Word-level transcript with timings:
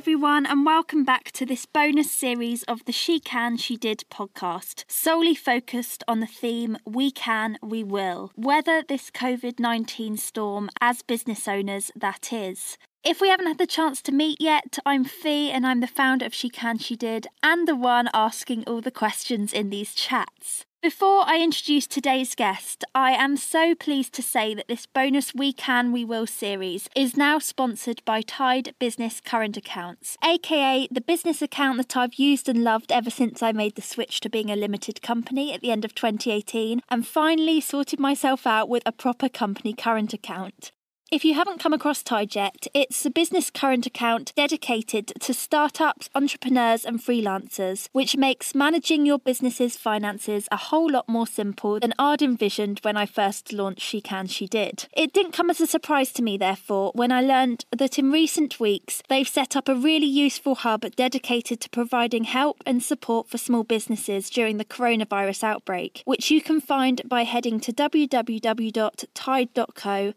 everyone, 0.00 0.46
and 0.46 0.64
welcome 0.64 1.04
back 1.04 1.30
to 1.30 1.44
this 1.44 1.66
bonus 1.66 2.10
series 2.10 2.62
of 2.62 2.82
the 2.86 2.90
She 2.90 3.20
Can, 3.20 3.58
She 3.58 3.76
Did 3.76 4.02
podcast, 4.10 4.84
solely 4.88 5.34
focused 5.34 6.02
on 6.08 6.20
the 6.20 6.26
theme 6.26 6.78
We 6.86 7.10
Can, 7.10 7.58
We 7.62 7.84
Will. 7.84 8.32
Weather 8.34 8.82
this 8.82 9.10
COVID 9.10 9.60
19 9.60 10.16
storm 10.16 10.70
as 10.80 11.02
business 11.02 11.46
owners, 11.46 11.90
that 11.94 12.32
is. 12.32 12.78
If 13.04 13.20
we 13.20 13.28
haven't 13.28 13.48
had 13.48 13.58
the 13.58 13.66
chance 13.66 14.00
to 14.04 14.12
meet 14.12 14.40
yet, 14.40 14.78
I'm 14.86 15.04
Fee 15.04 15.50
and 15.50 15.66
I'm 15.66 15.80
the 15.80 15.86
founder 15.86 16.24
of 16.24 16.32
She 16.32 16.48
Can, 16.48 16.78
She 16.78 16.96
Did, 16.96 17.26
and 17.42 17.68
the 17.68 17.76
one 17.76 18.08
asking 18.14 18.64
all 18.66 18.80
the 18.80 18.90
questions 18.90 19.52
in 19.52 19.68
these 19.68 19.94
chats. 19.94 20.64
Before 20.82 21.24
I 21.26 21.42
introduce 21.42 21.86
today's 21.86 22.34
guest, 22.34 22.86
I 22.94 23.10
am 23.10 23.36
so 23.36 23.74
pleased 23.74 24.14
to 24.14 24.22
say 24.22 24.54
that 24.54 24.66
this 24.66 24.86
bonus 24.86 25.34
We 25.34 25.52
Can, 25.52 25.92
We 25.92 26.06
Will 26.06 26.26
series 26.26 26.88
is 26.96 27.18
now 27.18 27.38
sponsored 27.38 28.02
by 28.06 28.22
Tide 28.22 28.74
Business 28.78 29.20
Current 29.20 29.58
Accounts, 29.58 30.16
aka 30.24 30.88
the 30.90 31.02
business 31.02 31.42
account 31.42 31.76
that 31.76 31.98
I've 31.98 32.14
used 32.14 32.48
and 32.48 32.64
loved 32.64 32.92
ever 32.92 33.10
since 33.10 33.42
I 33.42 33.52
made 33.52 33.74
the 33.74 33.82
switch 33.82 34.20
to 34.20 34.30
being 34.30 34.50
a 34.50 34.56
limited 34.56 35.02
company 35.02 35.52
at 35.52 35.60
the 35.60 35.70
end 35.70 35.84
of 35.84 35.94
2018 35.94 36.80
and 36.88 37.06
finally 37.06 37.60
sorted 37.60 38.00
myself 38.00 38.46
out 38.46 38.70
with 38.70 38.82
a 38.86 38.92
proper 38.92 39.28
company 39.28 39.74
current 39.74 40.14
account. 40.14 40.72
If 41.12 41.24
you 41.24 41.34
haven't 41.34 41.58
come 41.58 41.72
across 41.72 42.04
Tide 42.04 42.36
yet, 42.36 42.68
it's 42.72 43.04
a 43.04 43.10
business 43.10 43.50
current 43.50 43.84
account 43.84 44.32
dedicated 44.36 45.08
to 45.18 45.34
startups, 45.34 46.08
entrepreneurs, 46.14 46.84
and 46.84 47.00
freelancers, 47.00 47.88
which 47.90 48.16
makes 48.16 48.54
managing 48.54 49.04
your 49.06 49.18
business's 49.18 49.76
finances 49.76 50.46
a 50.52 50.56
whole 50.56 50.88
lot 50.88 51.08
more 51.08 51.26
simple 51.26 51.80
than 51.80 51.94
I'd 51.98 52.22
envisioned 52.22 52.78
when 52.82 52.96
I 52.96 53.06
first 53.06 53.52
launched 53.52 53.82
She 53.82 54.00
Can, 54.00 54.28
She 54.28 54.46
Did. 54.46 54.86
It 54.92 55.12
didn't 55.12 55.32
come 55.32 55.50
as 55.50 55.60
a 55.60 55.66
surprise 55.66 56.12
to 56.12 56.22
me, 56.22 56.38
therefore, 56.38 56.92
when 56.94 57.10
I 57.10 57.22
learned 57.22 57.64
that 57.76 57.98
in 57.98 58.12
recent 58.12 58.60
weeks 58.60 59.02
they've 59.08 59.26
set 59.26 59.56
up 59.56 59.68
a 59.68 59.74
really 59.74 60.06
useful 60.06 60.54
hub 60.54 60.94
dedicated 60.94 61.60
to 61.62 61.70
providing 61.70 62.22
help 62.22 62.62
and 62.64 62.84
support 62.84 63.28
for 63.28 63.36
small 63.36 63.64
businesses 63.64 64.30
during 64.30 64.58
the 64.58 64.64
coronavirus 64.64 65.42
outbreak, 65.42 66.04
which 66.04 66.30
you 66.30 66.40
can 66.40 66.60
find 66.60 67.02
by 67.04 67.24
heading 67.24 67.58
to 67.58 67.72
www.tide.co 67.72 68.14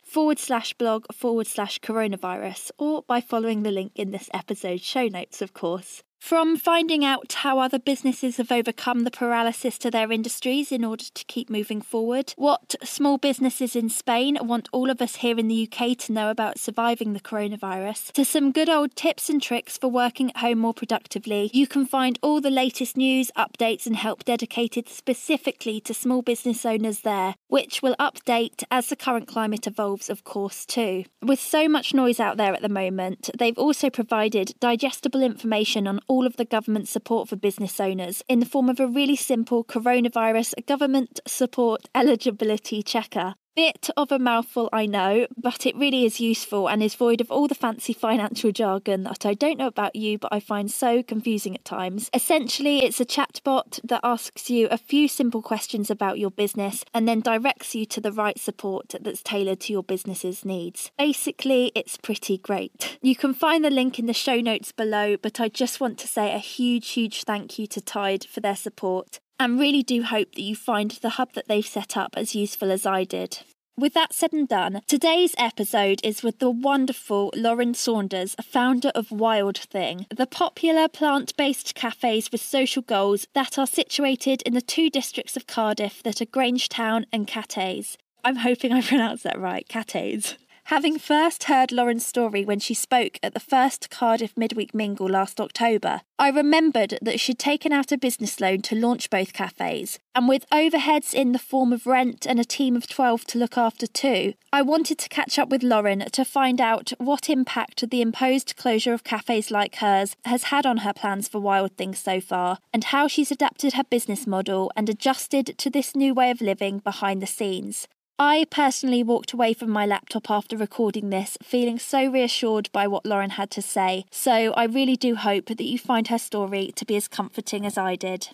forward 0.03 0.37
slash 0.37 0.75
blog 0.83 1.05
forward 1.13 1.47
slash 1.47 1.79
coronavirus 1.79 2.69
or 2.77 3.03
by 3.03 3.21
following 3.21 3.63
the 3.63 3.71
link 3.71 3.93
in 3.95 4.11
this 4.11 4.29
episode's 4.33 4.83
show 4.83 5.07
notes, 5.07 5.41
of 5.41 5.53
course. 5.53 6.03
From 6.23 6.55
finding 6.55 7.03
out 7.03 7.33
how 7.33 7.59
other 7.59 7.77
businesses 7.77 8.37
have 8.37 8.49
overcome 8.49 9.01
the 9.01 9.11
paralysis 9.11 9.77
to 9.79 9.91
their 9.91 10.09
industries 10.09 10.71
in 10.71 10.85
order 10.85 11.03
to 11.13 11.25
keep 11.25 11.49
moving 11.49 11.81
forward, 11.81 12.33
what 12.37 12.75
small 12.81 13.17
businesses 13.17 13.75
in 13.75 13.89
Spain 13.89 14.37
want 14.39 14.69
all 14.71 14.89
of 14.89 15.01
us 15.01 15.17
here 15.17 15.37
in 15.37 15.49
the 15.49 15.69
UK 15.69 15.97
to 15.97 16.13
know 16.13 16.31
about 16.31 16.59
surviving 16.59 17.11
the 17.11 17.19
coronavirus, 17.19 18.13
to 18.13 18.23
some 18.23 18.53
good 18.53 18.69
old 18.69 18.95
tips 18.95 19.29
and 19.29 19.41
tricks 19.41 19.77
for 19.77 19.89
working 19.89 20.29
at 20.29 20.37
home 20.37 20.59
more 20.59 20.73
productively, 20.73 21.51
you 21.53 21.67
can 21.67 21.85
find 21.85 22.17
all 22.21 22.39
the 22.39 22.49
latest 22.49 22.95
news, 22.95 23.29
updates, 23.37 23.85
and 23.85 23.97
help 23.97 24.23
dedicated 24.23 24.87
specifically 24.87 25.81
to 25.81 25.93
small 25.93 26.21
business 26.21 26.65
owners 26.65 27.01
there, 27.01 27.35
which 27.49 27.81
will 27.81 27.97
update 27.99 28.63
as 28.71 28.87
the 28.87 28.95
current 28.95 29.27
climate 29.27 29.67
evolves, 29.67 30.09
of 30.09 30.23
course, 30.23 30.65
too. 30.65 31.03
With 31.21 31.41
so 31.41 31.67
much 31.67 31.93
noise 31.93 32.21
out 32.21 32.37
there 32.37 32.53
at 32.53 32.61
the 32.61 32.69
moment, 32.69 33.29
they've 33.37 33.57
also 33.57 33.89
provided 33.89 34.53
digestible 34.61 35.21
information 35.21 35.85
on 35.85 35.99
all 36.13 36.27
of 36.27 36.37
the 36.37 36.45
government 36.45 36.87
support 36.87 37.27
for 37.27 37.35
business 37.35 37.79
owners 37.79 38.21
in 38.29 38.39
the 38.39 38.45
form 38.45 38.69
of 38.69 38.79
a 38.79 38.85
really 38.85 39.15
simple 39.15 39.63
coronavirus 39.63 40.53
government 40.67 41.19
support 41.25 41.89
eligibility 41.95 42.83
checker. 42.83 43.33
Bit 43.55 43.91
of 43.95 44.11
a 44.11 44.17
mouthful, 44.17 44.67
I 44.73 44.87
know, 44.87 45.27
but 45.37 45.67
it 45.67 45.75
really 45.75 46.05
is 46.05 46.19
useful 46.19 46.67
and 46.67 46.81
is 46.81 46.95
void 46.95 47.21
of 47.21 47.29
all 47.29 47.47
the 47.47 47.53
fancy 47.53 47.93
financial 48.07 48.51
jargon 48.51 49.03
that 49.03 49.27
I 49.27 49.35
don't 49.35 49.59
know 49.59 49.67
about 49.67 49.95
you, 49.95 50.17
but 50.17 50.33
I 50.33 50.39
find 50.39 50.71
so 50.71 51.03
confusing 51.03 51.53
at 51.53 51.63
times. 51.63 52.09
Essentially, 52.15 52.83
it's 52.83 52.99
a 52.99 53.05
chatbot 53.05 53.79
that 53.83 53.99
asks 54.03 54.49
you 54.49 54.67
a 54.71 54.77
few 54.79 55.07
simple 55.07 55.43
questions 55.43 55.91
about 55.91 56.17
your 56.17 56.31
business 56.31 56.83
and 56.95 57.07
then 57.07 57.19
directs 57.19 57.75
you 57.75 57.85
to 57.85 58.01
the 58.01 58.11
right 58.11 58.39
support 58.39 58.95
that's 58.99 59.21
tailored 59.21 59.59
to 59.61 59.73
your 59.73 59.83
business's 59.83 60.43
needs. 60.43 60.89
Basically, 60.97 61.71
it's 61.75 61.95
pretty 61.95 62.39
great. 62.39 62.97
You 63.03 63.15
can 63.15 63.35
find 63.35 63.63
the 63.63 63.69
link 63.69 63.99
in 63.99 64.07
the 64.07 64.13
show 64.13 64.41
notes 64.41 64.71
below, 64.71 65.15
but 65.15 65.39
I 65.39 65.47
just 65.47 65.79
want 65.79 65.99
to 65.99 66.07
say 66.07 66.33
a 66.33 66.39
huge, 66.39 66.89
huge 66.89 67.23
thank 67.23 67.59
you 67.59 67.67
to 67.67 67.81
Tide 67.81 68.25
for 68.25 68.39
their 68.39 68.55
support 68.55 69.19
and 69.39 69.59
really 69.59 69.83
do 69.83 70.03
hope 70.03 70.35
that 70.35 70.41
you 70.41 70.55
find 70.55 70.91
the 70.91 71.09
hub 71.09 71.33
that 71.33 71.47
they've 71.47 71.65
set 71.65 71.97
up 71.97 72.13
as 72.15 72.35
useful 72.35 72.71
as 72.71 72.85
I 72.85 73.03
did. 73.03 73.39
With 73.75 73.95
that 73.95 74.13
said 74.13 74.33
and 74.33 74.47
done, 74.47 74.81
today's 74.87 75.33
episode 75.35 75.99
is 76.03 76.21
with 76.21 76.37
the 76.37 76.51
wonderful 76.51 77.31
Lauren 77.35 77.73
Saunders, 77.73 78.35
founder 78.43 78.91
of 78.93 79.11
Wild 79.11 79.57
Thing, 79.57 80.05
the 80.15 80.27
popular 80.27 80.87
plant 80.87 81.35
based 81.37 81.73
cafes 81.73 82.31
with 82.31 82.41
social 82.41 82.83
goals 82.83 83.25
that 83.33 83.57
are 83.57 83.65
situated 83.65 84.43
in 84.43 84.53
the 84.53 84.61
two 84.61 84.91
districts 84.91 85.35
of 85.35 85.47
Cardiff 85.47 86.03
that 86.03 86.21
are 86.21 86.25
Grangetown 86.25 87.05
and 87.11 87.27
Cathays. 87.27 87.97
I'm 88.23 88.37
hoping 88.37 88.71
I 88.71 88.81
pronounced 88.83 89.23
that 89.23 89.39
right, 89.39 89.67
Cathays. 89.67 90.35
Having 90.73 90.97
first 90.97 91.43
heard 91.43 91.71
Lauren's 91.71 92.03
story 92.03 92.43
when 92.43 92.57
she 92.57 92.73
spoke 92.73 93.19
at 93.21 93.35
the 93.35 93.39
first 93.39 93.91
Cardiff 93.91 94.35
Midweek 94.35 94.73
Mingle 94.73 95.07
last 95.07 95.39
October, 95.39 96.01
I 96.17 96.29
remembered 96.29 96.97
that 96.99 97.19
she'd 97.19 97.37
taken 97.37 97.71
out 97.71 97.91
a 97.91 97.97
business 97.97 98.39
loan 98.41 98.63
to 98.63 98.75
launch 98.75 99.11
both 99.11 99.33
cafes, 99.33 99.99
and 100.15 100.27
with 100.27 100.49
overheads 100.49 101.13
in 101.13 101.31
the 101.31 101.37
form 101.37 101.73
of 101.73 101.85
rent 101.85 102.25
and 102.25 102.39
a 102.39 102.43
team 102.43 102.75
of 102.75 102.87
12 102.87 103.23
to 103.25 103.37
look 103.37 103.55
after 103.55 103.85
too, 103.85 104.33
I 104.51 104.63
wanted 104.63 104.97
to 104.97 105.09
catch 105.09 105.37
up 105.37 105.49
with 105.49 105.61
Lauren 105.61 106.05
to 106.11 106.25
find 106.25 106.59
out 106.59 106.91
what 106.97 107.29
impact 107.29 107.87
the 107.87 108.01
imposed 108.01 108.55
closure 108.57 108.93
of 108.93 109.03
cafes 109.03 109.51
like 109.51 109.75
hers 109.75 110.15
has 110.25 110.45
had 110.45 110.65
on 110.65 110.77
her 110.77 110.93
plans 110.93 111.27
for 111.27 111.37
Wild 111.37 111.77
Things 111.77 111.99
so 111.99 112.19
far, 112.19 112.57
and 112.73 112.85
how 112.85 113.07
she's 113.07 113.29
adapted 113.29 113.73
her 113.73 113.83
business 113.83 114.25
model 114.25 114.71
and 114.75 114.89
adjusted 114.89 115.55
to 115.59 115.69
this 115.69 115.95
new 115.95 116.15
way 116.15 116.31
of 116.31 116.41
living 116.41 116.79
behind 116.79 117.21
the 117.21 117.27
scenes. 117.27 117.87
I 118.19 118.45
personally 118.51 119.01
walked 119.01 119.33
away 119.33 119.53
from 119.53 119.71
my 119.71 119.87
laptop 119.87 120.29
after 120.29 120.55
recording 120.55 121.09
this, 121.09 121.35
feeling 121.41 121.79
so 121.79 122.11
reassured 122.11 122.71
by 122.71 122.85
what 122.85 123.07
Lauren 123.07 123.31
had 123.31 123.49
to 123.51 123.61
say. 123.61 124.05
So 124.11 124.53
I 124.53 124.65
really 124.65 124.95
do 124.95 125.15
hope 125.15 125.47
that 125.47 125.59
you 125.59 125.79
find 125.79 126.07
her 126.09 126.19
story 126.19 126.71
to 126.75 126.85
be 126.85 126.95
as 126.95 127.07
comforting 127.07 127.65
as 127.65 127.75
I 127.75 127.95
did. 127.95 128.29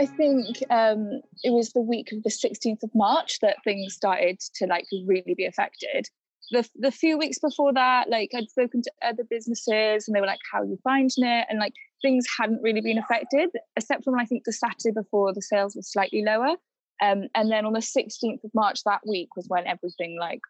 I 0.00 0.06
think 0.06 0.64
um, 0.70 1.22
it 1.44 1.50
was 1.50 1.72
the 1.72 1.80
week 1.80 2.10
of 2.10 2.24
the 2.24 2.30
16th 2.30 2.82
of 2.82 2.90
March 2.96 3.38
that 3.40 3.62
things 3.62 3.94
started 3.94 4.40
to 4.56 4.66
like 4.66 4.86
really 5.06 5.34
be 5.36 5.46
affected. 5.46 6.08
The, 6.50 6.68
the 6.76 6.90
few 6.90 7.18
weeks 7.18 7.38
before 7.38 7.72
that, 7.72 8.10
like 8.10 8.30
I'd 8.36 8.50
spoken 8.50 8.82
to 8.82 8.90
other 9.02 9.24
businesses 9.28 10.06
and 10.06 10.14
they 10.14 10.20
were 10.20 10.26
like, 10.26 10.40
How 10.52 10.60
are 10.60 10.66
you 10.66 10.78
finding 10.84 11.24
it? 11.24 11.46
And 11.48 11.58
like 11.58 11.74
things 12.02 12.26
hadn't 12.38 12.62
really 12.62 12.80
been 12.80 12.98
affected, 12.98 13.50
except 13.76 14.04
from 14.04 14.18
I 14.18 14.24
think 14.24 14.44
the 14.44 14.52
Saturday 14.52 14.92
before 14.92 15.32
the 15.32 15.42
sales 15.42 15.74
were 15.74 15.82
slightly 15.82 16.22
lower. 16.22 16.56
Um, 17.02 17.28
and 17.34 17.50
then 17.50 17.66
on 17.66 17.72
the 17.72 17.80
16th 17.80 18.44
of 18.44 18.50
March 18.54 18.84
that 18.84 19.00
week 19.06 19.34
was 19.36 19.46
when 19.48 19.66
everything 19.66 20.16
like 20.20 20.40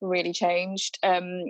really 0.00 0.32
changed. 0.32 0.98
Um, 1.02 1.46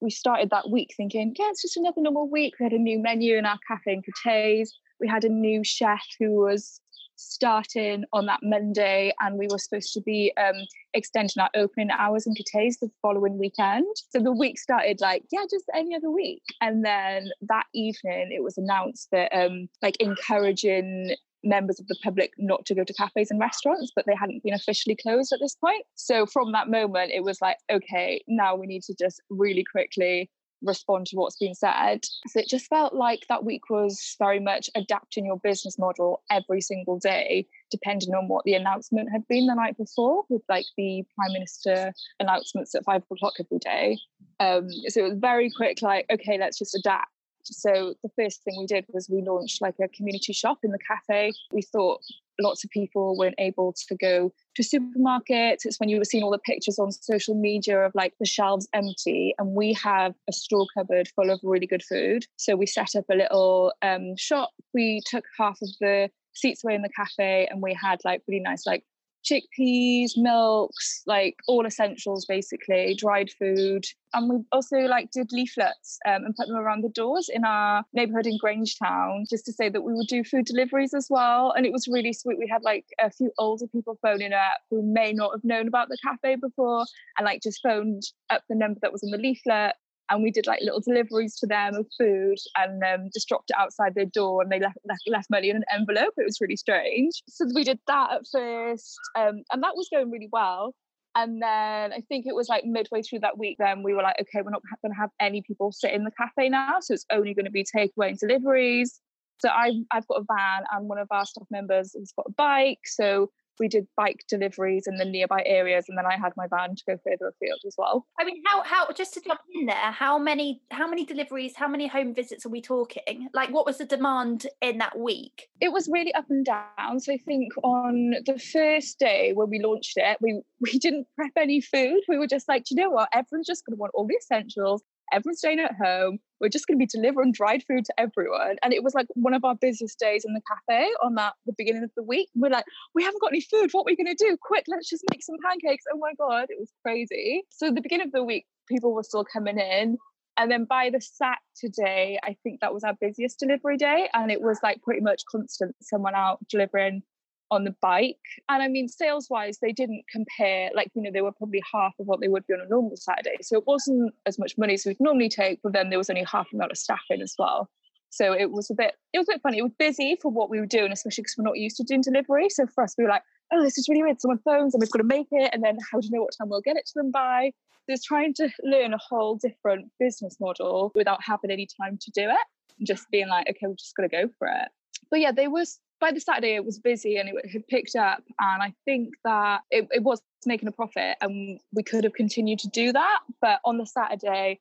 we 0.00 0.10
started 0.10 0.50
that 0.50 0.70
week 0.70 0.92
thinking, 0.96 1.34
yeah, 1.38 1.48
it's 1.50 1.62
just 1.62 1.76
another 1.76 2.02
normal 2.02 2.28
week. 2.28 2.54
We 2.60 2.64
had 2.64 2.72
a 2.72 2.78
new 2.78 2.98
menu 2.98 3.38
in 3.38 3.46
our 3.46 3.58
cafe 3.66 3.94
in 3.94 4.02
Cathays. 4.02 4.68
We 5.00 5.08
had 5.08 5.24
a 5.24 5.28
new 5.28 5.64
chef 5.64 6.04
who 6.18 6.32
was 6.32 6.80
starting 7.16 8.04
on 8.12 8.26
that 8.26 8.40
Monday, 8.42 9.12
and 9.20 9.38
we 9.38 9.48
were 9.50 9.58
supposed 9.58 9.92
to 9.94 10.00
be 10.00 10.32
um, 10.36 10.54
extending 10.94 11.40
our 11.40 11.50
opening 11.54 11.90
hours 11.90 12.26
in 12.26 12.34
Cathays 12.34 12.78
the 12.80 12.90
following 13.02 13.38
weekend. 13.38 13.86
So 14.10 14.20
the 14.20 14.32
week 14.32 14.58
started 14.58 15.00
like, 15.00 15.24
yeah, 15.32 15.44
just 15.50 15.64
any 15.74 15.94
other 15.94 16.10
week. 16.10 16.42
And 16.60 16.84
then 16.84 17.30
that 17.42 17.66
evening, 17.74 18.30
it 18.32 18.42
was 18.42 18.58
announced 18.58 19.08
that 19.12 19.32
um, 19.34 19.68
like 19.82 19.96
encouraging 20.00 21.14
members 21.44 21.78
of 21.78 21.86
the 21.86 21.96
public 22.02 22.32
not 22.38 22.66
to 22.66 22.74
go 22.74 22.84
to 22.84 22.92
cafes 22.94 23.30
and 23.30 23.40
restaurants, 23.40 23.92
but 23.94 24.04
they 24.06 24.14
hadn't 24.14 24.42
been 24.42 24.54
officially 24.54 24.96
closed 24.96 25.32
at 25.32 25.38
this 25.40 25.54
point. 25.54 25.84
So 25.94 26.26
from 26.26 26.52
that 26.52 26.68
moment, 26.68 27.12
it 27.14 27.22
was 27.22 27.40
like, 27.40 27.58
okay, 27.70 28.22
now 28.26 28.56
we 28.56 28.66
need 28.66 28.82
to 28.84 28.94
just 28.98 29.20
really 29.30 29.64
quickly 29.64 30.30
respond 30.62 31.06
to 31.06 31.16
what's 31.16 31.36
been 31.36 31.54
said. 31.54 32.04
So 32.28 32.40
it 32.40 32.48
just 32.48 32.66
felt 32.66 32.94
like 32.94 33.26
that 33.28 33.44
week 33.44 33.70
was 33.70 34.16
very 34.18 34.40
much 34.40 34.70
adapting 34.74 35.26
your 35.26 35.38
business 35.38 35.78
model 35.78 36.22
every 36.30 36.60
single 36.60 36.98
day, 36.98 37.46
depending 37.70 38.14
on 38.14 38.28
what 38.28 38.44
the 38.44 38.54
announcement 38.54 39.10
had 39.12 39.26
been 39.28 39.46
the 39.46 39.54
night 39.54 39.76
before, 39.76 40.24
with 40.28 40.42
like 40.48 40.66
the 40.76 41.04
Prime 41.14 41.32
Minister 41.32 41.92
announcements 42.20 42.74
at 42.74 42.84
five 42.84 43.02
o'clock 43.10 43.34
every 43.38 43.58
day. 43.58 43.98
Um, 44.40 44.68
so 44.88 45.00
it 45.00 45.10
was 45.10 45.18
very 45.18 45.50
quick, 45.50 45.82
like, 45.82 46.06
okay, 46.10 46.38
let's 46.38 46.58
just 46.58 46.74
adapt. 46.74 47.10
So 47.44 47.94
the 48.02 48.10
first 48.16 48.42
thing 48.42 48.56
we 48.58 48.66
did 48.66 48.86
was 48.88 49.08
we 49.08 49.22
launched 49.22 49.62
like 49.62 49.76
a 49.82 49.88
community 49.88 50.32
shop 50.32 50.58
in 50.62 50.72
the 50.72 50.78
cafe. 50.78 51.32
We 51.52 51.62
thought 51.62 52.00
lots 52.40 52.64
of 52.64 52.70
people 52.70 53.16
weren't 53.16 53.34
able 53.38 53.74
to 53.88 53.96
go 53.96 54.32
to 54.54 54.62
supermarkets. 54.62 55.64
It's 55.64 55.78
when 55.78 55.88
you 55.88 55.98
were 55.98 56.04
seeing 56.04 56.24
all 56.24 56.30
the 56.30 56.38
pictures 56.38 56.78
on 56.78 56.92
social 56.92 57.34
media 57.34 57.80
of 57.80 57.92
like 57.94 58.14
the 58.20 58.26
shelves 58.26 58.68
empty, 58.72 59.34
and 59.38 59.54
we 59.54 59.72
have 59.74 60.14
a 60.28 60.32
store 60.32 60.66
cupboard 60.76 61.08
full 61.14 61.30
of 61.30 61.40
really 61.42 61.66
good 61.66 61.82
food. 61.82 62.24
So 62.36 62.56
we 62.56 62.66
set 62.66 62.94
up 62.96 63.04
a 63.10 63.14
little 63.14 63.72
um, 63.82 64.16
shop. 64.16 64.50
We 64.74 65.02
took 65.06 65.24
half 65.38 65.58
of 65.62 65.68
the 65.80 66.10
seats 66.34 66.64
away 66.64 66.74
in 66.74 66.82
the 66.82 66.90
cafe, 66.90 67.46
and 67.50 67.62
we 67.62 67.74
had 67.74 68.00
like 68.04 68.22
really 68.28 68.40
nice 68.40 68.66
like 68.66 68.84
chickpeas, 69.26 70.12
milks, 70.16 71.02
like 71.06 71.36
all 71.48 71.66
essentials 71.66 72.24
basically, 72.26 72.94
dried 72.94 73.30
food. 73.38 73.84
And 74.14 74.30
we 74.30 74.36
also 74.52 74.78
like 74.78 75.10
did 75.10 75.32
leaflets 75.32 75.98
um, 76.06 76.24
and 76.24 76.34
put 76.36 76.46
them 76.46 76.56
around 76.56 76.82
the 76.82 76.88
doors 76.90 77.28
in 77.32 77.44
our 77.44 77.84
neighborhood 77.92 78.26
in 78.26 78.38
Grangetown 78.42 79.28
just 79.28 79.44
to 79.46 79.52
say 79.52 79.68
that 79.68 79.82
we 79.82 79.92
would 79.92 80.06
do 80.06 80.24
food 80.24 80.46
deliveries 80.46 80.94
as 80.94 81.08
well. 81.10 81.52
And 81.52 81.66
it 81.66 81.72
was 81.72 81.88
really 81.88 82.12
sweet. 82.12 82.38
We 82.38 82.48
had 82.50 82.62
like 82.62 82.86
a 83.00 83.10
few 83.10 83.32
older 83.38 83.66
people 83.66 83.98
phoning 84.00 84.32
up 84.32 84.60
who 84.70 84.82
may 84.82 85.12
not 85.12 85.32
have 85.32 85.44
known 85.44 85.68
about 85.68 85.88
the 85.88 85.98
cafe 86.02 86.36
before 86.36 86.86
and 87.18 87.24
like 87.24 87.42
just 87.42 87.60
phoned 87.62 88.04
up 88.30 88.42
the 88.48 88.56
number 88.56 88.78
that 88.80 88.92
was 88.92 89.02
in 89.02 89.10
the 89.10 89.18
leaflet 89.18 89.74
and 90.10 90.22
we 90.22 90.30
did 90.30 90.46
like 90.46 90.60
little 90.62 90.80
deliveries 90.80 91.36
to 91.36 91.46
them 91.46 91.74
of 91.74 91.86
food 91.98 92.36
and 92.56 92.82
um, 92.84 93.08
just 93.12 93.28
dropped 93.28 93.50
it 93.50 93.56
outside 93.58 93.94
their 93.94 94.06
door 94.06 94.42
and 94.42 94.50
they 94.50 94.60
left, 94.60 94.78
left, 94.86 95.02
left 95.06 95.30
money 95.30 95.50
in 95.50 95.56
an 95.56 95.64
envelope 95.72 96.14
it 96.16 96.24
was 96.24 96.40
really 96.40 96.56
strange 96.56 97.22
so 97.28 97.46
we 97.54 97.64
did 97.64 97.78
that 97.86 98.12
at 98.12 98.22
first 98.30 98.98
um, 99.18 99.42
and 99.52 99.62
that 99.62 99.74
was 99.74 99.88
going 99.92 100.10
really 100.10 100.28
well 100.32 100.74
and 101.16 101.40
then 101.40 101.94
I 101.94 102.02
think 102.08 102.26
it 102.26 102.34
was 102.34 102.50
like 102.50 102.66
midway 102.66 103.00
through 103.00 103.20
that 103.20 103.38
week, 103.38 103.56
then 103.58 103.82
we 103.82 103.94
were 103.94 104.02
like, 104.02 104.16
okay, 104.20 104.42
we're 104.42 104.50
not 104.50 104.60
going 104.82 104.92
to 104.92 105.00
have 105.00 105.08
any 105.18 105.40
people 105.40 105.72
sit 105.72 105.92
in 105.92 106.04
the 106.04 106.10
cafe 106.10 106.50
now. 106.50 106.76
So 106.80 106.92
it's 106.92 107.06
only 107.10 107.32
going 107.32 107.46
to 107.46 107.50
be 107.50 107.64
takeaway 107.64 108.10
and 108.10 108.18
deliveries. 108.18 109.00
So 109.38 109.48
I've, 109.48 109.72
I've 109.90 110.06
got 110.08 110.20
a 110.20 110.24
van 110.28 110.64
and 110.72 110.90
one 110.90 110.98
of 110.98 111.08
our 111.10 111.24
staff 111.24 111.46
members 111.50 111.94
has 111.98 112.12
got 112.14 112.26
a 112.28 112.32
bike. 112.32 112.80
So 112.84 113.30
we 113.58 113.68
did 113.68 113.86
bike 113.96 114.24
deliveries 114.28 114.86
in 114.86 114.96
the 114.96 115.04
nearby 115.04 115.42
areas 115.44 115.86
and 115.88 115.96
then 115.96 116.06
I 116.06 116.16
had 116.16 116.32
my 116.36 116.46
van 116.46 116.74
to 116.76 116.84
go 116.86 116.96
further 117.04 117.28
afield 117.28 117.60
as 117.66 117.74
well. 117.78 118.06
I 118.18 118.24
mean 118.24 118.42
how 118.46 118.62
how 118.62 118.90
just 118.92 119.14
to 119.14 119.20
jump 119.20 119.40
in 119.54 119.66
there, 119.66 119.74
how 119.74 120.18
many 120.18 120.62
how 120.70 120.88
many 120.88 121.04
deliveries, 121.04 121.56
how 121.56 121.68
many 121.68 121.86
home 121.86 122.14
visits 122.14 122.46
are 122.46 122.50
we 122.50 122.60
talking? 122.60 123.28
Like 123.34 123.50
what 123.50 123.66
was 123.66 123.78
the 123.78 123.86
demand 123.86 124.46
in 124.60 124.78
that 124.78 124.98
week? 124.98 125.48
It 125.60 125.72
was 125.72 125.88
really 125.88 126.14
up 126.14 126.26
and 126.30 126.44
down. 126.44 127.00
So 127.00 127.12
I 127.12 127.18
think 127.18 127.52
on 127.62 128.14
the 128.26 128.38
first 128.38 128.98
day 128.98 129.32
when 129.34 129.50
we 129.50 129.60
launched 129.62 129.96
it, 129.96 130.18
we 130.20 130.40
we 130.60 130.78
didn't 130.78 131.06
prep 131.16 131.32
any 131.36 131.60
food. 131.60 132.00
We 132.08 132.18
were 132.18 132.26
just 132.26 132.48
like, 132.48 132.70
you 132.70 132.76
know 132.76 132.90
what, 132.90 133.08
everyone's 133.12 133.46
just 133.46 133.64
gonna 133.64 133.76
want 133.76 133.92
all 133.94 134.06
the 134.06 134.16
essentials 134.16 134.82
everyone's 135.12 135.38
staying 135.38 135.60
at 135.60 135.74
home. 135.76 136.18
We're 136.40 136.48
just 136.48 136.66
going 136.66 136.78
to 136.78 136.82
be 136.82 136.86
delivering 136.86 137.32
dried 137.32 137.62
food 137.64 137.84
to 137.86 137.94
everyone. 137.98 138.56
And 138.62 138.72
it 138.72 138.82
was 138.82 138.94
like 138.94 139.06
one 139.14 139.34
of 139.34 139.44
our 139.44 139.54
busiest 139.54 139.98
days 139.98 140.24
in 140.24 140.34
the 140.34 140.42
cafe 140.48 140.90
on 141.02 141.14
that 141.14 141.34
the 141.46 141.54
beginning 141.56 141.84
of 141.84 141.90
the 141.96 142.02
week. 142.02 142.28
We're 142.34 142.50
like, 142.50 142.64
we 142.94 143.02
haven't 143.02 143.20
got 143.20 143.32
any 143.32 143.40
food. 143.40 143.70
What 143.72 143.82
are 143.82 143.86
we 143.86 143.96
going 143.96 144.14
to 144.14 144.24
do? 144.24 144.36
Quick, 144.40 144.64
let's 144.68 144.88
just 144.88 145.04
make 145.10 145.22
some 145.22 145.36
pancakes. 145.44 145.84
Oh 145.92 145.98
my 145.98 146.12
god, 146.14 146.46
it 146.48 146.58
was 146.58 146.70
crazy. 146.84 147.44
So 147.50 147.70
the 147.70 147.80
beginning 147.80 148.08
of 148.08 148.12
the 148.12 148.24
week, 148.24 148.46
people 148.68 148.94
were 148.94 149.02
still 149.02 149.24
coming 149.24 149.58
in. 149.58 149.96
And 150.38 150.50
then 150.50 150.66
by 150.66 150.90
the 150.90 151.00
Saturday, 151.00 152.18
I 152.22 152.36
think 152.42 152.60
that 152.60 152.74
was 152.74 152.84
our 152.84 152.94
busiest 153.00 153.38
delivery 153.38 153.78
day. 153.78 154.08
And 154.12 154.30
it 154.30 154.42
was 154.42 154.58
like 154.62 154.82
pretty 154.82 155.00
much 155.00 155.22
constant 155.30 155.74
someone 155.80 156.14
out 156.14 156.38
delivering 156.48 157.02
on 157.50 157.64
the 157.64 157.74
bike. 157.80 158.16
And 158.48 158.62
I 158.62 158.68
mean, 158.68 158.88
sales 158.88 159.28
wise, 159.30 159.58
they 159.60 159.72
didn't 159.72 160.04
compare, 160.10 160.70
like, 160.74 160.90
you 160.94 161.02
know, 161.02 161.10
they 161.12 161.22
were 161.22 161.32
probably 161.32 161.62
half 161.72 161.92
of 161.98 162.06
what 162.06 162.20
they 162.20 162.28
would 162.28 162.46
be 162.46 162.54
on 162.54 162.60
a 162.60 162.68
normal 162.68 162.96
Saturday. 162.96 163.36
So 163.42 163.58
it 163.58 163.66
wasn't 163.66 164.14
as 164.26 164.38
much 164.38 164.58
money 164.58 164.74
as 164.74 164.84
we'd 164.84 165.00
normally 165.00 165.28
take, 165.28 165.60
but 165.62 165.72
then 165.72 165.90
there 165.90 165.98
was 165.98 166.10
only 166.10 166.24
half 166.24 166.48
amount 166.52 166.72
of 166.72 166.78
staff 166.78 167.02
in 167.10 167.22
as 167.22 167.34
well. 167.38 167.70
So 168.10 168.32
it 168.32 168.50
was 168.50 168.70
a 168.70 168.74
bit, 168.74 168.94
it 169.12 169.18
was 169.18 169.28
a 169.28 169.32
bit 169.32 169.42
funny. 169.42 169.58
It 169.58 169.62
was 169.62 169.72
busy 169.78 170.16
for 170.20 170.30
what 170.30 170.48
we 170.48 170.58
were 170.58 170.66
doing, 170.66 170.92
especially 170.92 171.22
because 171.22 171.34
we're 171.36 171.44
not 171.44 171.58
used 171.58 171.76
to 171.76 171.84
doing 171.84 172.00
delivery. 172.00 172.48
So 172.48 172.66
for 172.66 172.84
us, 172.84 172.94
we 172.96 173.04
were 173.04 173.10
like, 173.10 173.22
oh, 173.52 173.62
this 173.62 173.78
is 173.78 173.88
really 173.88 174.02
weird. 174.02 174.20
Someone 174.20 174.38
phones 174.38 174.74
and 174.74 174.80
we've 174.80 174.90
got 174.90 174.98
to 174.98 175.04
make 175.04 175.28
it. 175.30 175.50
And 175.52 175.62
then 175.62 175.76
how 175.92 176.00
do 176.00 176.06
you 176.06 176.12
know 176.12 176.22
what 176.22 176.34
time 176.36 176.48
we'll 176.48 176.60
get 176.60 176.76
it 176.76 176.86
to 176.86 176.92
them 176.96 177.10
by? 177.10 177.52
Just 177.88 178.04
trying 178.04 178.34
to 178.34 178.48
learn 178.64 178.94
a 178.94 178.98
whole 178.98 179.36
different 179.36 179.90
business 180.00 180.36
model 180.40 180.92
without 180.94 181.20
having 181.22 181.50
any 181.50 181.68
time 181.80 181.98
to 182.00 182.10
do 182.12 182.28
it. 182.28 182.86
Just 182.86 183.08
being 183.10 183.28
like, 183.28 183.48
okay, 183.48 183.66
we're 183.66 183.74
just 183.74 183.94
going 183.96 184.08
to 184.08 184.16
go 184.16 184.30
for 184.38 184.48
it. 184.48 184.68
But 185.10 185.20
yeah, 185.20 185.32
there 185.32 185.50
was 185.50 185.78
by 186.00 186.12
the 186.12 186.20
Saturday 186.20 186.54
it 186.54 186.64
was 186.64 186.78
busy 186.78 187.16
and 187.16 187.28
it 187.28 187.50
had 187.50 187.66
picked 187.68 187.96
up 187.96 188.22
and 188.40 188.62
I 188.62 188.74
think 188.84 189.14
that 189.24 189.62
it, 189.70 189.86
it 189.90 190.02
was 190.02 190.20
making 190.44 190.68
a 190.68 190.72
profit 190.72 191.16
and 191.20 191.60
we 191.72 191.82
could 191.82 192.04
have 192.04 192.12
continued 192.14 192.58
to 192.60 192.68
do 192.68 192.92
that 192.92 193.20
but 193.40 193.60
on 193.64 193.78
the 193.78 193.86
Saturday 193.86 194.60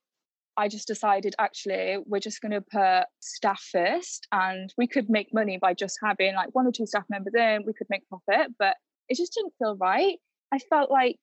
I 0.58 0.70
just 0.70 0.88
decided 0.88 1.36
actually 1.38 1.98
we're 2.06 2.20
just 2.20 2.42
going 2.42 2.54
to 2.54 2.62
put 2.62 3.08
staff 3.20 3.62
first 3.72 4.28
and 4.32 4.74
we 4.78 4.88
could 4.88 5.10
make 5.10 5.34
money 5.34 5.58
by 5.58 5.74
just 5.74 6.00
having 6.02 6.34
like 6.36 6.50
one 6.54 6.66
or 6.66 6.72
two 6.72 6.86
staff 6.86 7.04
members 7.10 7.34
in 7.36 7.64
we 7.66 7.74
could 7.74 7.88
make 7.90 8.08
profit 8.08 8.52
but 8.58 8.78
it 9.10 9.18
just 9.18 9.34
didn't 9.34 9.54
feel 9.60 9.76
right. 9.76 10.18
I 10.52 10.60
felt 10.60 10.92
like 10.92 11.20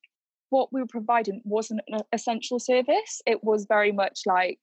what 0.50 0.72
we 0.72 0.80
were 0.80 0.86
providing 0.86 1.40
wasn't 1.44 1.80
an 1.88 2.00
essential 2.12 2.58
service. 2.58 3.22
It 3.26 3.42
was 3.42 3.66
very 3.68 3.92
much 3.92 4.20
like 4.26 4.58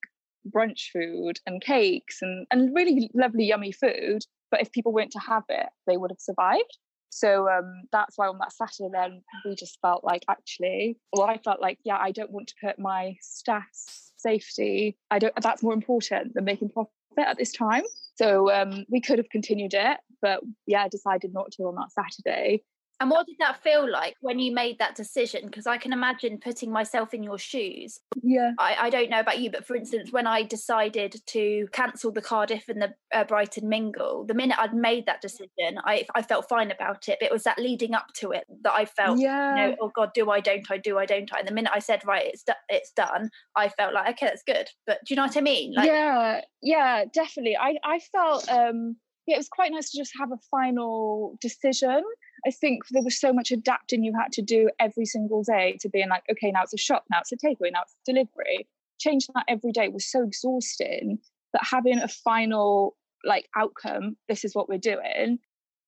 brunch 0.49 0.91
food 0.93 1.39
and 1.45 1.61
cakes 1.61 2.19
and, 2.21 2.45
and 2.51 2.73
really 2.73 3.09
lovely 3.13 3.45
yummy 3.45 3.71
food 3.71 4.23
but 4.51 4.61
if 4.61 4.71
people 4.71 4.93
weren't 4.93 5.11
to 5.11 5.19
have 5.19 5.43
it, 5.49 5.67
they 5.87 5.97
would 5.97 6.11
have 6.11 6.19
survived. 6.19 6.77
So 7.09 7.49
um, 7.49 7.83
that's 7.91 8.17
why 8.17 8.27
on 8.27 8.37
that 8.37 8.53
Saturday, 8.53 8.89
then 8.91 9.23
we 9.45 9.55
just 9.55 9.79
felt 9.81 10.03
like 10.03 10.23
actually, 10.29 10.97
well, 11.11 11.27
I 11.27 11.37
felt 11.37 11.59
like, 11.59 11.79
yeah, 11.83 11.97
I 11.99 12.11
don't 12.11 12.31
want 12.31 12.47
to 12.49 12.55
put 12.63 12.77
my 12.79 13.15
staff's 13.21 14.11
safety. 14.17 14.97
I 15.09 15.19
don't. 15.19 15.33
That's 15.41 15.63
more 15.63 15.73
important 15.73 16.35
than 16.35 16.45
making 16.45 16.69
profit 16.69 16.91
at 17.17 17.37
this 17.37 17.51
time. 17.51 17.83
So 18.15 18.51
um, 18.53 18.85
we 18.89 19.01
could 19.01 19.17
have 19.17 19.29
continued 19.29 19.73
it, 19.73 19.97
but 20.21 20.41
yeah, 20.67 20.87
decided 20.87 21.33
not 21.33 21.51
to 21.53 21.63
on 21.63 21.75
that 21.75 21.91
Saturday. 21.91 22.63
And 22.99 23.09
what 23.09 23.27
did 23.27 23.37
that 23.39 23.63
feel 23.63 23.89
like 23.89 24.15
when 24.19 24.39
you 24.39 24.53
made 24.53 24.77
that 24.79 24.95
decision? 24.95 25.45
Because 25.45 25.65
I 25.65 25.77
can 25.77 25.93
imagine 25.93 26.37
putting 26.37 26.69
myself 26.71 27.13
in 27.13 27.23
your 27.23 27.37
shoes. 27.37 27.99
Yeah. 28.21 28.51
I, 28.59 28.75
I 28.79 28.89
don't 28.89 29.09
know 29.09 29.21
about 29.21 29.39
you, 29.39 29.49
but 29.49 29.65
for 29.65 29.75
instance, 29.75 30.11
when 30.11 30.27
I 30.27 30.43
decided 30.43 31.15
to 31.27 31.67
cancel 31.71 32.11
the 32.11 32.21
Cardiff 32.21 32.67
and 32.67 32.81
the 32.81 32.93
uh, 33.13 33.23
Brighton 33.23 33.69
mingle, 33.69 34.25
the 34.25 34.33
minute 34.33 34.59
I'd 34.59 34.73
made 34.73 35.05
that 35.05 35.21
decision, 35.21 35.79
I, 35.85 36.05
I 36.13 36.21
felt 36.21 36.49
fine 36.49 36.71
about 36.71 37.07
it. 37.07 37.17
But 37.21 37.27
it 37.27 37.31
was 37.31 37.43
that 37.43 37.57
leading 37.57 37.93
up 37.93 38.07
to 38.15 38.31
it 38.31 38.43
that 38.63 38.73
I 38.73 38.83
felt, 38.83 39.19
yeah. 39.19 39.55
you 39.55 39.61
know, 39.61 39.77
oh 39.81 39.91
God, 39.95 40.09
do 40.13 40.29
I, 40.29 40.41
don't 40.41 40.69
I, 40.69 40.77
do 40.77 40.97
I, 40.97 41.05
don't 41.05 41.33
I? 41.33 41.39
And 41.39 41.47
the 41.47 41.53
minute 41.53 41.71
I 41.73 41.79
said, 41.79 42.05
right, 42.05 42.25
it's, 42.25 42.43
it's 42.67 42.91
done, 42.91 43.29
I 43.55 43.69
felt 43.69 43.93
like, 43.93 44.09
okay, 44.15 44.25
that's 44.25 44.43
good. 44.43 44.67
But 44.85 44.99
do 45.05 45.13
you 45.13 45.15
know 45.15 45.23
what 45.23 45.37
I 45.37 45.41
mean? 45.41 45.73
Like, 45.73 45.87
yeah, 45.87 46.41
yeah, 46.61 47.05
definitely. 47.13 47.55
I, 47.55 47.75
I 47.83 47.99
felt, 48.11 48.49
um, 48.49 48.97
yeah, 49.25 49.35
it 49.35 49.39
was 49.39 49.49
quite 49.49 49.71
nice 49.71 49.91
to 49.91 49.97
just 49.97 50.11
have 50.19 50.31
a 50.31 50.39
final 50.51 51.37
decision 51.39 52.03
I 52.45 52.51
think 52.51 52.83
there 52.89 53.03
was 53.03 53.19
so 53.19 53.33
much 53.33 53.51
adapting 53.51 54.03
you 54.03 54.13
had 54.17 54.31
to 54.33 54.41
do 54.41 54.69
every 54.79 55.05
single 55.05 55.43
day 55.43 55.77
to 55.81 55.89
being 55.89 56.09
like, 56.09 56.23
okay, 56.31 56.51
now 56.51 56.63
it's 56.63 56.73
a 56.73 56.77
shop, 56.77 57.05
now 57.09 57.19
it's 57.19 57.31
a 57.31 57.37
takeaway, 57.37 57.71
now 57.71 57.81
it's 57.83 57.95
delivery. 58.05 58.67
Changing 58.99 59.33
that 59.35 59.45
every 59.47 59.71
day 59.71 59.87
was 59.87 60.09
so 60.09 60.23
exhausting 60.23 61.19
that 61.53 61.63
having 61.63 61.99
a 61.99 62.07
final 62.07 62.95
like 63.23 63.47
outcome, 63.55 64.15
this 64.27 64.45
is 64.45 64.55
what 64.55 64.69
we're 64.69 64.77
doing, 64.77 65.39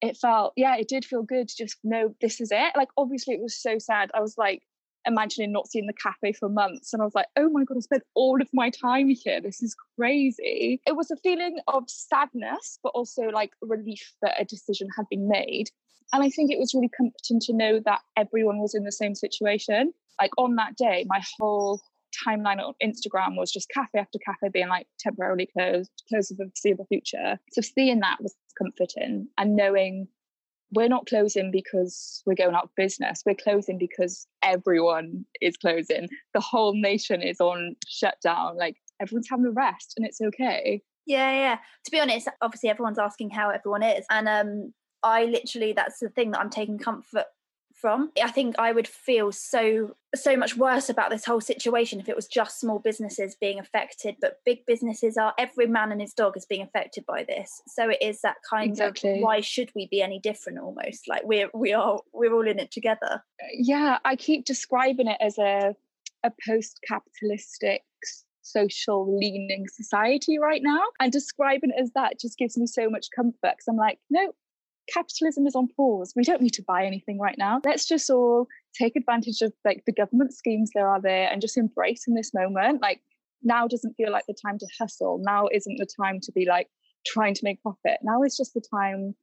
it 0.01 0.17
felt, 0.17 0.53
yeah, 0.55 0.75
it 0.75 0.87
did 0.87 1.05
feel 1.05 1.23
good 1.23 1.47
to 1.47 1.55
just 1.55 1.77
know 1.83 2.15
this 2.21 2.41
is 2.41 2.49
it. 2.51 2.73
Like 2.75 2.89
obviously 2.97 3.35
it 3.35 3.41
was 3.41 3.55
so 3.61 3.77
sad. 3.77 4.09
I 4.13 4.21
was 4.21 4.37
like 4.37 4.63
imagining 5.05 5.51
not 5.51 5.67
seeing 5.67 5.87
the 5.87 5.93
cafe 5.93 6.33
for 6.33 6.49
months. 6.49 6.93
And 6.93 7.01
I 7.01 7.05
was 7.05 7.15
like, 7.15 7.27
oh 7.37 7.49
my 7.49 7.63
God, 7.63 7.77
I 7.77 7.81
spent 7.81 8.03
all 8.15 8.41
of 8.41 8.47
my 8.53 8.69
time 8.69 9.09
here. 9.09 9.41
This 9.41 9.61
is 9.61 9.75
crazy. 9.97 10.81
It 10.85 10.95
was 10.95 11.11
a 11.11 11.17
feeling 11.17 11.57
of 11.67 11.83
sadness, 11.87 12.79
but 12.83 12.89
also 12.89 13.23
like 13.29 13.51
relief 13.61 14.13
that 14.21 14.39
a 14.39 14.45
decision 14.45 14.87
had 14.95 15.05
been 15.09 15.27
made. 15.27 15.69
And 16.13 16.23
I 16.23 16.29
think 16.29 16.51
it 16.51 16.59
was 16.59 16.73
really 16.73 16.89
comforting 16.95 17.39
to 17.41 17.53
know 17.53 17.79
that 17.85 18.01
everyone 18.17 18.59
was 18.59 18.75
in 18.75 18.83
the 18.83 18.91
same 18.91 19.15
situation. 19.15 19.93
Like 20.19 20.31
on 20.37 20.55
that 20.55 20.75
day, 20.75 21.05
my 21.07 21.21
whole 21.39 21.81
timeline 22.27 22.59
on 22.59 22.73
Instagram 22.83 23.37
was 23.37 23.51
just 23.51 23.69
cafe 23.69 23.99
after 23.99 24.19
cafe 24.19 24.49
being 24.49 24.67
like 24.67 24.87
temporarily 24.99 25.47
closed, 25.57 25.91
closed 26.09 26.29
for 26.29 26.35
the 26.35 26.49
foreseeable 26.49 26.85
future. 26.85 27.39
So 27.53 27.61
seeing 27.61 27.99
that 28.01 28.21
was 28.21 28.35
comforting 28.57 29.27
and 29.37 29.55
knowing 29.55 30.07
we're 30.73 30.87
not 30.87 31.05
closing 31.05 31.51
because 31.51 32.21
we're 32.25 32.35
going 32.35 32.55
out 32.55 32.65
of 32.65 32.75
business. 32.75 33.23
We're 33.25 33.35
closing 33.35 33.77
because 33.77 34.27
everyone 34.41 35.25
is 35.41 35.57
closing. 35.57 36.07
The 36.33 36.39
whole 36.39 36.73
nation 36.73 37.21
is 37.21 37.41
on 37.41 37.75
shutdown. 37.87 38.57
Like 38.57 38.77
everyone's 39.01 39.29
having 39.29 39.45
a 39.45 39.51
rest 39.51 39.93
and 39.97 40.05
it's 40.05 40.21
okay. 40.21 40.81
Yeah, 41.05 41.31
yeah. 41.31 41.57
To 41.85 41.91
be 41.91 41.99
honest, 41.99 42.29
obviously 42.41 42.69
everyone's 42.69 42.99
asking 42.99 43.31
how 43.31 43.49
everyone 43.49 43.83
is. 43.83 44.05
And 44.09 44.29
um 44.29 44.73
I 45.03 45.25
literally 45.25 45.73
that's 45.73 45.99
the 45.99 46.09
thing 46.09 46.31
that 46.31 46.39
I'm 46.39 46.49
taking 46.49 46.77
comfort 46.77 47.25
from. 47.81 48.11
I 48.23 48.29
think 48.29 48.55
I 48.59 48.71
would 48.71 48.87
feel 48.87 49.31
so 49.31 49.95
so 50.13 50.37
much 50.37 50.55
worse 50.55 50.89
about 50.89 51.09
this 51.09 51.25
whole 51.25 51.41
situation 51.41 51.99
if 51.99 52.07
it 52.07 52.15
was 52.15 52.27
just 52.27 52.59
small 52.59 52.79
businesses 52.79 53.35
being 53.35 53.59
affected, 53.59 54.15
but 54.21 54.39
big 54.45 54.65
businesses 54.65 55.17
are 55.17 55.33
every 55.37 55.67
man 55.67 55.91
and 55.91 55.99
his 55.99 56.13
dog 56.13 56.37
is 56.37 56.45
being 56.45 56.61
affected 56.61 57.05
by 57.05 57.23
this. 57.23 57.61
So 57.67 57.89
it 57.89 57.97
is 58.01 58.21
that 58.21 58.37
kind 58.47 58.69
exactly. 58.69 59.15
of 59.15 59.19
why 59.21 59.41
should 59.41 59.71
we 59.75 59.87
be 59.87 60.01
any 60.01 60.19
different 60.19 60.59
almost? 60.59 61.07
Like 61.07 61.23
we're 61.23 61.49
we 61.53 61.73
are 61.73 61.99
we're 62.13 62.33
all 62.33 62.47
in 62.47 62.59
it 62.59 62.71
together. 62.71 63.23
Yeah, 63.53 63.97
I 64.05 64.15
keep 64.15 64.45
describing 64.45 65.07
it 65.07 65.17
as 65.19 65.37
a 65.37 65.75
a 66.23 66.31
post-capitalistic 66.47 67.81
social 68.43 69.17
leaning 69.17 69.65
society 69.67 70.37
right 70.39 70.61
now 70.63 70.81
and 70.99 71.11
describing 71.11 71.69
it 71.69 71.79
as 71.79 71.91
that 71.93 72.19
just 72.19 72.37
gives 72.37 72.57
me 72.57 72.65
so 72.65 72.89
much 72.89 73.07
comfort 73.15 73.37
because 73.41 73.67
i'm 73.69 73.77
like 73.77 73.99
no 74.09 74.33
capitalism 74.91 75.47
is 75.47 75.55
on 75.55 75.67
pause. 75.75 76.13
We 76.15 76.23
don't 76.23 76.41
need 76.41 76.53
to 76.53 76.63
buy 76.63 76.85
anything 76.85 77.19
right 77.19 77.37
now. 77.37 77.61
Let's 77.63 77.87
just 77.87 78.09
all 78.09 78.47
take 78.77 78.95
advantage 78.95 79.41
of 79.41 79.53
like 79.65 79.83
the 79.85 79.93
government 79.93 80.33
schemes 80.33 80.71
there 80.73 80.87
are 80.87 81.01
there 81.01 81.29
and 81.31 81.41
just 81.41 81.57
embrace 81.57 82.05
in 82.07 82.15
this 82.15 82.33
moment. 82.33 82.81
Like 82.81 83.01
now 83.43 83.67
doesn't 83.67 83.95
feel 83.95 84.11
like 84.11 84.25
the 84.27 84.35
time 84.45 84.57
to 84.59 84.67
hustle. 84.79 85.19
Now 85.23 85.47
isn't 85.51 85.77
the 85.77 85.87
time 86.03 86.19
to 86.23 86.31
be 86.31 86.45
like 86.45 86.67
trying 87.05 87.33
to 87.35 87.41
make 87.43 87.61
profit. 87.61 87.99
Now 88.03 88.23
is 88.23 88.37
just 88.37 88.53
the 88.53 88.61
time 88.61 89.15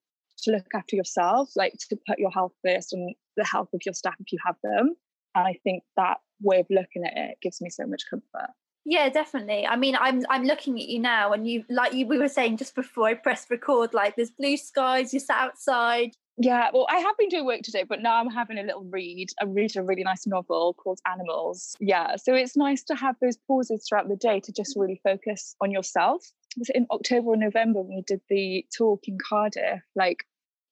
to 0.45 0.53
look 0.53 0.67
after 0.75 0.97
yourself, 0.97 1.51
like 1.57 1.75
to 1.89 1.99
put 2.07 2.19
your 2.19 2.31
health 2.31 2.53
first 2.65 2.93
and 2.93 3.15
the 3.37 3.45
health 3.45 3.69
of 3.75 3.81
your 3.85 3.95
staff 3.95 4.15
if 4.21 4.33
you 4.33 4.39
have 4.45 4.57
them. 4.63 4.95
And 5.35 5.47
I 5.47 5.59
think 5.65 5.83
that 5.97 6.19
way 6.41 6.61
of 6.61 6.67
looking 6.71 7.05
at 7.05 7.13
it 7.17 7.39
gives 7.43 7.61
me 7.61 7.71
so 7.71 7.87
much 7.87 8.03
comfort. 8.09 8.51
Yeah, 8.91 9.11
definitely. 9.11 9.67
I 9.67 9.77
mean, 9.77 9.97
I'm 10.01 10.25
I'm 10.31 10.45
looking 10.45 10.81
at 10.81 10.89
you 10.89 10.99
now, 10.99 11.33
and 11.33 11.47
you 11.47 11.63
like 11.69 11.93
you 11.93 12.07
we 12.07 12.17
were 12.17 12.29
saying 12.29 12.57
just 12.57 12.75
before 12.75 13.07
I 13.07 13.13
pressed 13.13 13.51
record, 13.51 13.93
like 13.93 14.17
there's 14.17 14.31
blue 14.31 14.57
skies. 14.57 15.13
You're 15.13 15.23
outside. 15.29 16.13
Yeah, 16.39 16.71
well, 16.73 16.87
I 16.89 16.97
have 17.01 17.19
been 17.19 17.29
doing 17.29 17.45
work 17.45 17.61
today, 17.63 17.85
but 17.87 18.01
now 18.01 18.19
I'm 18.19 18.31
having 18.31 18.57
a 18.59 18.63
little 18.63 18.85
read. 18.85 19.29
I 19.43 19.45
read 19.45 19.77
a 19.77 19.83
really 19.83 20.05
nice 20.05 20.27
novel 20.27 20.73
called 20.73 21.01
Animals. 21.07 21.77
Yeah, 21.81 22.17
so 22.17 22.33
it's 22.33 22.57
nice 22.57 22.83
to 22.85 22.95
have 22.95 23.17
those 23.21 23.37
pauses 23.37 23.85
throughout 23.87 24.09
the 24.09 24.17
day 24.17 24.41
to 24.41 24.53
just 24.53 24.75
really 24.75 25.01
focus 25.05 25.55
on 25.61 25.71
yourself. 25.71 26.25
Was 26.57 26.71
it 26.71 26.77
in 26.77 26.87
October 26.91 27.31
or 27.31 27.37
November 27.37 27.83
when 27.83 27.97
we 27.97 28.03
did 28.07 28.23
the 28.31 28.65
talk 28.75 29.03
in 29.07 29.19
Cardiff? 29.23 29.83
Like 29.97 30.25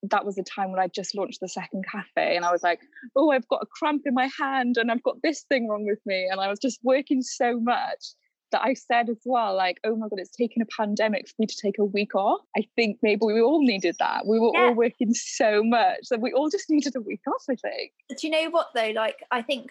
that 0.02 0.24
was 0.24 0.36
the 0.36 0.44
time 0.44 0.70
when 0.70 0.80
I 0.80 0.88
just 0.88 1.14
launched 1.14 1.40
the 1.40 1.48
second 1.48 1.84
cafe 1.90 2.36
and 2.36 2.44
I 2.44 2.52
was 2.52 2.62
like, 2.62 2.80
oh, 3.16 3.30
I've 3.30 3.48
got 3.48 3.62
a 3.62 3.66
cramp 3.66 4.02
in 4.06 4.14
my 4.14 4.28
hand 4.38 4.76
and 4.76 4.90
I've 4.90 5.02
got 5.02 5.22
this 5.22 5.42
thing 5.42 5.68
wrong 5.68 5.84
with 5.86 6.00
me. 6.06 6.28
And 6.30 6.40
I 6.40 6.48
was 6.48 6.58
just 6.58 6.80
working 6.82 7.22
so 7.22 7.58
much 7.58 8.14
that 8.56 8.66
I 8.66 8.74
said 8.74 9.10
as 9.10 9.18
well, 9.26 9.54
like, 9.54 9.78
oh 9.84 9.96
my 9.96 10.08
God, 10.08 10.18
it's 10.18 10.34
taken 10.34 10.62
a 10.62 10.66
pandemic 10.66 11.28
for 11.28 11.34
me 11.38 11.46
to 11.46 11.56
take 11.60 11.78
a 11.78 11.84
week 11.84 12.14
off. 12.14 12.40
I 12.56 12.62
think 12.74 12.98
maybe 13.02 13.20
we 13.22 13.40
all 13.40 13.62
needed 13.62 13.96
that. 13.98 14.26
We 14.26 14.38
were 14.38 14.50
yeah. 14.54 14.60
all 14.60 14.74
working 14.74 15.12
so 15.12 15.62
much 15.62 16.08
that 16.10 16.20
we 16.20 16.32
all 16.32 16.48
just 16.48 16.70
needed 16.70 16.96
a 16.96 17.00
week 17.00 17.20
off, 17.28 17.44
I 17.50 17.56
think. 17.56 17.92
Do 18.08 18.26
you 18.26 18.30
know 18.30 18.50
what 18.50 18.68
though? 18.74 18.92
Like, 18.94 19.18
I 19.30 19.42
think 19.42 19.70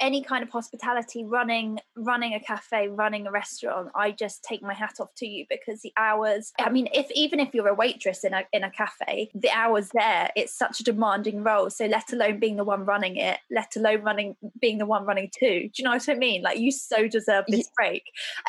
any 0.00 0.24
kind 0.24 0.42
of 0.42 0.50
hospitality, 0.50 1.24
running, 1.24 1.78
running 1.96 2.34
a 2.34 2.40
cafe, 2.40 2.88
running 2.88 3.28
a 3.28 3.30
restaurant, 3.30 3.90
I 3.94 4.10
just 4.10 4.42
take 4.42 4.62
my 4.62 4.74
hat 4.74 4.94
off 4.98 5.14
to 5.18 5.26
you 5.26 5.46
because 5.48 5.82
the 5.82 5.92
hours, 5.96 6.52
I 6.58 6.70
mean, 6.70 6.88
if 6.92 7.08
even 7.12 7.38
if 7.38 7.54
you're 7.54 7.68
a 7.68 7.74
waitress 7.74 8.24
in 8.24 8.34
a 8.34 8.42
in 8.52 8.64
a 8.64 8.70
cafe, 8.70 9.30
the 9.34 9.50
hours 9.50 9.90
there, 9.94 10.30
it's 10.34 10.56
such 10.56 10.80
a 10.80 10.84
demanding 10.84 11.44
role. 11.44 11.70
So 11.70 11.86
let 11.86 12.12
alone 12.12 12.40
being 12.40 12.56
the 12.56 12.64
one 12.64 12.84
running 12.84 13.16
it, 13.16 13.38
let 13.52 13.76
alone 13.76 14.02
running 14.02 14.36
being 14.60 14.78
the 14.78 14.86
one 14.86 15.04
running 15.04 15.30
too. 15.38 15.68
Do 15.68 15.70
you 15.78 15.84
know 15.84 15.92
what 15.92 16.08
I 16.08 16.14
mean? 16.14 16.42
Like 16.42 16.58
you 16.58 16.72
so 16.72 17.06
deserve 17.06 17.44
this 17.48 17.70
break. 17.76 18.02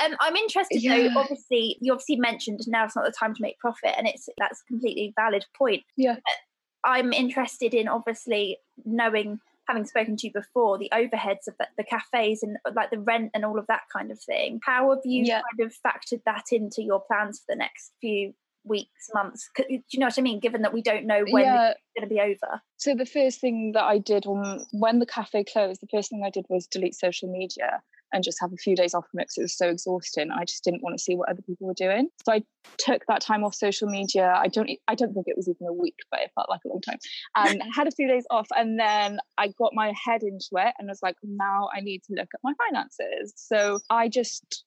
Um, 0.04 0.16
I'm 0.20 0.36
interested 0.36 0.82
yeah. 0.82 1.10
though. 1.10 1.20
Obviously, 1.20 1.78
you 1.82 1.92
obviously 1.92 2.18
mentioned 2.18 2.62
now 2.68 2.86
it's 2.86 2.96
not 2.96 3.06
the 3.06 3.12
time 3.12 3.34
to 3.34 3.42
make 3.42 3.60
profit, 3.60 3.94
and 3.98 4.08
it's 4.08 4.28
that's 4.38 4.62
a 4.62 4.66
completely 4.72 5.14
valid 5.16 5.46
point. 5.58 5.84
Yeah. 5.96 6.16
But 6.16 6.90
I'm 6.90 7.12
interested 7.14 7.74
in 7.74 7.88
obviously 7.88 8.58
knowing, 8.86 9.40
having 9.68 9.86
spoken 9.86 10.16
to 10.18 10.28
you 10.28 10.34
before, 10.34 10.78
the 10.78 10.92
overheads 10.94 11.48
of 11.48 11.56
the, 11.60 11.68
the 11.78 11.84
cafes 11.84 12.44
and 12.44 12.58
like 12.74 12.92
the 12.92 13.00
rent 13.00 13.32
and 13.34 13.44
all 13.44 13.60
of 13.60 13.68
that 13.68 13.84
kind 13.92 14.12
of 14.12 14.20
thing. 14.22 14.60
How 14.64 14.90
have 14.92 15.02
you 15.04 15.24
yeah. 15.24 15.42
kind 15.42 15.68
of 15.68 15.76
factored 15.86 16.22
that 16.26 16.46
into 16.52 16.82
your 16.82 17.02
plans 17.02 17.40
for 17.40 17.46
the 17.50 17.58
next 17.58 17.92
few 18.00 18.34
weeks, 18.68 19.10
months? 19.14 19.50
Do 19.56 19.64
you 19.70 20.00
know 20.00 20.08
what 20.08 20.18
I 20.18 20.22
mean? 20.22 20.40
Given 20.40 20.62
that 20.62 20.74
we 20.74 20.82
don't 20.82 21.06
know 21.06 21.24
when 21.30 21.44
yeah. 21.44 21.72
it's 21.72 21.80
going 21.98 22.08
to 22.10 22.14
be 22.14 22.22
over. 22.22 22.62
So 22.78 22.96
the 22.96 23.06
first 23.06 23.42
thing 23.42 23.72
that 23.74 23.84
I 23.84 23.98
did 23.98 24.26
when 24.26 24.66
when 24.72 25.00
the 25.00 25.06
cafe 25.06 25.44
closed, 25.44 25.82
the 25.82 25.88
first 25.92 26.10
thing 26.10 26.24
I 26.26 26.30
did 26.30 26.46
was 26.50 26.68
delete 26.68 26.96
social 26.96 27.32
media 27.32 27.82
and 28.14 28.24
just 28.24 28.40
have 28.40 28.54
a 28.54 28.58
few 28.58 28.76
days 28.76 28.94
off 28.94 29.06
from 29.10 29.20
it 29.20 29.24
because 29.24 29.38
it 29.38 29.42
was 29.42 29.58
so 29.58 29.70
exhausting. 29.70 30.32
I 30.32 30.46
just 30.46 30.64
didn't 30.64 30.82
want 30.82 30.98
to 30.98 31.04
see 31.04 31.16
what 31.16 31.30
other 31.30 31.42
people 31.42 31.68
were 31.68 31.74
doing. 31.74 32.10
So 32.26 32.34
I 32.34 32.44
took 32.78 33.04
that 33.08 33.22
time 33.22 33.44
off 33.44 33.56
social 33.56 33.90
media. 33.90 34.34
I 34.36 34.48
don't 34.48 34.70
I 34.88 34.96
don't 34.96 35.14
think 35.14 35.28
it 35.28 35.38
was 35.38 35.48
even 35.48 35.68
a 35.68 35.74
week, 35.74 35.98
but 36.12 36.22
it 36.22 36.32
felt 36.36 36.50
like 36.50 36.62
a 36.66 36.70
long 36.70 36.82
time. 36.82 37.00
And 37.36 37.62
had 37.76 37.88
a 37.88 37.92
few 37.92 38.08
days 38.08 38.26
off 38.30 38.48
and 38.56 38.80
then 38.80 39.20
I 39.38 39.50
got 39.60 39.74
my 39.74 39.94
head 40.04 40.24
into 40.24 40.50
it 40.56 40.74
and 40.78 40.88
was 40.88 41.02
like, 41.04 41.16
now 41.24 41.70
I 41.76 41.82
need 41.82 42.04
to 42.04 42.14
look 42.14 42.30
at 42.34 42.40
my 42.44 42.54
finances. 42.68 43.34
So 43.36 43.80
I 43.90 44.08
just 44.08 44.64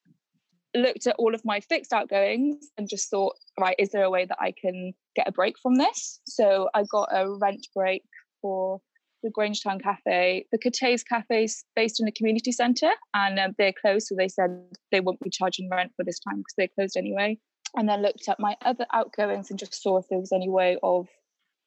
looked 0.75 1.07
at 1.07 1.17
all 1.19 1.35
of 1.35 1.45
my 1.45 1.61
fixed 1.61 1.93
outgoings 1.93 2.69
and 2.79 2.89
just 2.89 3.11
thought, 3.11 3.35
right, 3.59 3.77
is 3.79 3.91
there 3.91 4.05
a 4.05 4.11
way 4.11 4.25
that 4.25 4.39
I 4.41 4.53
can 4.53 4.93
get 5.17 5.29
a 5.29 5.33
break 5.33 5.59
from 5.59 5.77
this? 5.77 6.21
So 6.27 6.69
I 6.75 6.85
got 6.85 7.09
a 7.12 7.29
rent 7.41 7.67
break 7.75 8.03
for 8.41 8.81
the 9.23 9.31
Grangetown 9.31 9.83
Cafe. 9.83 10.47
The 10.50 10.59
Cathays 10.59 11.05
Cafe 11.07 11.45
is 11.45 11.65
based 11.77 12.00
in 12.00 12.09
a 12.09 12.12
community 12.12 12.53
centre 12.53 12.93
and 13.15 13.39
um, 13.39 13.55
they're 13.59 13.73
closed. 13.73 14.07
So 14.07 14.15
they 14.17 14.29
said 14.29 14.50
they 14.93 15.00
won't 15.00 15.21
be 15.21 15.31
charging 15.31 15.69
rent 15.71 15.93
for 15.97 16.05
this 16.05 16.21
time 16.21 16.39
because 16.39 16.55
they're 16.57 16.69
closed 16.69 16.97
anyway. 16.97 17.39
And 17.77 17.89
then 17.89 18.03
looked 18.03 18.29
at 18.29 18.41
my 18.41 18.57
other 18.65 18.87
outgoings 18.93 19.50
and 19.50 19.59
just 19.59 19.81
saw 19.81 19.99
if 19.99 20.09
there 20.09 20.19
was 20.19 20.33
any 20.33 20.49
way 20.49 20.79
of 20.83 21.09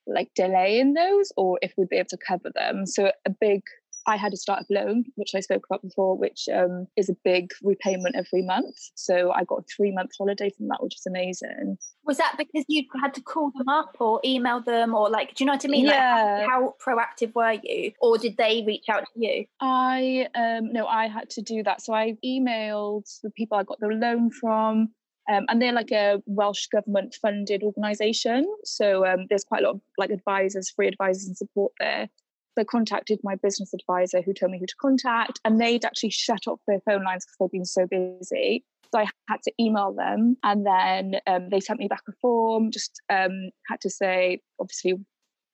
like 0.05 0.29
delaying 0.35 0.93
those 0.93 1.31
or 1.37 1.59
if 1.61 1.73
we'd 1.77 1.89
be 1.89 1.97
able 1.97 2.09
to 2.09 2.17
cover 2.17 2.51
them. 2.53 2.85
So 2.85 3.11
a 3.25 3.29
big 3.29 3.61
I 4.05 4.17
had 4.17 4.33
a 4.33 4.37
startup 4.37 4.67
loan, 4.69 5.05
which 5.15 5.31
I 5.35 5.39
spoke 5.39 5.65
about 5.69 5.81
before, 5.81 6.17
which 6.17 6.47
um, 6.53 6.87
is 6.97 7.09
a 7.09 7.15
big 7.23 7.51
repayment 7.61 8.15
every 8.15 8.41
month. 8.41 8.75
So 8.95 9.31
I 9.31 9.43
got 9.43 9.59
a 9.59 9.63
three 9.63 9.91
month 9.91 10.11
holiday 10.17 10.49
from 10.49 10.67
that, 10.69 10.83
which 10.83 10.95
is 10.95 11.05
amazing. 11.07 11.77
Was 12.03 12.17
that 12.17 12.35
because 12.37 12.65
you 12.67 12.83
had 13.01 13.13
to 13.13 13.21
call 13.21 13.51
them 13.55 13.69
up 13.69 13.95
or 13.99 14.19
email 14.25 14.61
them 14.61 14.93
or 14.93 15.09
like, 15.09 15.35
do 15.35 15.43
you 15.43 15.45
know 15.45 15.53
what 15.53 15.65
I 15.65 15.67
mean? 15.69 15.85
Yeah. 15.85 16.39
Like, 16.39 16.49
how, 16.49 16.49
how 16.49 16.75
proactive 16.85 17.33
were 17.33 17.57
you? 17.63 17.91
Or 18.01 18.17
did 18.17 18.37
they 18.37 18.63
reach 18.65 18.85
out 18.89 19.05
to 19.13 19.19
you? 19.19 19.45
I, 19.61 20.27
um, 20.35 20.73
no, 20.73 20.85
I 20.85 21.07
had 21.07 21.29
to 21.31 21.41
do 21.41 21.63
that. 21.63 21.81
So 21.81 21.93
I 21.93 22.17
emailed 22.25 23.05
the 23.21 23.31
people 23.31 23.57
I 23.57 23.63
got 23.63 23.79
the 23.79 23.87
loan 23.87 24.31
from. 24.31 24.89
Um, 25.31 25.45
and 25.47 25.61
they're 25.61 25.71
like 25.71 25.91
a 25.91 26.21
Welsh 26.25 26.67
government 26.67 27.15
funded 27.21 27.63
organisation. 27.63 28.45
So 28.65 29.05
um, 29.07 29.27
there's 29.29 29.45
quite 29.45 29.63
a 29.63 29.67
lot 29.67 29.75
of 29.75 29.81
like 29.97 30.09
advisors, 30.09 30.69
free 30.69 30.89
advisors 30.89 31.27
and 31.27 31.37
support 31.37 31.71
there. 31.79 32.09
I 32.57 32.63
contacted 32.63 33.19
my 33.23 33.35
business 33.35 33.73
advisor 33.73 34.21
who 34.21 34.33
told 34.33 34.51
me 34.51 34.59
who 34.59 34.65
to 34.65 34.75
contact, 34.79 35.39
and 35.45 35.59
they'd 35.59 35.85
actually 35.85 36.11
shut 36.11 36.47
off 36.47 36.59
their 36.67 36.79
phone 36.81 37.03
lines 37.03 37.25
because 37.25 37.37
they'd 37.39 37.57
been 37.57 37.65
so 37.65 37.87
busy. 37.87 38.63
So 38.93 38.99
I 38.99 39.07
had 39.27 39.41
to 39.43 39.53
email 39.59 39.91
them, 39.93 40.37
and 40.43 40.65
then 40.65 41.19
um, 41.25 41.49
they 41.49 41.59
sent 41.59 41.79
me 41.79 41.87
back 41.87 42.03
a 42.07 42.11
form. 42.21 42.69
Just 42.69 43.01
um, 43.09 43.49
had 43.67 43.81
to 43.81 43.89
say, 43.89 44.39
obviously, 44.59 44.93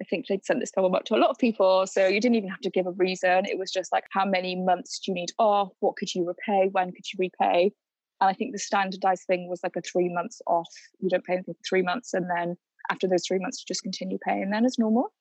I 0.02 0.06
think 0.06 0.28
they'd 0.28 0.44
sent 0.46 0.60
this 0.60 0.72
form 0.72 0.94
up 0.94 1.06
to 1.06 1.16
a 1.16 1.18
lot 1.20 1.30
of 1.30 1.38
people, 1.38 1.88
so 1.88 2.06
you 2.08 2.20
didn't 2.20 2.36
even 2.36 2.50
have 2.50 2.60
to 2.62 2.70
give 2.70 2.88
a 2.88 2.92
reason. 2.92 3.46
It 3.46 3.58
was 3.58 3.72
just 3.72 3.92
like, 3.94 4.06
how 4.12 4.26
many 4.26 4.56
months 4.56 5.00
do 5.00 5.12
you 5.12 5.16
need 5.16 5.30
off? 5.40 5.70
What 5.80 5.96
could 5.96 6.14
you 6.14 6.26
repay? 6.26 6.70
When 6.72 6.92
could 6.92 7.06
you 7.14 7.18
repay? 7.18 7.72
And 8.22 8.30
I 8.30 8.34
think 8.34 8.52
the 8.52 8.60
standardized 8.60 9.24
thing 9.28 9.48
was 9.48 9.62
like 9.64 9.78
a 9.78 9.82
three 9.82 10.10
months 10.10 10.42
off. 10.46 10.68
You 11.00 11.10
don't 11.10 11.24
pay 11.24 11.34
anything 11.34 11.54
for 11.54 11.68
three 11.68 11.82
months, 11.82 12.14
and 12.14 12.30
then 12.30 12.58
after 12.92 13.08
those 13.08 13.26
three 13.26 13.40
months, 13.40 13.62
you 13.62 13.66
just 13.68 13.84
continue 13.84 14.18
paying 14.26 14.50
then 14.50 14.66
as 14.66 14.78
normal. 14.78 15.14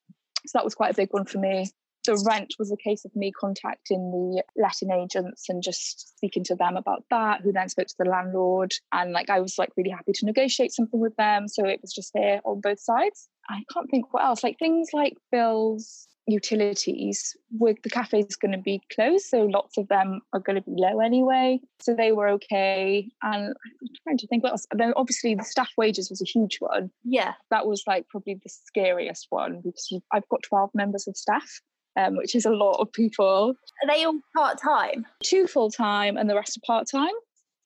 So 0.47 0.59
that 0.59 0.64
was 0.64 0.75
quite 0.75 0.92
a 0.92 0.97
big 0.97 1.09
one 1.12 1.25
for 1.25 1.38
me. 1.38 1.71
The 2.07 2.23
rent 2.26 2.54
was 2.59 2.73
a 2.73 2.76
case 2.76 3.04
of 3.04 3.14
me 3.14 3.33
contacting 3.33 4.11
the 4.11 4.42
letting 4.57 4.90
agents 4.90 5.47
and 5.49 5.62
just 5.62 6.16
speaking 6.16 6.42
to 6.45 6.54
them 6.54 6.76
about 6.76 7.04
that, 7.11 7.42
who 7.42 7.52
then 7.52 7.68
spoke 7.68 7.88
to 7.88 7.95
the 7.99 8.09
landlord. 8.09 8.73
And 8.92 9.12
like 9.12 9.28
I 9.28 9.40
was 9.40 9.59
like 9.59 9.71
really 9.76 9.90
happy 9.90 10.12
to 10.14 10.25
negotiate 10.26 10.73
something 10.73 11.00
with 11.00 11.14
them. 11.16 11.49
So 11.49 11.66
it 11.66 11.80
was 11.83 11.92
just 11.92 12.12
there 12.14 12.40
on 12.45 12.61
both 12.61 12.80
sides. 12.80 13.28
I 13.50 13.62
can't 13.73 13.90
think 13.90 14.12
what 14.14 14.25
else. 14.25 14.42
Like 14.42 14.59
things 14.59 14.88
like 14.95 15.18
bills, 15.30 16.09
utilities 16.28 17.35
with 17.58 17.82
the 17.82 17.88
cafes 17.88 18.37
going 18.37 18.52
to 18.52 18.58
be 18.58 18.80
closed 18.94 19.26
so 19.26 19.42
lots 19.44 19.78
of 19.78 19.88
them 19.88 20.20
are 20.32 20.40
going 20.40 20.56
to 20.56 20.62
be 20.62 20.75
low 20.76 21.00
anyway. 21.00 21.58
So 21.80 21.94
they 21.94 22.12
were 22.12 22.28
okay 22.28 23.08
and 23.23 23.54
i'm 23.54 23.88
trying 24.04 24.18
to 24.18 24.26
think 24.26 24.42
what 24.42 24.52
else 24.52 24.66
then 24.73 24.92
obviously 24.97 25.35
the 25.35 25.44
staff 25.44 25.70
wages 25.76 26.11
was 26.11 26.20
a 26.20 26.26
huge 26.26 26.58
one. 26.61 26.90
Yeah. 27.02 27.32
That 27.50 27.66
was 27.66 27.82
like 27.87 28.06
probably 28.08 28.35
the 28.35 28.50
scariest 28.50 29.26
one 29.30 29.62
because 29.64 29.92
i've 30.12 30.28
got 30.28 30.42
12 30.42 30.70
members 30.75 31.08
of 31.08 31.16
staff 31.16 31.61
um, 31.97 32.16
which 32.16 32.37
is 32.37 32.47
a 32.47 32.50
lot 32.50 32.76
of 32.76 32.92
people. 32.92 33.54
Are 33.82 33.88
they 33.88 34.04
all 34.04 34.20
part-time? 34.37 35.04
Two 35.25 35.49
full-time 35.49 36.16
and 36.16 36.30
the 36.30 36.37
rest 36.37 36.56
are 36.56 36.61
part-time 36.66 37.14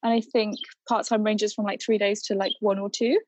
and 0.04 0.12
i 0.12 0.20
think 0.20 0.56
part-time 0.88 1.24
ranges 1.24 1.52
from 1.52 1.64
like 1.64 1.80
three 1.84 1.98
days 1.98 2.22
to 2.24 2.34
like 2.34 2.52
one 2.60 2.78
or 2.78 2.90
two. 2.90 3.18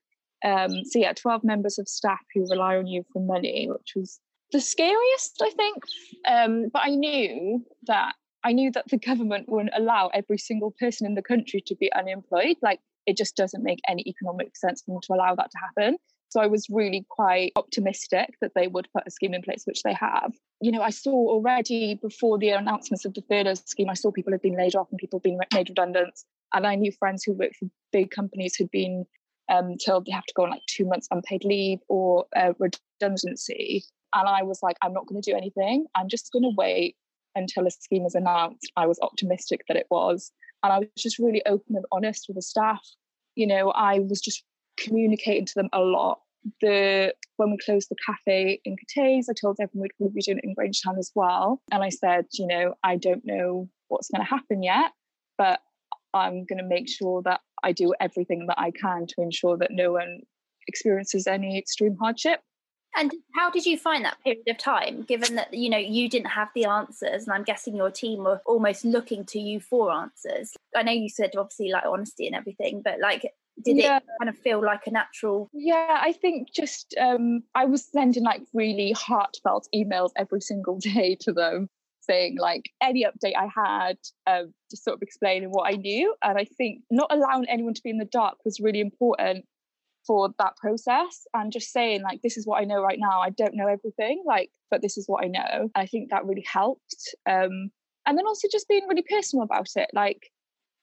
Um, 0.43 0.83
so 0.85 0.99
yeah 0.99 1.13
12 1.13 1.43
members 1.43 1.77
of 1.77 1.87
staff 1.87 2.19
who 2.33 2.47
rely 2.49 2.77
on 2.77 2.87
you 2.87 3.03
for 3.11 3.21
money 3.21 3.67
which 3.69 3.93
was 3.95 4.19
the 4.51 4.61
scariest, 4.61 5.41
I 5.41 5.49
think. 5.51 5.83
Um, 6.27 6.69
but 6.71 6.83
I 6.85 6.89
knew 6.89 7.65
that 7.87 8.15
I 8.43 8.53
knew 8.53 8.71
that 8.71 8.85
the 8.89 8.97
government 8.97 9.49
wouldn't 9.49 9.73
allow 9.75 10.11
every 10.13 10.37
single 10.37 10.73
person 10.79 11.07
in 11.07 11.15
the 11.15 11.23
country 11.23 11.61
to 11.65 11.75
be 11.75 11.91
unemployed. 11.93 12.57
Like 12.61 12.79
it 13.07 13.17
just 13.17 13.35
doesn't 13.35 13.63
make 13.63 13.79
any 13.87 14.03
economic 14.07 14.55
sense 14.55 14.83
for 14.83 14.91
them 14.91 15.01
to 15.03 15.13
allow 15.13 15.35
that 15.35 15.49
to 15.51 15.57
happen. 15.57 15.97
So 16.29 16.41
I 16.41 16.47
was 16.47 16.67
really 16.69 17.05
quite 17.09 17.53
optimistic 17.55 18.35
that 18.41 18.51
they 18.55 18.67
would 18.67 18.87
put 18.93 19.07
a 19.07 19.11
scheme 19.11 19.33
in 19.33 19.41
place, 19.41 19.63
which 19.65 19.83
they 19.83 19.93
have. 19.93 20.33
You 20.59 20.71
know, 20.71 20.81
I 20.81 20.89
saw 20.89 21.11
already 21.11 21.95
before 21.95 22.37
the 22.37 22.49
announcements 22.49 23.05
of 23.05 23.13
the 23.13 23.23
furlough 23.29 23.53
scheme, 23.53 23.89
I 23.89 23.93
saw 23.93 24.11
people 24.11 24.33
had 24.33 24.41
been 24.41 24.57
laid 24.57 24.75
off 24.75 24.87
and 24.91 24.99
people 24.99 25.19
being 25.19 25.39
made 25.53 25.69
redundant. 25.69 26.19
And 26.53 26.67
I 26.67 26.75
knew 26.75 26.91
friends 26.91 27.23
who 27.23 27.33
worked 27.33 27.55
for 27.57 27.67
big 27.91 28.11
companies 28.11 28.55
who'd 28.55 28.71
been 28.71 29.05
um, 29.49 29.75
told 29.83 30.05
they 30.05 30.11
have 30.11 30.25
to 30.25 30.33
go 30.35 30.43
on 30.43 30.51
like 30.51 30.65
two 30.67 30.85
months 30.85 31.07
unpaid 31.11 31.43
leave 31.43 31.79
or 31.87 32.25
uh, 32.35 32.53
redundancy. 32.59 33.83
And 34.13 34.27
I 34.27 34.43
was 34.43 34.59
like, 34.63 34.77
I'm 34.81 34.93
not 34.93 35.07
going 35.07 35.21
to 35.21 35.31
do 35.31 35.35
anything. 35.35 35.85
I'm 35.95 36.07
just 36.09 36.31
going 36.31 36.43
to 36.43 36.53
wait 36.55 36.95
until 37.35 37.67
a 37.67 37.71
scheme 37.71 38.05
is 38.05 38.15
announced. 38.15 38.71
I 38.77 38.87
was 38.87 38.99
optimistic 39.01 39.61
that 39.67 39.77
it 39.77 39.87
was. 39.91 40.31
And 40.63 40.71
I 40.71 40.79
was 40.79 40.87
just 40.97 41.19
really 41.19 41.45
open 41.45 41.75
and 41.75 41.85
honest 41.91 42.25
with 42.27 42.35
the 42.35 42.41
staff. 42.41 42.81
You 43.35 43.45
know, 43.45 43.71
I 43.71 43.99
was 43.99 44.21
just 44.21 44.43
communicating 44.77 45.45
to 45.45 45.53
them 45.55 45.69
a 45.73 45.81
lot. 45.81 46.19
The 46.61 47.13
when 47.37 47.51
we 47.51 47.57
closed 47.57 47.89
the 47.89 47.95
cafe 48.05 48.61
in 48.65 48.75
Cathays, 48.75 49.25
I 49.29 49.33
told 49.33 49.57
everyone 49.59 49.89
we'd 49.99 50.13
be 50.13 50.21
doing 50.21 50.37
it 50.37 50.43
in 50.43 50.55
Grangetown 50.55 50.97
as 50.97 51.11
well. 51.15 51.61
And 51.71 51.83
I 51.83 51.89
said, 51.89 52.25
you 52.33 52.47
know, 52.47 52.75
I 52.83 52.97
don't 52.97 53.25
know 53.25 53.67
what's 53.87 54.09
going 54.09 54.23
to 54.23 54.29
happen 54.29 54.63
yet, 54.63 54.91
but 55.37 55.59
I'm 56.15 56.45
going 56.45 56.57
to 56.57 56.63
make 56.63 56.89
sure 56.89 57.21
that 57.23 57.41
I 57.63 57.71
do 57.71 57.93
everything 57.99 58.47
that 58.47 58.59
I 58.59 58.71
can 58.71 59.05
to 59.07 59.21
ensure 59.21 59.57
that 59.57 59.71
no 59.71 59.91
one 59.93 60.21
experiences 60.67 61.27
any 61.27 61.57
extreme 61.57 61.97
hardship. 61.99 62.41
And 62.97 63.13
how 63.35 63.49
did 63.49 63.65
you 63.65 63.77
find 63.77 64.05
that 64.05 64.17
period 64.23 64.47
of 64.47 64.57
time, 64.57 65.01
given 65.01 65.35
that 65.35 65.53
you 65.53 65.69
know 65.69 65.77
you 65.77 66.07
didn't 66.07 66.29
have 66.29 66.47
the 66.55 66.63
answers, 66.63 67.23
and 67.23 67.33
I'm 67.33 67.43
guessing 67.43 67.75
your 67.75 67.91
team 67.91 68.23
were 68.23 68.41
almost 68.45 68.85
looking 68.85 69.25
to 69.25 69.39
you 69.39 69.59
for 69.59 69.91
answers? 69.91 70.53
I 70.73 70.83
know 70.83 70.93
you 70.93 71.09
said 71.09 71.35
obviously 71.35 71.71
like 71.71 71.83
honesty 71.85 72.25
and 72.25 72.35
everything, 72.35 72.81
but 72.83 73.01
like 73.01 73.29
did 73.63 73.77
yeah. 73.77 73.97
it 73.97 74.03
kind 74.19 74.29
of 74.29 74.37
feel 74.37 74.61
like 74.61 74.85
a 74.85 74.91
natural 74.91 75.49
yeah 75.53 75.99
i 76.01 76.11
think 76.11 76.51
just 76.53 76.93
um 76.99 77.41
i 77.53 77.63
was 77.63 77.85
sending 77.85 78.23
like 78.23 78.41
really 78.53 78.91
heartfelt 78.91 79.67
emails 79.73 80.11
every 80.17 80.41
single 80.41 80.77
day 80.93 81.15
to 81.15 81.31
them 81.31 81.69
saying 82.05 82.37
like 82.39 82.69
any 82.81 83.05
update 83.05 83.33
i 83.37 83.47
had 83.55 83.97
um, 84.27 84.53
just 84.69 84.83
sort 84.83 84.95
of 84.95 85.01
explaining 85.01 85.49
what 85.49 85.71
i 85.71 85.75
knew 85.75 86.13
and 86.23 86.37
i 86.37 86.45
think 86.57 86.81
not 86.89 87.11
allowing 87.11 87.45
anyone 87.49 87.73
to 87.73 87.81
be 87.83 87.89
in 87.89 87.97
the 87.97 88.05
dark 88.05 88.37
was 88.45 88.59
really 88.59 88.79
important 88.79 89.45
for 90.05 90.29
that 90.37 90.55
process 90.57 91.25
and 91.33 91.51
just 91.51 91.71
saying 91.71 92.01
like 92.03 92.21
this 92.21 92.37
is 92.37 92.45
what 92.45 92.61
i 92.61 92.65
know 92.65 92.81
right 92.81 92.99
now 92.99 93.21
i 93.21 93.29
don't 93.29 93.55
know 93.55 93.67
everything 93.67 94.23
like 94.25 94.51
but 94.69 94.81
this 94.81 94.97
is 94.97 95.05
what 95.07 95.23
i 95.23 95.27
know 95.27 95.69
i 95.75 95.85
think 95.85 96.09
that 96.09 96.25
really 96.25 96.45
helped 96.47 97.15
um 97.27 97.69
and 98.05 98.17
then 98.17 98.27
also 98.27 98.47
just 98.51 98.67
being 98.67 98.87
really 98.87 99.03
personal 99.09 99.43
about 99.43 99.69
it 99.75 99.89
like 99.93 100.31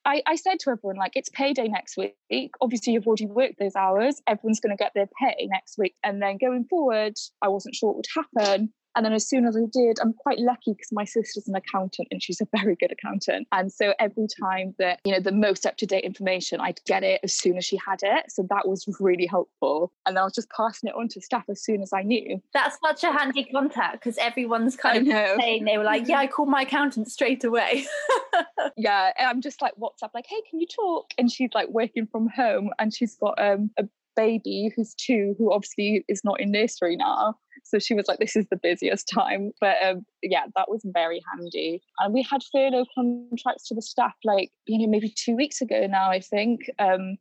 I, 0.05 0.21
I 0.26 0.35
said 0.35 0.59
to 0.61 0.71
everyone 0.71 0.97
like 0.97 1.12
it's 1.14 1.29
payday 1.29 1.69
next 1.69 1.97
week 1.97 2.50
obviously 2.61 2.93
you've 2.93 3.07
already 3.07 3.26
worked 3.26 3.61
those 3.61 3.76
hours 3.76 4.21
everyone's 4.26 4.59
going 4.59 4.76
to 4.76 4.83
get 4.83 4.93
their 4.95 5.09
pay 5.21 5.47
next 5.49 5.79
week 5.79 5.95
and 6.02 6.21
then 6.21 6.38
going 6.38 6.64
forward 6.64 7.14
i 7.41 7.47
wasn't 7.49 7.76
sure 7.76 7.91
what 7.91 7.97
would 7.97 8.07
happen 8.35 8.73
and 8.94 9.04
then 9.04 9.12
as 9.12 9.28
soon 9.28 9.46
as 9.46 9.56
I 9.56 9.66
did, 9.72 9.99
I'm 10.00 10.12
quite 10.12 10.38
lucky 10.38 10.72
because 10.72 10.92
my 10.92 11.04
sister's 11.04 11.49
an 11.49 11.54
accountant 11.54 12.08
and 12.11 12.22
she's 12.22 12.40
a 12.40 12.46
very 12.56 12.76
good 12.76 12.92
accountant. 12.92 13.49
And 13.52 13.72
so 13.72 13.94
every 13.99 14.26
time 14.40 14.75
that, 14.78 15.00
you 15.04 15.12
know, 15.12 15.20
the 15.20 15.32
most 15.32 15.66
up 15.66 15.76
to 15.78 15.87
date 15.87 16.04
information, 16.04 16.61
I'd 16.61 16.80
get 16.87 17.02
it 17.02 17.20
as 17.22 17.32
soon 17.32 17.56
as 17.56 17.64
she 17.64 17.76
had 17.76 18.00
it. 18.02 18.30
So 18.30 18.46
that 18.50 18.68
was 18.68 18.87
really 19.00 19.26
helpful. 19.26 19.92
And 20.06 20.18
I 20.18 20.25
was 20.25 20.34
just 20.34 20.50
passing 20.50 20.88
it 20.88 20.94
on 20.94 21.08
to 21.08 21.20
staff 21.20 21.44
as 21.49 21.62
soon 21.62 21.82
as 21.82 21.92
I 21.92 22.02
knew. 22.02 22.42
That's 22.52 22.78
such 22.84 23.04
a 23.04 23.12
handy 23.12 23.44
contact 23.44 24.02
because 24.02 24.18
everyone's 24.18 24.76
kind 24.76 25.08
of 25.08 25.40
saying 25.40 25.64
they 25.64 25.78
were 25.78 25.84
like, 25.84 26.08
yeah, 26.08 26.18
I 26.18 26.26
called 26.26 26.49
my 26.49 26.62
accountant 26.62 27.11
straight 27.11 27.44
away. 27.44 27.87
yeah. 28.76 29.12
And 29.18 29.28
I'm 29.28 29.40
just 29.40 29.62
like 29.62 29.75
WhatsApp, 29.76 30.11
like, 30.14 30.26
hey, 30.26 30.40
can 30.49 30.61
you 30.61 30.66
talk? 30.66 31.12
And 31.18 31.30
she's 31.30 31.50
like 31.54 31.68
working 31.68 32.06
from 32.06 32.28
home 32.28 32.70
and 32.78 32.92
she's 32.92 33.16
got 33.16 33.40
um, 33.42 33.70
a 33.78 33.84
baby 34.16 34.72
who's 34.75 34.94
two, 34.94 35.34
who 35.38 35.52
obviously 35.52 36.04
is 36.08 36.22
not 36.25 36.40
in 36.40 36.50
nursery 36.50 36.96
now. 36.96 37.37
So 37.62 37.78
she 37.78 37.95
was 37.95 38.07
like, 38.09 38.19
this 38.19 38.37
is 38.37 38.47
the 38.50 38.57
busiest 38.57 39.09
time. 39.09 39.52
But 39.61 39.76
um, 39.85 40.04
yeah, 40.23 40.45
that 40.57 40.71
was 40.71 40.83
very 40.85 41.23
handy. 41.33 41.83
And 41.99 42.12
we 42.12 42.23
had 42.23 42.42
furlough 42.52 42.87
contracts 42.95 43.69
to 43.69 43.75
the 43.75 43.83
staff 43.83 44.14
like, 44.25 44.50
you 44.66 44.78
know, 44.78 44.90
maybe 44.90 45.12
two 45.16 45.37
weeks 45.37 45.61
ago 45.61 45.87
now, 45.88 46.11
I 46.11 46.21
think. 46.21 46.61
Um, 46.78 47.19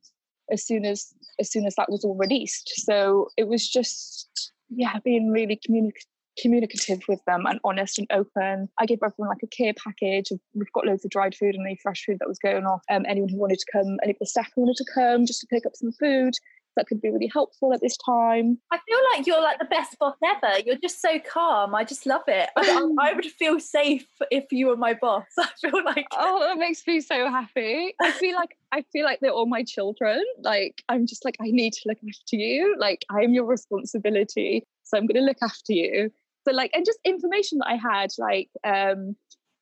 as 0.51 0.65
soon 0.65 0.85
as 0.85 1.13
as 1.39 1.49
soon 1.49 1.65
as 1.65 1.75
that 1.75 1.89
was 1.89 2.03
all 2.03 2.15
released. 2.15 2.73
So 2.75 3.29
it 3.37 3.47
was 3.47 3.67
just 3.67 4.51
yeah, 4.69 4.99
being 5.03 5.31
really 5.31 5.59
communicative 5.63 6.07
communicative 6.41 7.01
with 7.09 7.19
them 7.25 7.45
and 7.45 7.59
honest 7.63 7.99
and 7.99 8.07
open. 8.11 8.69
I 8.79 8.85
gave 8.85 8.99
everyone 9.03 9.29
like 9.29 9.43
a 9.43 9.47
care 9.47 9.73
package. 9.73 10.31
We've 10.53 10.71
got 10.73 10.85
loads 10.85 11.03
of 11.03 11.11
dried 11.11 11.35
food 11.35 11.55
and 11.55 11.65
any 11.65 11.77
fresh 11.81 12.05
food 12.05 12.17
that 12.19 12.27
was 12.29 12.39
going 12.39 12.65
off. 12.65 12.81
Um, 12.89 13.05
anyone 13.07 13.29
who 13.29 13.37
wanted 13.37 13.59
to 13.59 13.65
come, 13.71 13.97
any 14.01 14.13
of 14.13 14.19
the 14.19 14.25
staff 14.25 14.49
who 14.55 14.61
wanted 14.61 14.77
to 14.77 14.85
come 14.93 15.25
just 15.25 15.41
to 15.41 15.47
pick 15.47 15.65
up 15.65 15.75
some 15.75 15.91
food, 15.91 16.33
that 16.75 16.87
could 16.87 17.01
be 17.01 17.09
really 17.09 17.29
helpful 17.31 17.73
at 17.73 17.81
this 17.81 17.97
time. 17.97 18.57
I 18.71 18.79
feel 18.87 18.97
like 19.13 19.27
you're 19.27 19.41
like 19.41 19.59
the 19.59 19.65
best 19.65 19.97
boss 19.99 20.15
ever. 20.23 20.59
You're 20.65 20.77
just 20.77 21.01
so 21.01 21.19
calm. 21.19 21.75
I 21.75 21.83
just 21.83 22.05
love 22.05 22.23
it. 22.27 22.49
I, 22.55 22.87
I 22.99 23.13
would 23.13 23.25
feel 23.25 23.59
safe 23.59 24.07
if 24.29 24.51
you 24.51 24.67
were 24.67 24.77
my 24.77 24.93
boss. 24.93 25.25
I 25.39 25.49
feel 25.61 25.83
like 25.83 26.07
oh, 26.13 26.39
that 26.39 26.57
makes 26.57 26.85
me 26.87 27.01
so 27.01 27.29
happy. 27.29 27.93
I 28.01 28.11
feel 28.11 28.35
like 28.35 28.57
I 28.71 28.83
feel 28.93 29.05
like 29.05 29.19
they're 29.19 29.31
all 29.31 29.47
my 29.47 29.63
children. 29.63 30.23
Like 30.41 30.83
I'm 30.89 31.05
just 31.05 31.25
like 31.25 31.37
I 31.41 31.51
need 31.51 31.73
to 31.73 31.81
look 31.85 31.97
after 31.97 32.35
you. 32.35 32.75
Like 32.79 33.05
I 33.09 33.21
am 33.21 33.33
your 33.33 33.45
responsibility, 33.45 34.65
so 34.83 34.97
I'm 34.97 35.07
going 35.07 35.21
to 35.21 35.27
look 35.27 35.41
after 35.41 35.73
you. 35.73 36.11
So 36.47 36.53
like 36.53 36.71
and 36.73 36.85
just 36.85 36.99
information 37.05 37.59
that 37.59 37.67
I 37.67 37.75
had 37.75 38.09
like 38.17 38.49
um 38.63 39.15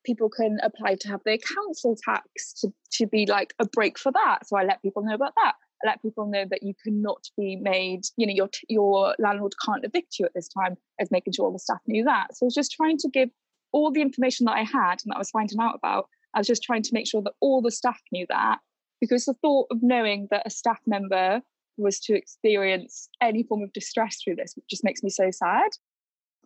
people 0.06 0.30
can 0.30 0.60
apply 0.64 0.96
to 0.96 1.10
have 1.10 1.22
their 1.26 1.38
council 1.38 1.96
tax 2.06 2.54
to, 2.54 2.72
to 2.90 3.06
be 3.06 3.26
like 3.26 3.54
a 3.60 3.66
break 3.66 4.00
for 4.00 4.14
that. 4.14 4.48
So 4.48 4.58
I 4.58 4.64
let 4.64 4.82
people 4.82 5.04
know 5.04 5.14
about 5.14 5.34
that 5.36 5.56
let 5.86 6.02
people 6.02 6.26
know 6.28 6.46
that 6.50 6.64
you 6.64 6.74
cannot 6.84 7.24
be 7.38 7.56
made, 7.56 8.02
you 8.18 8.28
know, 8.28 8.34
your 8.34 8.50
your 8.68 9.16
landlord 9.20 9.54
can't 9.66 9.86
evict 9.86 10.20
you 10.20 10.26
at 10.26 10.34
this 10.34 10.48
time, 10.48 10.76
as 11.00 11.12
making 11.12 11.34
sure 11.34 11.46
all 11.46 11.54
the 11.54 11.60
staff 11.60 11.82
knew 11.88 12.04
that. 12.04 12.36
So 12.36 12.46
I 12.46 12.48
was 12.48 12.56
just 12.56 12.72
trying 12.72 12.98
to 12.98 13.10
give 13.10 13.30
all 13.72 13.92
the 13.92 14.02
information 14.02 14.46
that 14.46 14.58
I 14.58 14.64
had 14.64 15.02
and 15.04 15.12
that 15.12 15.16
I 15.16 15.20
was 15.20 15.30
finding 15.30 15.60
out 15.60 15.76
about. 15.76 16.10
I 16.34 16.40
was 16.40 16.48
just 16.48 16.64
trying 16.64 16.84
to 16.84 16.94
make 16.94 17.08
sure 17.08 17.22
that 17.22 17.34
all 17.40 17.62
the 17.62 17.72
staff 17.72 18.00
knew 18.12 18.26
that 18.30 18.60
because 19.02 19.26
the 19.26 19.34
thought 19.36 19.68
of 19.72 19.80
knowing 19.82 20.28
that 20.32 20.46
a 20.46 20.50
staff 20.50 20.80
member 20.86 21.42
was 21.78 22.00
to 22.02 22.14
experience 22.14 23.10
any 23.22 23.44
form 23.44 23.64
of 23.64 23.72
distress 23.74 24.18
through 24.22 24.36
this 24.36 24.54
which 24.56 24.66
just 24.70 24.84
makes 24.84 25.02
me 25.02 25.10
so 25.10 25.32
sad. 25.32 25.70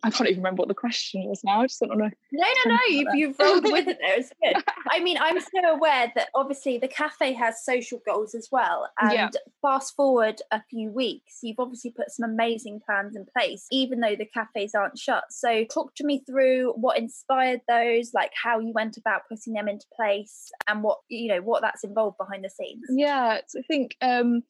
I 0.04 0.10
can't 0.10 0.28
even 0.28 0.42
remember 0.42 0.60
what 0.60 0.68
the 0.68 0.74
question 0.74 1.24
was 1.24 1.42
now. 1.44 1.62
I 1.62 1.66
just 1.66 1.80
don't 1.80 1.96
know. 1.96 2.10
No, 2.30 2.46
no, 2.66 2.70
no. 2.72 2.78
You've, 2.88 3.14
you've 3.14 3.38
rolled 3.38 3.64
with 3.64 3.88
it 3.88 3.98
there. 4.00 4.18
It's 4.18 4.30
good. 4.42 4.62
I 4.90 5.00
mean, 5.00 5.16
I'm 5.18 5.40
so 5.40 5.70
aware 5.70 6.12
that 6.14 6.28
obviously 6.34 6.76
the 6.76 6.88
cafe 6.88 7.32
has 7.32 7.64
social 7.64 8.02
goals 8.04 8.34
as 8.34 8.48
well. 8.52 8.90
And 9.00 9.12
yeah. 9.12 9.30
fast 9.62 9.96
forward 9.96 10.42
a 10.50 10.62
few 10.68 10.90
weeks, 10.90 11.38
you've 11.42 11.58
obviously 11.58 11.90
put 11.90 12.10
some 12.10 12.28
amazing 12.28 12.82
plans 12.84 13.16
in 13.16 13.24
place, 13.36 13.66
even 13.72 14.00
though 14.00 14.14
the 14.14 14.26
cafes 14.26 14.74
aren't 14.74 14.98
shut. 14.98 15.24
So 15.30 15.64
talk 15.64 15.94
to 15.96 16.04
me 16.04 16.22
through 16.26 16.74
what 16.76 16.98
inspired 16.98 17.62
those, 17.66 18.12
like 18.12 18.32
how 18.40 18.58
you 18.58 18.72
went 18.74 18.98
about 18.98 19.22
putting 19.26 19.54
them 19.54 19.68
into 19.68 19.86
place 19.96 20.50
and 20.68 20.82
what, 20.82 20.98
you 21.08 21.28
know, 21.28 21.40
what 21.40 21.62
that's 21.62 21.82
involved 21.82 22.18
behind 22.18 22.44
the 22.44 22.50
scenes. 22.50 22.84
Yeah. 22.90 23.40
So 23.48 23.60
I 23.60 23.62
think 23.62 23.96
um 24.02 24.42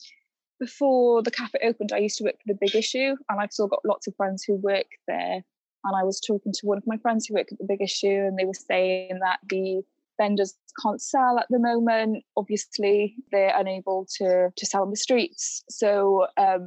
before 0.65 1.23
the 1.23 1.31
cafe 1.31 1.59
opened, 1.63 1.93
I 1.93 1.99
used 1.99 2.17
to 2.19 2.25
work 2.25 2.37
for 2.37 2.53
the 2.53 2.59
Big 2.59 2.75
Issue, 2.75 3.17
and 3.29 3.41
I've 3.41 3.53
still 3.53 3.69
got 3.69 3.85
lots 3.85 4.07
of 4.07 4.17
friends 4.17 4.45
who 4.45 4.57
work 4.57 4.87
there. 5.07 5.45
And 5.87 5.95
I 5.95 6.03
was 6.03 6.21
talking 6.21 6.53
to 6.53 6.67
one 6.67 6.79
of 6.79 6.87
my 6.87 6.97
friends 6.97 7.27
who 7.27 7.35
work 7.35 7.53
at 7.53 7.59
the 7.59 7.67
Big 7.69 7.83
Issue, 7.83 8.07
and 8.27 8.39
they 8.39 8.47
were 8.47 8.55
saying 8.55 9.19
that 9.21 9.41
the 9.51 9.83
vendors 10.19 10.55
can't 10.83 11.03
sell 11.03 11.39
at 11.39 11.47
the 11.51 11.59
moment. 11.59 12.25
Obviously, 12.37 13.15
they're 13.31 13.59
unable 13.59 14.07
to 14.17 14.51
to 14.57 14.67
sell 14.67 14.83
on 14.83 14.91
the 14.91 14.97
streets. 14.97 15.65
So 15.69 16.29
um, 16.39 16.67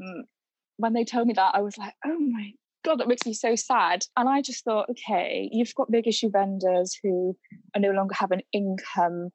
when 0.77 0.93
they 0.93 1.03
told 1.03 1.27
me 1.27 1.33
that, 1.33 1.55
I 1.55 1.61
was 1.61 1.77
like, 1.77 1.95
oh 2.05 2.19
my 2.19 2.51
god, 2.85 2.99
that 2.99 3.07
makes 3.07 3.25
me 3.25 3.33
so 3.33 3.55
sad. 3.55 4.05
And 4.15 4.29
I 4.29 4.43
just 4.43 4.63
thought, 4.63 4.91
okay, 4.91 5.49
you've 5.51 5.73
got 5.73 5.91
big 5.91 6.07
issue 6.07 6.29
vendors 6.29 6.95
who 7.01 7.35
are 7.75 7.81
no 7.81 7.91
longer 7.91 8.13
have 8.13 8.31
an 8.31 8.41
income 8.53 9.31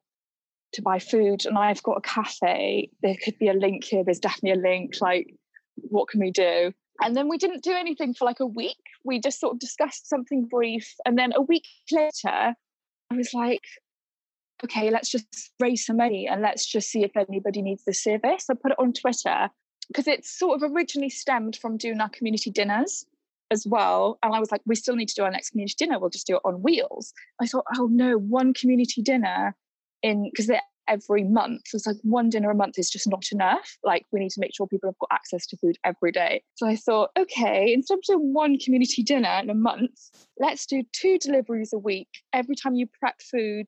to 0.73 0.81
buy 0.81 0.99
food 0.99 1.45
and 1.45 1.57
I've 1.57 1.83
got 1.83 1.97
a 1.97 2.01
cafe, 2.01 2.89
there 3.01 3.15
could 3.23 3.37
be 3.39 3.49
a 3.49 3.53
link 3.53 3.83
here. 3.83 4.03
There's 4.03 4.19
definitely 4.19 4.59
a 4.59 4.69
link. 4.69 4.95
Like, 5.01 5.35
what 5.75 6.07
can 6.07 6.19
we 6.19 6.31
do? 6.31 6.73
And 7.01 7.15
then 7.15 7.27
we 7.27 7.37
didn't 7.37 7.63
do 7.63 7.73
anything 7.73 8.13
for 8.13 8.25
like 8.25 8.39
a 8.39 8.45
week. 8.45 8.77
We 9.03 9.19
just 9.19 9.39
sort 9.39 9.53
of 9.53 9.59
discussed 9.59 10.07
something 10.07 10.45
brief. 10.45 10.93
And 11.05 11.17
then 11.17 11.33
a 11.35 11.41
week 11.41 11.65
later, 11.91 12.55
I 13.11 13.15
was 13.15 13.33
like, 13.33 13.63
okay, 14.63 14.89
let's 14.89 15.09
just 15.09 15.51
raise 15.59 15.85
some 15.85 15.97
money 15.97 16.27
and 16.27 16.41
let's 16.41 16.65
just 16.65 16.89
see 16.89 17.03
if 17.03 17.17
anybody 17.17 17.61
needs 17.61 17.83
the 17.85 17.93
service. 17.93 18.45
I 18.49 18.53
put 18.53 18.71
it 18.71 18.79
on 18.79 18.93
Twitter 18.93 19.49
because 19.87 20.07
it's 20.07 20.37
sort 20.37 20.61
of 20.61 20.71
originally 20.71 21.09
stemmed 21.09 21.57
from 21.57 21.77
doing 21.77 21.99
our 21.99 22.09
community 22.09 22.51
dinners 22.51 23.05
as 23.51 23.67
well. 23.67 24.17
And 24.23 24.33
I 24.33 24.39
was 24.39 24.51
like, 24.51 24.61
we 24.65 24.75
still 24.75 24.95
need 24.95 25.09
to 25.09 25.15
do 25.15 25.23
our 25.23 25.31
next 25.31 25.49
community 25.49 25.75
dinner. 25.77 25.99
We'll 25.99 26.09
just 26.09 26.27
do 26.27 26.35
it 26.35 26.41
on 26.45 26.61
wheels. 26.61 27.13
I 27.41 27.47
thought, 27.47 27.65
oh 27.77 27.87
no, 27.87 28.17
one 28.17 28.53
community 28.53 29.01
dinner 29.01 29.55
in 30.03 30.29
because 30.31 30.47
they're 30.47 30.61
every 30.87 31.23
month. 31.23 31.61
It's 31.73 31.87
like 31.87 31.97
one 32.03 32.29
dinner 32.29 32.51
a 32.51 32.55
month 32.55 32.77
is 32.77 32.89
just 32.89 33.07
not 33.07 33.25
enough. 33.31 33.77
Like 33.83 34.05
we 34.11 34.19
need 34.19 34.31
to 34.31 34.39
make 34.39 34.53
sure 34.53 34.67
people 34.67 34.89
have 34.89 34.99
got 34.99 35.09
access 35.11 35.45
to 35.47 35.57
food 35.57 35.77
every 35.83 36.11
day. 36.11 36.43
So 36.55 36.67
I 36.67 36.75
thought, 36.75 37.11
okay, 37.17 37.73
instead 37.73 37.99
of 37.99 38.03
doing 38.03 38.33
one 38.33 38.57
community 38.57 39.03
dinner 39.03 39.39
in 39.41 39.49
a 39.49 39.55
month, 39.55 39.99
let's 40.39 40.65
do 40.65 40.83
two 40.91 41.17
deliveries 41.17 41.73
a 41.73 41.77
week. 41.77 42.09
Every 42.33 42.55
time 42.55 42.75
you 42.75 42.87
prep 42.87 43.21
food, 43.21 43.67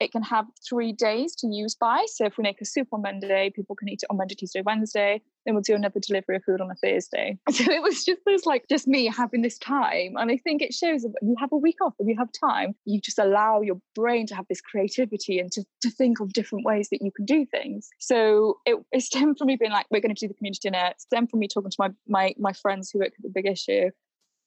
it 0.00 0.12
can 0.12 0.22
have 0.22 0.46
three 0.68 0.92
days 0.92 1.34
to 1.36 1.46
use 1.48 1.74
by. 1.74 2.04
So 2.08 2.26
if 2.26 2.36
we 2.36 2.42
make 2.42 2.60
a 2.60 2.64
soup 2.64 2.88
on 2.92 3.02
Monday, 3.02 3.52
people 3.54 3.76
can 3.76 3.88
eat 3.88 4.00
it 4.02 4.06
on 4.10 4.16
Monday, 4.16 4.34
Tuesday, 4.34 4.62
Wednesday. 4.62 5.22
Then 5.44 5.54
we'll 5.54 5.62
do 5.62 5.74
another 5.74 6.00
delivery 6.00 6.36
of 6.36 6.44
food 6.44 6.60
on 6.60 6.70
a 6.70 6.74
Thursday. 6.74 7.38
So 7.52 7.70
it 7.70 7.82
was 7.82 8.04
just 8.04 8.20
this 8.24 8.46
like 8.46 8.64
just 8.68 8.88
me 8.88 9.06
having 9.06 9.42
this 9.42 9.58
time. 9.58 10.14
And 10.16 10.30
I 10.30 10.38
think 10.38 10.62
it 10.62 10.72
shows 10.72 11.02
that 11.02 11.12
you 11.20 11.36
have 11.38 11.52
a 11.52 11.56
week 11.56 11.76
off 11.82 11.94
and 11.98 12.08
you 12.08 12.16
have 12.16 12.30
time. 12.32 12.74
You 12.86 13.00
just 13.00 13.18
allow 13.18 13.60
your 13.60 13.76
brain 13.94 14.26
to 14.28 14.34
have 14.34 14.46
this 14.48 14.60
creativity 14.60 15.38
and 15.38 15.52
to, 15.52 15.64
to 15.82 15.90
think 15.90 16.20
of 16.20 16.32
different 16.32 16.64
ways 16.64 16.88
that 16.90 17.02
you 17.02 17.12
can 17.12 17.26
do 17.26 17.44
things. 17.44 17.90
So 17.98 18.58
it, 18.64 18.76
it 18.90 19.02
stemmed 19.02 19.38
from 19.38 19.48
me 19.48 19.56
being 19.56 19.70
like, 19.70 19.86
we're 19.90 20.00
going 20.00 20.14
to 20.14 20.18
do 20.18 20.28
the 20.28 20.34
community 20.34 20.60
dinner. 20.62 20.86
It 20.86 21.00
stemmed 21.00 21.30
from 21.30 21.40
me 21.40 21.48
talking 21.48 21.70
to 21.70 21.76
my 21.78 21.90
my 22.08 22.34
my 22.38 22.52
friends 22.52 22.90
who 22.90 23.00
work 23.00 23.12
at 23.16 23.22
the 23.22 23.28
big 23.28 23.46
issue 23.46 23.90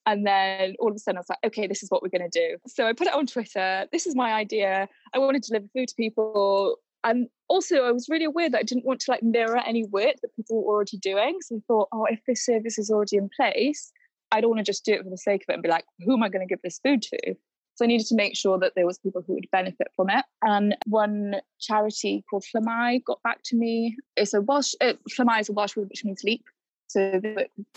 and 0.06 0.26
then 0.26 0.76
all 0.80 0.90
of 0.90 0.96
a 0.96 1.00
sudden 1.00 1.18
I 1.18 1.22
was 1.22 1.30
like, 1.30 1.40
okay, 1.46 1.68
this 1.68 1.82
is 1.82 1.90
what 1.90 2.02
we're 2.02 2.10
going 2.10 2.30
to 2.30 2.40
do. 2.40 2.58
So 2.68 2.88
I 2.88 2.94
put 2.94 3.08
it 3.08 3.14
on 3.14 3.26
Twitter. 3.26 3.88
This 3.92 4.06
is 4.06 4.16
my 4.16 4.34
idea. 4.34 4.88
I 5.14 5.20
wanted 5.20 5.44
to 5.44 5.50
deliver 5.50 5.68
food 5.74 5.88
to 5.88 5.96
people. 5.96 6.78
And 7.06 7.30
also 7.48 7.84
I 7.84 7.92
was 7.92 8.10
really 8.10 8.26
aware 8.26 8.50
that 8.50 8.58
I 8.58 8.64
didn't 8.64 8.86
want 8.86 9.00
to 9.02 9.12
like 9.12 9.24
mirror 9.24 9.62
any 9.66 9.86
work 9.86 10.16
that 10.22 10.36
people 10.36 10.64
were 10.64 10.74
already 10.74 10.98
doing. 10.98 11.38
So 11.42 11.58
I 11.58 11.60
thought, 11.68 11.88
oh, 11.94 12.06
if 12.06 12.20
this 12.28 12.44
service 12.44 12.80
is 12.80 12.90
already 12.90 13.18
in 13.18 13.30
place, 13.30 13.94
I 14.32 14.42
don't 14.42 14.50
want 14.50 14.60
to 14.60 14.70
just 14.70 14.84
do 14.84 14.94
it 14.94 15.04
for 15.04 15.10
the 15.10 15.18
sake 15.18 15.44
of 15.44 15.52
it 15.52 15.54
and 15.54 15.64
be 15.64 15.70
like, 15.70 15.86
who 16.04 16.14
am 16.14 16.24
I 16.24 16.30
going 16.30 16.46
to 16.46 16.52
give 16.52 16.62
this 16.64 16.80
food 16.84 17.04
to? 17.04 17.36
So 17.76 17.86
I 17.86 17.88
needed 17.88 18.08
to 18.08 18.16
make 18.16 18.36
sure 18.36 18.58
that 18.58 18.74
there 18.76 18.86
was 18.86 18.98
people 18.98 19.24
who 19.26 19.34
would 19.34 19.48
benefit 19.52 19.88
from 19.96 20.10
it. 20.10 20.26
And 20.42 20.76
one 20.88 21.36
charity 21.60 22.24
called 22.30 22.46
Llamau 22.56 23.04
got 23.04 23.22
back 23.22 23.42
to 23.46 23.56
me. 23.56 23.96
It's 24.16 24.34
a 24.34 24.42
Welsh, 24.42 24.74
uh, 24.82 24.94
Llamau 25.18 25.40
is 25.40 25.50
a 25.50 25.54
Welsh 25.54 25.76
word 25.76 25.90
which 25.90 26.04
means 26.04 26.24
leap. 26.24 26.44
So 26.88 27.20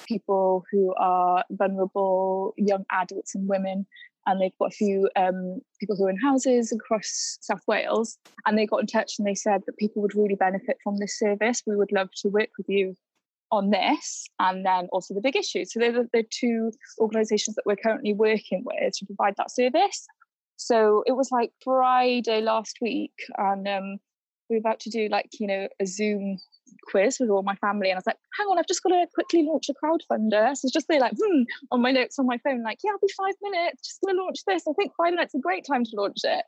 people 0.06 0.64
who 0.70 0.94
are 0.94 1.44
vulnerable, 1.50 2.54
young 2.56 2.84
adults 2.92 3.34
and 3.34 3.48
women, 3.48 3.86
and 4.28 4.40
they've 4.40 4.56
got 4.60 4.72
a 4.72 4.76
few 4.76 5.08
um, 5.16 5.60
people 5.80 5.96
who 5.96 6.04
are 6.04 6.10
in 6.10 6.18
houses 6.18 6.70
across 6.70 7.38
South 7.40 7.62
Wales, 7.66 8.18
and 8.46 8.58
they 8.58 8.66
got 8.66 8.80
in 8.80 8.86
touch 8.86 9.14
and 9.18 9.26
they 9.26 9.34
said 9.34 9.62
that 9.66 9.78
people 9.78 10.02
would 10.02 10.14
really 10.14 10.34
benefit 10.34 10.76
from 10.84 10.98
this 10.98 11.18
service. 11.18 11.62
We 11.66 11.76
would 11.76 11.92
love 11.92 12.10
to 12.18 12.28
work 12.28 12.50
with 12.58 12.68
you 12.68 12.94
on 13.50 13.70
this, 13.70 14.26
and 14.38 14.66
then 14.66 14.88
also 14.92 15.14
the 15.14 15.22
big 15.22 15.34
issue. 15.34 15.64
So 15.64 15.80
they're 15.80 16.06
the, 16.12 16.24
two 16.30 16.70
organisations 16.98 17.56
that 17.56 17.64
we're 17.64 17.76
currently 17.76 18.12
working 18.12 18.64
with 18.66 18.92
to 18.98 19.06
provide 19.06 19.34
that 19.38 19.50
service. 19.50 20.06
So 20.56 21.04
it 21.06 21.12
was 21.12 21.30
like 21.32 21.50
Friday 21.64 22.42
last 22.42 22.76
week, 22.82 23.14
and 23.38 23.66
um, 23.66 23.96
we 24.50 24.56
were 24.56 24.60
about 24.60 24.80
to 24.80 24.90
do 24.90 25.08
like 25.08 25.30
you 25.40 25.46
know 25.46 25.68
a 25.80 25.86
Zoom 25.86 26.36
quiz 26.90 27.18
with 27.18 27.30
all 27.30 27.42
my 27.42 27.56
family. 27.56 27.90
And 27.90 27.96
I 27.96 27.98
was 27.98 28.06
like, 28.06 28.18
hang 28.38 28.46
on, 28.46 28.58
I've 28.58 28.66
just 28.66 28.82
got 28.82 28.90
to 28.90 29.06
quickly 29.14 29.42
launch 29.42 29.68
a 29.68 29.74
crowdfunder. 29.74 30.56
So 30.56 30.68
just 30.72 30.86
say 30.86 30.98
like, 30.98 31.12
hmm, 31.12 31.42
on 31.70 31.82
my 31.82 31.90
notes 31.90 32.18
on 32.18 32.26
my 32.26 32.38
phone, 32.38 32.62
like, 32.62 32.78
yeah, 32.84 32.92
I'll 32.92 32.98
be 32.98 33.12
five 33.16 33.34
minutes, 33.42 33.86
just 33.86 34.00
gonna 34.04 34.20
launch 34.20 34.38
this. 34.46 34.66
I 34.68 34.72
think 34.72 34.92
five 34.96 35.12
minutes 35.12 35.34
is 35.34 35.40
a 35.40 35.42
great 35.42 35.64
time 35.66 35.84
to 35.84 35.90
launch 35.94 36.20
it. 36.24 36.44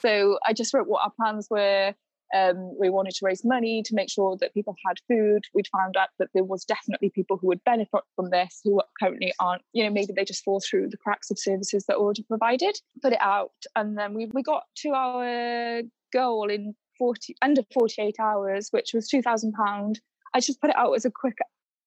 So 0.00 0.38
I 0.46 0.52
just 0.52 0.74
wrote 0.74 0.88
what 0.88 1.04
our 1.04 1.12
plans 1.18 1.48
were. 1.50 1.94
Um, 2.34 2.76
we 2.78 2.90
wanted 2.90 3.14
to 3.14 3.24
raise 3.24 3.44
money 3.44 3.82
to 3.84 3.94
make 3.94 4.10
sure 4.10 4.36
that 4.40 4.54
people 4.54 4.74
had 4.86 4.96
food. 5.06 5.44
We'd 5.54 5.68
found 5.68 5.96
out 5.96 6.08
that 6.18 6.30
there 6.34 6.42
was 6.42 6.64
definitely 6.64 7.10
people 7.10 7.36
who 7.36 7.46
would 7.48 7.62
benefit 7.64 8.00
from 8.16 8.30
this 8.30 8.60
who 8.64 8.80
currently 9.00 9.32
aren't, 9.38 9.62
you 9.72 9.84
know, 9.84 9.90
maybe 9.90 10.12
they 10.14 10.24
just 10.24 10.42
fall 10.42 10.60
through 10.60 10.88
the 10.88 10.96
cracks 10.96 11.30
of 11.30 11.38
services 11.38 11.84
that 11.86 11.94
are 11.94 12.00
already 12.00 12.24
provided. 12.24 12.76
Put 13.02 13.12
it 13.12 13.20
out. 13.20 13.52
And 13.76 13.96
then 13.96 14.14
we, 14.14 14.26
we 14.26 14.42
got 14.42 14.64
to 14.78 14.88
our 14.90 15.82
goal 16.12 16.50
in 16.50 16.74
40 16.98 17.36
under 17.42 17.62
48 17.72 18.16
hours, 18.20 18.68
which 18.70 18.92
was 18.94 19.08
two 19.08 19.22
thousand 19.22 19.52
pound. 19.52 20.00
I 20.34 20.40
just 20.40 20.60
put 20.60 20.70
it 20.70 20.76
out 20.76 20.92
as 20.92 21.04
a 21.04 21.10
quick 21.10 21.38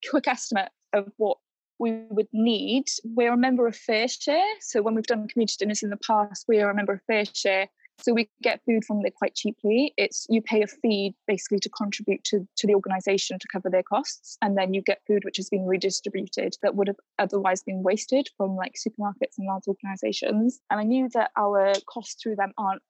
quick 0.10 0.28
estimate 0.28 0.70
of 0.94 1.12
what 1.18 1.38
we 1.80 2.04
would 2.10 2.28
need. 2.34 2.86
We're 3.04 3.34
a 3.34 3.38
member 3.38 3.68
of 3.68 3.76
FareShare, 3.76 4.54
So 4.62 4.82
when 4.82 4.96
we've 4.96 5.06
done 5.06 5.28
community 5.28 5.56
dinners 5.60 5.84
in 5.84 5.90
the 5.90 5.98
past, 5.98 6.46
we 6.48 6.60
are 6.60 6.70
a 6.70 6.76
member 6.76 6.94
of 6.94 7.02
FareShare, 7.10 7.68
So 8.00 8.14
we 8.14 8.30
get 8.42 8.62
food 8.66 8.84
from 8.86 9.02
there 9.02 9.12
quite 9.12 9.36
cheaply. 9.36 9.94
It's 9.98 10.26
you 10.30 10.42
pay 10.42 10.64
a 10.64 10.68
fee 10.68 11.16
basically 11.28 11.60
to 11.60 11.70
contribute 11.70 12.24
to, 12.26 12.48
to 12.58 12.68
the 12.68 12.74
organization 12.74 13.38
to 13.40 13.48
cover 13.48 13.70
their 13.70 13.84
costs. 13.84 14.38
And 14.42 14.58
then 14.58 14.74
you 14.74 14.82
get 14.82 15.02
food 15.08 15.24
which 15.24 15.38
has 15.38 15.50
been 15.50 15.66
redistributed 15.66 16.56
that 16.62 16.76
would 16.76 16.88
have 16.88 17.00
otherwise 17.20 17.64
been 17.64 17.84
wasted 17.84 18.30
from 18.38 18.56
like 18.56 18.76
supermarkets 18.76 19.38
and 19.38 19.48
large 19.48 19.68
organizations. 19.68 20.60
And 20.70 20.80
I 20.80 20.84
knew 20.84 21.10
that 21.14 21.32
our 21.38 21.74
costs 21.88 22.22
through 22.22 22.38
them 22.38 22.54
aren't 22.58 22.82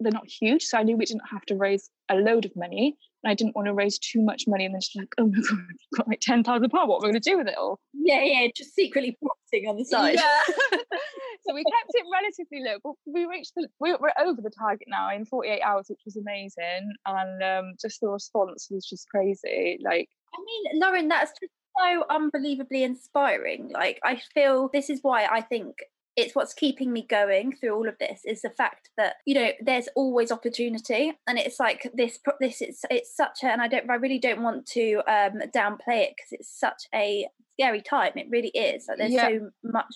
they're 0.00 0.12
not 0.12 0.28
huge. 0.28 0.64
So 0.64 0.78
I 0.78 0.82
knew 0.82 0.96
we 0.96 1.04
didn't 1.04 1.28
have 1.30 1.44
to 1.46 1.54
raise 1.54 1.90
a 2.08 2.16
load 2.16 2.44
of 2.44 2.56
money. 2.56 2.96
And 3.22 3.30
I 3.30 3.34
didn't 3.34 3.54
want 3.54 3.66
to 3.66 3.74
raise 3.74 3.98
too 3.98 4.22
much 4.22 4.44
money 4.46 4.64
and 4.64 4.74
then 4.74 4.80
just 4.80 4.96
like, 4.96 5.12
oh 5.18 5.26
my 5.26 5.38
God, 5.38 5.58
we've 5.68 5.98
got 5.98 6.08
like 6.08 6.20
10,000 6.20 6.44
pounds. 6.44 6.64
Apart. 6.64 6.88
What 6.88 6.96
are 6.96 7.06
we 7.06 7.12
going 7.12 7.20
to 7.20 7.30
do 7.30 7.36
with 7.36 7.48
it 7.48 7.56
all? 7.58 7.78
Yeah, 7.92 8.22
yeah, 8.22 8.46
just 8.56 8.74
secretly 8.74 9.16
profiting 9.22 9.68
on 9.68 9.76
the 9.76 9.84
side. 9.84 10.14
Yeah. 10.14 10.40
so 11.46 11.54
we 11.54 11.64
kept 11.64 11.90
it 11.90 12.04
relatively 12.12 12.62
low, 12.64 12.78
but 12.82 12.92
we 13.12 13.26
reached 13.26 13.52
the, 13.56 13.68
we, 13.78 13.92
we're 13.92 14.12
over 14.18 14.40
the 14.40 14.50
target 14.50 14.88
now 14.88 15.14
in 15.14 15.26
48 15.26 15.60
hours, 15.60 15.86
which 15.88 16.00
was 16.04 16.16
amazing. 16.16 16.92
And 17.06 17.42
um, 17.42 17.74
just 17.80 18.00
the 18.00 18.08
response 18.08 18.68
was 18.70 18.86
just 18.86 19.08
crazy. 19.08 19.78
Like, 19.84 20.08
I 20.34 20.38
mean, 20.44 20.80
Lauren, 20.80 21.08
that's 21.08 21.32
just 21.40 21.52
so 21.78 22.04
unbelievably 22.08 22.84
inspiring. 22.84 23.70
Like, 23.72 24.00
I 24.02 24.20
feel 24.34 24.70
this 24.72 24.88
is 24.90 25.00
why 25.02 25.26
I 25.26 25.42
think 25.42 25.76
it's 26.20 26.34
what's 26.34 26.54
keeping 26.54 26.92
me 26.92 27.06
going 27.08 27.54
through 27.56 27.74
all 27.74 27.88
of 27.88 27.96
this 27.98 28.22
is 28.24 28.42
the 28.42 28.50
fact 28.50 28.90
that 28.96 29.16
you 29.26 29.34
know 29.34 29.50
there's 29.60 29.88
always 29.96 30.30
opportunity. 30.30 31.12
And 31.26 31.38
it's 31.38 31.58
like 31.60 31.90
this 31.94 32.18
this 32.40 32.60
it's 32.60 32.82
it's 32.90 33.14
such 33.16 33.42
a 33.42 33.46
and 33.46 33.60
i 33.62 33.68
don't 33.68 33.90
i 33.90 33.94
really 33.94 34.18
don't 34.18 34.42
want 34.42 34.66
to 34.66 35.02
um 35.08 35.40
downplay 35.54 36.04
it 36.04 36.14
because 36.16 36.32
it's 36.32 36.58
such 36.58 36.84
a 36.94 37.26
scary 37.58 37.82
time. 37.82 38.12
It 38.16 38.26
really 38.30 38.48
is. 38.48 38.86
Like 38.88 38.98
there's 38.98 39.12
yeah. 39.12 39.28
so 39.28 39.50
much 39.64 39.94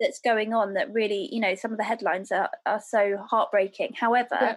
that's 0.00 0.20
going 0.20 0.54
on 0.54 0.74
that 0.74 0.92
really 0.92 1.28
you 1.32 1.40
know 1.40 1.54
some 1.54 1.72
of 1.72 1.78
the 1.78 1.84
headlines 1.84 2.30
are 2.32 2.50
are 2.66 2.82
so 2.86 3.16
heartbreaking. 3.28 3.94
However 3.98 4.28
yeah 4.40 4.56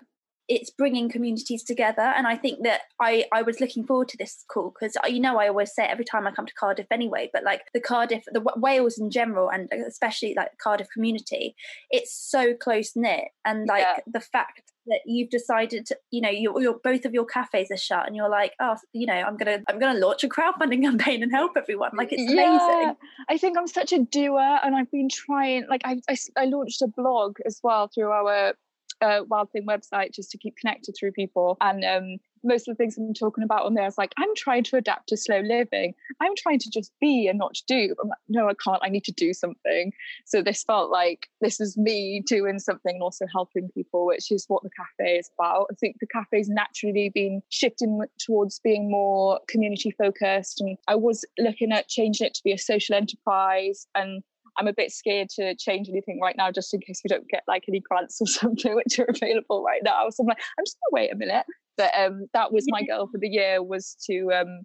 it's 0.51 0.69
bringing 0.69 1.07
communities 1.09 1.63
together 1.63 2.01
and 2.01 2.27
i 2.27 2.35
think 2.35 2.61
that 2.63 2.81
i 2.99 3.23
i 3.31 3.41
was 3.41 3.61
looking 3.61 3.85
forward 3.85 4.09
to 4.09 4.17
this 4.17 4.43
call 4.51 4.73
because 4.73 4.97
you 5.07 5.19
know 5.19 5.39
i 5.39 5.47
always 5.47 5.73
say 5.73 5.85
it 5.85 5.89
every 5.89 6.03
time 6.03 6.27
i 6.27 6.31
come 6.31 6.45
to 6.45 6.53
cardiff 6.53 6.87
anyway 6.91 7.29
but 7.31 7.43
like 7.43 7.61
the 7.73 7.79
cardiff 7.79 8.23
the 8.33 8.43
wales 8.57 8.97
in 8.97 9.09
general 9.09 9.49
and 9.49 9.69
uh, 9.73 9.87
especially 9.87 10.33
like 10.35 10.49
cardiff 10.61 10.87
community 10.93 11.55
it's 11.89 12.13
so 12.13 12.53
close 12.53 12.91
knit 12.97 13.29
and 13.45 13.65
like 13.67 13.81
yeah. 13.81 13.99
the 14.05 14.19
fact 14.19 14.73
that 14.87 15.01
you've 15.05 15.29
decided 15.29 15.85
to, 15.85 15.95
you 16.09 16.19
know 16.19 16.29
you're, 16.29 16.79
both 16.83 17.05
of 17.05 17.13
your 17.13 17.25
cafes 17.25 17.71
are 17.71 17.77
shut 17.77 18.05
and 18.05 18.15
you're 18.15 18.29
like 18.29 18.53
oh 18.59 18.75
you 18.91 19.05
know 19.05 19.13
i'm 19.13 19.37
gonna 19.37 19.59
i'm 19.69 19.79
gonna 19.79 19.99
launch 19.99 20.23
a 20.25 20.27
crowdfunding 20.27 20.81
campaign 20.87 21.23
and 21.23 21.31
help 21.31 21.53
everyone 21.55 21.91
like 21.95 22.11
it's 22.11 22.33
yeah, 22.33 22.55
amazing 22.55 22.95
i 23.29 23.37
think 23.37 23.57
i'm 23.57 23.67
such 23.67 23.93
a 23.93 23.99
doer 23.99 24.59
and 24.63 24.75
i've 24.75 24.91
been 24.91 25.07
trying 25.07 25.65
like 25.69 25.81
I, 25.85 26.01
I, 26.09 26.17
I 26.37 26.45
launched 26.45 26.81
a 26.81 26.87
blog 26.87 27.37
as 27.45 27.61
well 27.63 27.87
through 27.87 28.09
our 28.09 28.53
uh, 29.01 29.21
Wild 29.27 29.51
Thing 29.51 29.65
website 29.65 30.13
just 30.13 30.31
to 30.31 30.37
keep 30.37 30.57
connected 30.57 30.95
through 30.97 31.11
people. 31.11 31.57
And 31.61 31.83
um, 31.83 32.17
most 32.43 32.67
of 32.67 32.75
the 32.75 32.77
things 32.77 32.97
I'm 32.97 33.13
talking 33.13 33.43
about 33.43 33.65
on 33.65 33.73
there 33.73 33.85
is 33.85 33.97
like, 33.97 34.13
I'm 34.17 34.33
trying 34.35 34.63
to 34.65 34.77
adapt 34.77 35.09
to 35.09 35.17
slow 35.17 35.39
living. 35.39 35.93
I'm 36.19 36.35
trying 36.35 36.59
to 36.59 36.69
just 36.69 36.91
be 36.99 37.27
and 37.27 37.37
not 37.37 37.55
do. 37.67 37.95
I'm 38.01 38.09
like, 38.09 38.17
no, 38.29 38.49
I 38.49 38.53
can't. 38.63 38.81
I 38.83 38.89
need 38.89 39.03
to 39.05 39.11
do 39.11 39.33
something. 39.33 39.91
So 40.25 40.41
this 40.41 40.63
felt 40.63 40.89
like 40.89 41.27
this 41.41 41.59
is 41.59 41.77
me 41.77 42.23
doing 42.25 42.59
something 42.59 42.95
and 42.95 43.03
also 43.03 43.25
helping 43.31 43.69
people, 43.69 44.05
which 44.05 44.31
is 44.31 44.45
what 44.47 44.63
the 44.63 44.69
cafe 44.69 45.17
is 45.17 45.29
about. 45.37 45.67
I 45.71 45.75
think 45.75 45.97
the 45.99 46.07
cafe's 46.07 46.49
naturally 46.49 47.09
been 47.09 47.41
shifting 47.49 48.01
towards 48.19 48.59
being 48.59 48.89
more 48.89 49.39
community 49.47 49.91
focused. 49.91 50.61
And 50.61 50.77
I 50.87 50.95
was 50.95 51.25
looking 51.37 51.71
at 51.71 51.87
changing 51.87 52.27
it 52.27 52.33
to 52.35 52.43
be 52.43 52.51
a 52.51 52.57
social 52.57 52.95
enterprise 52.95 53.87
and 53.95 54.23
I'm 54.61 54.67
a 54.67 54.73
bit 54.73 54.91
scared 54.91 55.29
to 55.37 55.55
change 55.55 55.89
anything 55.89 56.19
right 56.21 56.35
now, 56.37 56.51
just 56.51 56.71
in 56.71 56.81
case 56.81 57.01
we 57.03 57.07
don't 57.07 57.27
get 57.27 57.41
like 57.47 57.63
any 57.67 57.79
grants 57.79 58.21
or 58.21 58.27
something 58.27 58.75
which 58.75 58.99
are 58.99 59.07
available 59.09 59.63
right 59.63 59.81
now. 59.83 60.07
So 60.11 60.21
I'm 60.21 60.27
like, 60.27 60.37
I'm 60.57 60.65
just 60.65 60.77
gonna 60.77 61.01
wait 61.01 61.11
a 61.11 61.15
minute. 61.15 61.45
But 61.77 61.91
um, 61.97 62.27
that 62.33 62.53
was 62.53 62.65
my 62.67 62.83
goal 62.83 63.07
for 63.11 63.17
the 63.17 63.27
year 63.27 63.63
was 63.63 63.97
to 64.05 64.31
um, 64.33 64.61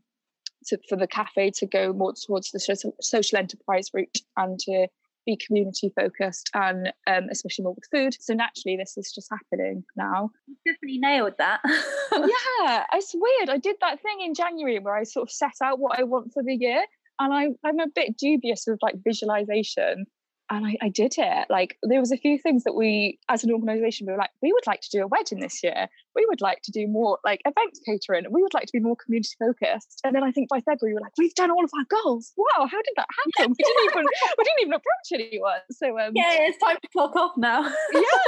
to 0.67 0.79
for 0.87 0.97
the 0.97 1.07
cafe 1.07 1.51
to 1.53 1.67
go 1.67 1.95
more 1.95 2.13
towards 2.13 2.51
the 2.51 2.61
social 2.61 3.39
enterprise 3.39 3.91
route 3.95 4.19
and 4.37 4.59
to 4.61 4.89
be 5.25 5.37
community 5.37 5.93
focused 5.97 6.51
and 6.55 6.93
um, 7.07 7.29
especially 7.31 7.65
more 7.65 7.75
with 7.75 7.89
food. 7.91 8.17
So 8.21 8.33
naturally, 8.35 8.77
this 8.77 8.97
is 8.97 9.13
just 9.13 9.29
happening 9.31 9.83
now. 9.97 10.31
definitely 10.65 10.99
nailed 10.99 11.35
that. 11.39 11.61
yeah, 12.13 12.85
it's 12.93 13.13
weird. 13.15 13.51
I 13.51 13.59
did 13.59 13.77
that 13.81 14.01
thing 14.03 14.21
in 14.21 14.35
January 14.35 14.79
where 14.79 14.95
I 14.95 15.03
sort 15.03 15.29
of 15.29 15.33
set 15.33 15.55
out 15.63 15.81
what 15.81 15.99
I 15.99 16.05
want 16.05 16.33
for 16.33 16.43
the 16.43 16.55
year, 16.55 16.85
and 17.19 17.33
I, 17.33 17.49
I'm 17.65 17.81
a 17.81 17.89
bit 17.89 18.17
dubious 18.17 18.65
with 18.67 18.79
like 18.83 18.97
visualization 19.03 20.07
and 20.51 20.67
I, 20.67 20.77
I, 20.83 20.89
did 20.89 21.15
it. 21.19 21.47
Like 21.51 21.77
there 21.83 22.01
was 22.01 22.13
a 22.13 22.17
few 22.17 22.39
things 22.39 22.65
that 22.65 22.75
we, 22.75 23.19
as 23.29 23.45
an 23.45 23.51
organisation, 23.51 24.07
we 24.07 24.13
were 24.13 24.19
like, 24.19 24.31
we 24.43 24.53
would 24.53 24.67
like 24.67 24.81
to 24.83 24.91
do 24.91 25.03
a 25.03 25.07
wedding 25.07 25.41
this 25.41 25.63
year. 25.63 25.89
We 26.15 26.25
would 26.27 26.41
like 26.41 26.63
to 26.63 26.73
do 26.73 26.87
more 26.87 27.19
like 27.25 27.43
events 27.45 27.81
catering. 27.85 28.25
We 28.31 28.43
would 28.43 28.55
like 28.55 28.67
to 28.67 28.73
be 28.73 28.81
more 28.81 28.97
community 28.97 29.31
focused. 29.39 30.01
And 30.05 30.15
then 30.15 30.23
I 30.23 30.31
think 30.31 30.49
by 30.49 30.61
February 30.61 30.93
we 30.93 30.95
were 30.95 31.01
like, 31.01 31.13
we've 31.19 31.35
done 31.35 31.51
all 31.51 31.65
of 31.65 31.71
our 31.77 31.85
goals. 32.03 32.33
Wow, 32.37 32.67
how 32.67 32.79
did 32.79 32.95
that 32.97 33.07
happen? 33.37 33.55
we 33.59 33.65
didn't 33.65 33.91
even 33.91 34.05
we 34.39 34.45
didn't 34.45 34.61
even 34.61 34.73
approach 34.73 35.13
anyone. 35.13 35.61
So 35.73 35.99
um, 35.99 36.13
yeah, 36.15 36.37
it's 36.41 36.59
time 36.59 36.77
to 36.81 36.89
clock 36.89 37.17
off 37.17 37.37
now. 37.37 37.71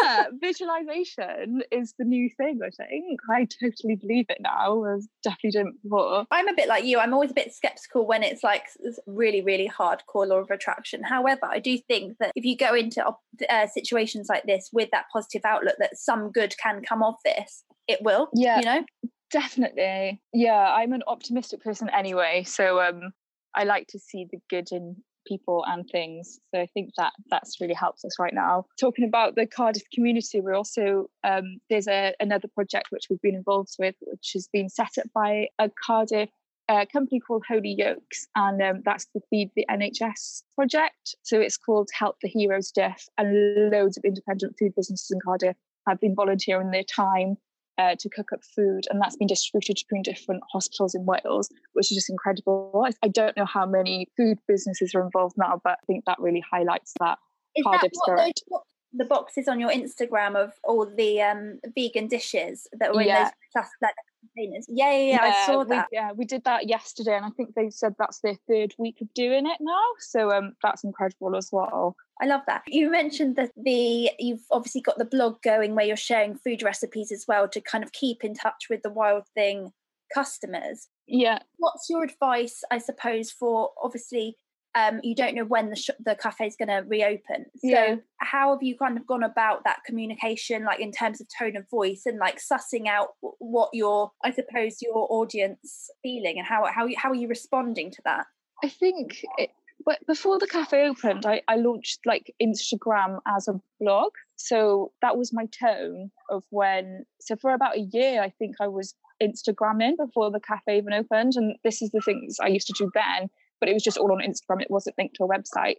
yeah, 0.03 0.27
visualization 0.41 1.63
is 1.71 1.95
the 1.99 2.05
new 2.05 2.29
thing. 2.37 2.61
I 2.63 2.71
think 2.71 3.21
I 3.31 3.47
totally 3.61 3.97
believe 3.97 4.27
it 4.29 4.39
now. 4.41 4.85
I 4.85 4.99
definitely 5.23 5.51
didn't 5.51 5.83
before. 5.83 6.27
I'm 6.31 6.49
a 6.49 6.55
bit 6.55 6.69
like 6.69 6.85
you. 6.85 6.99
I'm 6.99 7.15
always 7.15 7.31
a 7.31 7.35
bit 7.35 7.53
skeptical 7.55 8.07
when 8.07 8.23
it's 8.23 8.43
like 8.43 8.65
really 9.07 9.41
really 9.41 9.69
hardcore 9.69 10.27
law 10.27 10.39
of 10.39 10.51
attraction. 10.51 11.03
However, 11.03 11.47
I 11.47 11.59
do 11.59 11.79
think 11.79 12.08
think 12.09 12.19
that 12.19 12.33
if 12.35 12.45
you 12.45 12.57
go 12.57 12.75
into 12.75 13.05
uh, 13.51 13.67
situations 13.67 14.29
like 14.29 14.45
this 14.45 14.71
with 14.73 14.91
that 14.93 15.07
positive 15.13 15.43
outlook 15.45 15.77
that 15.79 15.97
some 15.97 16.31
good 16.33 16.55
can 16.63 16.83
come 16.83 17.03
of 17.03 17.15
this, 17.25 17.65
it 17.87 18.01
will. 18.03 18.29
Yeah, 18.35 18.59
you 18.59 18.65
know, 18.65 18.85
definitely. 19.31 20.21
Yeah, 20.33 20.73
I'm 20.73 20.93
an 20.93 21.03
optimistic 21.07 21.63
person 21.63 21.89
anyway, 21.91 22.45
so 22.45 22.81
um, 22.81 23.13
I 23.55 23.65
like 23.65 23.87
to 23.89 23.99
see 23.99 24.27
the 24.31 24.39
good 24.51 24.69
in 24.73 24.97
people 25.27 25.65
and 25.67 25.87
things. 25.91 26.39
So 26.55 26.61
I 26.61 26.67
think 26.67 26.91
that 26.97 27.13
that's 27.31 27.61
really 27.61 27.75
helps 27.75 28.05
us 28.05 28.19
right 28.19 28.33
now. 28.33 28.65
Talking 28.81 29.05
about 29.05 29.35
the 29.35 29.47
Cardiff 29.47 29.83
community, 29.93 30.41
we're 30.41 30.55
also 30.55 31.07
um, 31.25 31.59
there's 31.69 31.89
a, 31.89 32.15
another 32.19 32.49
project 32.49 32.87
which 32.91 33.05
we've 33.11 33.21
been 33.21 33.35
involved 33.35 33.77
with, 33.79 33.95
which 34.01 34.31
has 34.35 34.49
been 34.53 34.69
set 34.69 34.97
up 34.99 35.07
by 35.15 35.49
a 35.59 35.71
Cardiff 35.87 36.31
a 36.69 36.87
company 36.87 37.21
called 37.21 37.45
Holy 37.49 37.75
Yolks, 37.77 38.27
and 38.35 38.61
um, 38.63 38.83
that's 38.85 39.07
the 39.15 39.21
Feed 39.31 39.51
the 39.57 39.67
NHS 39.71 40.43
project. 40.55 41.15
So 41.23 41.41
it's 41.41 41.57
called 41.57 41.89
Help 41.93 42.17
the 42.23 42.29
Heroes 42.29 42.71
Deaf, 42.71 43.07
and 43.17 43.71
loads 43.71 43.97
of 43.97 44.05
independent 44.05 44.57
food 44.59 44.73
businesses 44.77 45.11
in 45.11 45.19
Cardiff 45.25 45.57
have 45.87 46.01
been 46.01 46.15
volunteering 46.15 46.71
their 46.71 46.85
time 46.85 47.37
uh, 47.79 47.95
to 47.99 48.09
cook 48.11 48.33
up 48.33 48.41
food, 48.45 48.85
and 48.91 49.01
that's 49.01 49.17
been 49.17 49.29
distributed 49.29 49.77
between 49.77 50.03
different 50.03 50.43
hospitals 50.53 50.95
in 50.95 51.07
Wales, 51.07 51.49
which 51.73 51.91
is 51.91 51.97
just 51.97 52.11
incredible. 52.11 52.85
I, 52.85 52.91
I 53.05 53.09
don't 53.09 53.37
know 53.37 53.47
how 53.47 53.65
many 53.65 54.09
food 54.17 54.39
businesses 54.47 54.95
are 54.95 55.03
involved 55.03 55.37
now, 55.39 55.61
but 55.63 55.79
I 55.83 55.87
think 55.87 56.05
that 56.07 56.19
really 56.19 56.43
highlights 56.51 56.93
that 57.01 57.19
is 57.57 57.65
Cardiff 57.65 57.93
that 57.93 57.97
spirit. 57.97 58.41
Those, 58.51 58.61
the 58.93 59.05
boxes 59.05 59.49
on 59.49 59.61
your 59.61 59.71
Instagram 59.71 60.35
of 60.37 60.53
all 60.65 60.87
the 60.87 61.21
um, 61.21 61.61
vegan 61.75 62.09
dishes 62.09 62.67
that 62.73 62.95
were 62.95 63.03
in 63.03 63.09
yeah. 63.09 63.31
those 63.55 63.65
that 63.81 63.95
containers. 64.35 64.67
Yeah, 64.69 64.93
yeah, 64.93 65.05
yeah, 65.11 65.21
I 65.23 65.47
saw 65.47 65.65
that. 65.65 65.89
We, 65.91 65.99
yeah, 65.99 66.13
we 66.13 66.25
did 66.25 66.45
that 66.45 66.69
yesterday, 66.69 67.17
and 67.17 67.25
I 67.25 67.31
think 67.31 67.55
they 67.55 67.71
said 67.71 67.95
that's 67.99 68.21
their 68.21 68.37
third 68.49 68.75
week 68.79 69.01
of 69.01 69.13
doing 69.15 69.47
it 69.47 69.59
now. 69.61 69.83
So 69.99 70.31
um, 70.33 70.55
that's 70.63 70.85
incredible 70.85 71.37
as 71.37 71.51
well. 71.53 71.97
I 72.21 72.27
love 72.27 72.43
that. 72.47 72.63
You 72.67 72.91
mentioned 72.91 73.37
that 73.37 73.53
the 73.57 74.11
you've 74.19 74.45
obviously 74.51 74.81
got 74.81 74.99
the 74.99 75.05
blog 75.05 75.41
going 75.43 75.75
where 75.75 75.87
you're 75.87 75.97
sharing 75.97 76.37
food 76.37 76.63
recipes 76.63 77.13
as 77.13 77.27
well 77.29 77.49
to 77.49 77.61
kind 77.61 77.85
of 77.85 77.93
keep 77.93 78.25
in 78.25 78.35
touch 78.35 78.67
with 78.71 78.83
the 78.83 78.91
wild 78.91 79.25
thing 79.35 79.73
customers. 80.13 80.89
Yeah. 81.07 81.39
What's 81.59 81.89
your 81.89 82.03
advice, 82.03 82.63
I 82.71 82.79
suppose, 82.79 83.31
for 83.31 83.71
obviously 83.83 84.37
um, 84.79 85.01
you 85.03 85.15
don't 85.15 85.35
know 85.35 85.45
when 85.45 85.71
the 85.71 85.77
sh- 85.77 85.91
the 86.05 86.15
cafe 86.15 86.47
is 86.47 86.57
going 86.57 86.69
to 86.69 86.89
reopen. 86.89 87.47
So 87.57 87.69
yeah. 87.69 87.97
how 88.19 88.53
have 88.53 88.63
you 88.63 88.77
kind 88.77 88.97
of 88.97 89.07
gone 89.07 89.23
about 89.23 89.65
that 89.65 89.79
communication, 89.85 90.65
like 90.65 90.81
in 90.81 90.93
terms 90.93 91.21
of 91.21 91.27
tone 91.37 91.57
of 91.57 91.69
voice 91.69 92.03
and 92.07 92.19
like 92.19 92.39
sussing 92.39 92.87
out 92.87 93.09
what 93.21 93.71
your, 93.73 94.13
I 94.25 94.31
suppose, 94.31 94.81
your 94.81 95.07
audience 95.11 95.91
feeling 96.03 96.39
and 96.39 96.47
how 96.47 96.67
how 96.67 96.89
how 96.97 97.11
are 97.11 97.15
you 97.15 97.29
responding 97.29 97.91
to 97.91 98.03
that? 98.05 98.27
I 98.63 98.69
think 98.69 99.25
it, 99.39 99.51
but 99.85 99.99
before 100.07 100.39
the 100.39 100.47
cafe 100.47 100.89
opened, 100.89 101.27
I, 101.27 101.43
I 101.49 101.57
launched 101.57 102.01
like 102.05 102.35
Instagram 102.43 103.19
as 103.27 103.49
a 103.49 103.61
blog. 103.81 104.13
So 104.37 104.93
that 105.03 105.17
was 105.17 105.33
my 105.33 105.47
tone 105.47 106.11
of 106.31 106.45
when. 106.51 107.05
So 107.21 107.37
for 107.37 107.53
about 107.53 107.77
a 107.77 107.89
year, 107.93 108.23
I 108.23 108.31
think 108.31 108.57
I 108.61 108.69
was 108.69 108.95
Instagramming 109.23 109.97
before 109.97 110.31
the 110.31 110.41
cafe 110.41 110.79
even 110.79 110.93
opened, 110.93 111.33
and 111.35 111.57
this 111.65 111.83
is 111.83 111.91
the 111.91 112.01
things 112.01 112.37
I 112.41 112.49
used 112.49 112.69
to 112.69 112.75
do 112.79 112.91
then 112.95 113.29
but 113.61 113.69
it 113.69 113.75
was 113.75 113.83
just 113.83 113.99
all 113.99 114.13
on 114.13 114.19
Instagram. 114.19 114.63
It 114.63 114.71
wasn't 114.71 114.97
linked 114.99 115.17
to 115.17 115.25
a 115.25 115.29
website. 115.29 115.77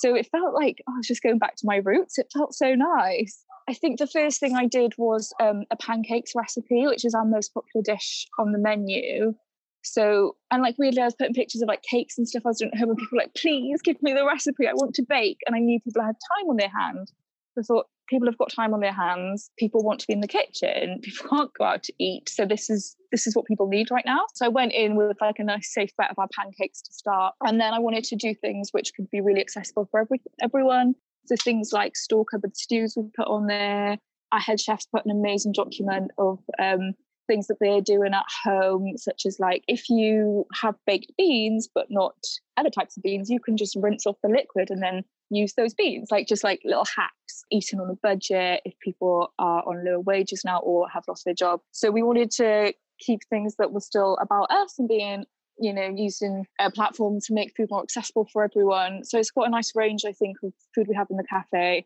So 0.00 0.14
it 0.14 0.28
felt 0.30 0.54
like 0.54 0.82
oh, 0.88 0.92
I 0.92 0.98
was 0.98 1.06
just 1.06 1.22
going 1.22 1.38
back 1.38 1.56
to 1.56 1.66
my 1.66 1.76
roots. 1.76 2.18
It 2.18 2.30
felt 2.32 2.54
so 2.54 2.74
nice. 2.74 3.44
I 3.68 3.74
think 3.74 3.98
the 3.98 4.06
first 4.06 4.40
thing 4.40 4.54
I 4.54 4.66
did 4.66 4.94
was 4.96 5.32
um, 5.40 5.64
a 5.70 5.76
pancakes 5.76 6.32
recipe, 6.34 6.86
which 6.86 7.04
is 7.04 7.14
our 7.14 7.24
most 7.24 7.52
popular 7.52 7.82
dish 7.82 8.26
on 8.38 8.52
the 8.52 8.58
menu. 8.58 9.34
So, 9.82 10.36
and 10.50 10.62
like 10.62 10.76
weirdly, 10.78 11.02
I 11.02 11.04
was 11.04 11.14
putting 11.14 11.34
pictures 11.34 11.62
of 11.62 11.68
like 11.68 11.82
cakes 11.82 12.16
and 12.18 12.26
stuff 12.26 12.42
I 12.44 12.48
was 12.48 12.58
doing 12.58 12.70
at 12.72 12.78
home, 12.78 12.90
and 12.90 12.98
people 12.98 13.16
were 13.16 13.22
like, 13.22 13.34
please 13.34 13.80
give 13.82 14.02
me 14.02 14.12
the 14.12 14.24
recipe. 14.24 14.66
I 14.66 14.72
want 14.72 14.94
to 14.94 15.02
bake. 15.02 15.38
And 15.46 15.54
I 15.54 15.58
knew 15.58 15.80
people 15.80 16.02
had 16.02 16.16
time 16.38 16.48
on 16.48 16.56
their 16.56 16.70
hands. 16.70 17.12
So 17.54 17.60
I 17.60 17.64
thought, 17.64 17.86
people 18.08 18.26
have 18.26 18.38
got 18.38 18.50
time 18.52 18.74
on 18.74 18.80
their 18.80 18.92
hands 18.92 19.50
people 19.58 19.82
want 19.82 20.00
to 20.00 20.06
be 20.06 20.12
in 20.12 20.20
the 20.20 20.28
kitchen 20.28 21.00
people 21.02 21.28
can't 21.28 21.50
go 21.54 21.64
out 21.64 21.82
to 21.82 21.92
eat. 21.98 22.28
So 22.28 22.46
this 22.46 22.70
is 22.70 22.96
this 23.12 23.26
is 23.26 23.34
what 23.34 23.46
people 23.46 23.68
need 23.68 23.90
right 23.90 24.04
now. 24.04 24.26
So 24.34 24.46
i 24.46 24.48
went 24.48 24.72
in 24.72 24.96
with 24.96 25.16
like 25.20 25.38
a 25.38 25.44
nice 25.44 25.72
safe 25.72 25.90
bet 25.96 26.10
of 26.10 26.18
our 26.18 26.28
pancakes 26.38 26.82
to 26.82 26.92
start. 26.92 27.34
And 27.44 27.60
then 27.60 27.74
i 27.74 27.78
wanted 27.78 28.04
to 28.04 28.16
do 28.16 28.34
things 28.34 28.70
which 28.72 28.92
could 28.94 29.10
be 29.10 29.20
really 29.20 29.40
accessible 29.40 29.88
for 29.90 30.00
every, 30.00 30.20
everyone. 30.40 30.94
So 31.26 31.36
things 31.42 31.72
like 31.72 31.96
store 31.96 32.24
cupboard 32.24 32.56
stews 32.56 32.94
we 32.96 33.04
put 33.16 33.28
on 33.28 33.46
there. 33.46 33.98
Our 34.32 34.40
head 34.40 34.60
chefs 34.60 34.86
put 34.86 35.04
an 35.04 35.10
amazing 35.10 35.52
document 35.52 36.10
of 36.18 36.38
um, 36.58 36.94
things 37.26 37.46
that 37.46 37.58
they're 37.60 37.80
doing 37.80 38.14
at 38.14 38.24
home, 38.44 38.96
such 38.96 39.26
as 39.26 39.38
like 39.38 39.62
if 39.68 39.88
you 39.88 40.46
have 40.54 40.74
baked 40.86 41.12
beans 41.16 41.68
but 41.72 41.86
not 41.90 42.14
other 42.56 42.70
types 42.70 42.96
of 42.96 43.02
beans, 43.02 43.30
you 43.30 43.40
can 43.40 43.56
just 43.56 43.76
rinse 43.76 44.06
off 44.06 44.16
the 44.22 44.28
liquid 44.28 44.70
and 44.70 44.82
then 44.82 45.04
use 45.30 45.54
those 45.54 45.74
beans. 45.74 46.08
Like 46.10 46.26
just 46.26 46.44
like 46.44 46.60
little 46.64 46.84
hacks, 46.84 47.44
eating 47.50 47.80
on 47.80 47.90
a 47.90 47.94
budget 47.94 48.62
if 48.64 48.78
people 48.80 49.32
are 49.38 49.62
on 49.66 49.84
lower 49.84 50.00
wages 50.00 50.42
now 50.44 50.58
or 50.60 50.88
have 50.88 51.04
lost 51.08 51.24
their 51.24 51.34
job. 51.34 51.60
So 51.72 51.90
we 51.90 52.02
wanted 52.02 52.30
to 52.32 52.72
keep 52.98 53.20
things 53.30 53.56
that 53.58 53.72
were 53.72 53.80
still 53.80 54.16
about 54.20 54.50
us 54.50 54.74
and 54.78 54.88
being 54.88 55.24
you 55.60 55.72
know 55.72 55.92
using 55.94 56.46
a 56.60 56.70
platform 56.70 57.18
to 57.20 57.34
make 57.34 57.52
food 57.56 57.68
more 57.70 57.82
accessible 57.82 58.28
for 58.32 58.44
everyone 58.44 59.02
so 59.02 59.18
it's 59.18 59.30
quite 59.30 59.48
a 59.48 59.50
nice 59.50 59.72
range 59.74 60.04
i 60.06 60.12
think 60.12 60.36
of 60.44 60.52
food 60.72 60.86
we 60.88 60.94
have 60.94 61.08
in 61.10 61.16
the 61.16 61.24
cafe 61.24 61.84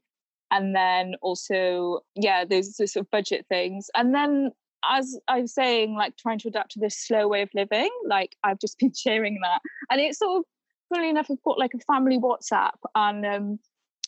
and 0.50 0.76
then 0.76 1.14
also 1.22 2.00
yeah 2.14 2.44
those, 2.44 2.74
those 2.74 2.92
sort 2.92 3.06
of 3.06 3.10
budget 3.10 3.46
things 3.48 3.88
and 3.94 4.14
then 4.14 4.50
as 4.88 5.16
I'm 5.28 5.46
saying, 5.46 5.94
like 5.94 6.16
trying 6.16 6.38
to 6.40 6.48
adapt 6.48 6.72
to 6.72 6.80
this 6.80 6.98
slow 6.98 7.28
way 7.28 7.42
of 7.42 7.50
living, 7.54 7.90
like 8.08 8.36
I've 8.44 8.58
just 8.58 8.78
been 8.78 8.92
sharing 8.96 9.38
that. 9.42 9.60
And 9.90 10.00
it's 10.00 10.18
sort 10.18 10.38
of 10.38 10.44
funny 10.92 11.08
enough, 11.08 11.28
I've 11.30 11.42
got 11.42 11.58
like 11.58 11.74
a 11.74 11.78
family 11.92 12.18
WhatsApp 12.18 12.76
and 12.94 13.24
um, 13.24 13.58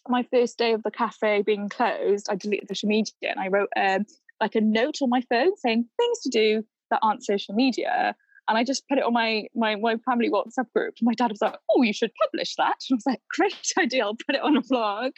my 0.08 0.22
first 0.30 0.58
day 0.58 0.72
of 0.72 0.82
the 0.82 0.90
cafe 0.90 1.42
being 1.42 1.68
closed, 1.68 2.28
I 2.30 2.36
deleted 2.36 2.68
social 2.68 2.88
media 2.88 3.12
and 3.22 3.40
I 3.40 3.48
wrote 3.48 3.70
um, 3.76 4.04
like 4.40 4.54
a 4.54 4.60
note 4.60 4.96
on 5.02 5.08
my 5.08 5.22
phone 5.30 5.56
saying 5.56 5.86
things 5.96 6.20
to 6.20 6.30
do 6.30 6.64
that 6.90 7.00
aren't 7.02 7.24
social 7.24 7.54
media 7.54 8.14
and 8.48 8.58
I 8.58 8.64
just 8.64 8.88
put 8.88 8.98
it 8.98 9.04
on 9.04 9.12
my 9.12 9.46
my 9.54 9.76
my 9.76 9.96
family 10.04 10.30
WhatsApp 10.30 10.70
group. 10.74 10.94
My 11.02 11.14
dad 11.14 11.30
was 11.30 11.40
like, 11.40 11.56
"Oh, 11.70 11.82
you 11.82 11.92
should 11.92 12.12
publish 12.22 12.54
that." 12.56 12.76
And 12.88 12.94
I 12.94 12.96
was 12.96 13.06
like, 13.06 13.20
"Great 13.30 13.72
idea! 13.78 14.04
I'll 14.04 14.16
put 14.16 14.34
it 14.34 14.42
on 14.42 14.56
a 14.56 14.62
blog." 14.62 15.12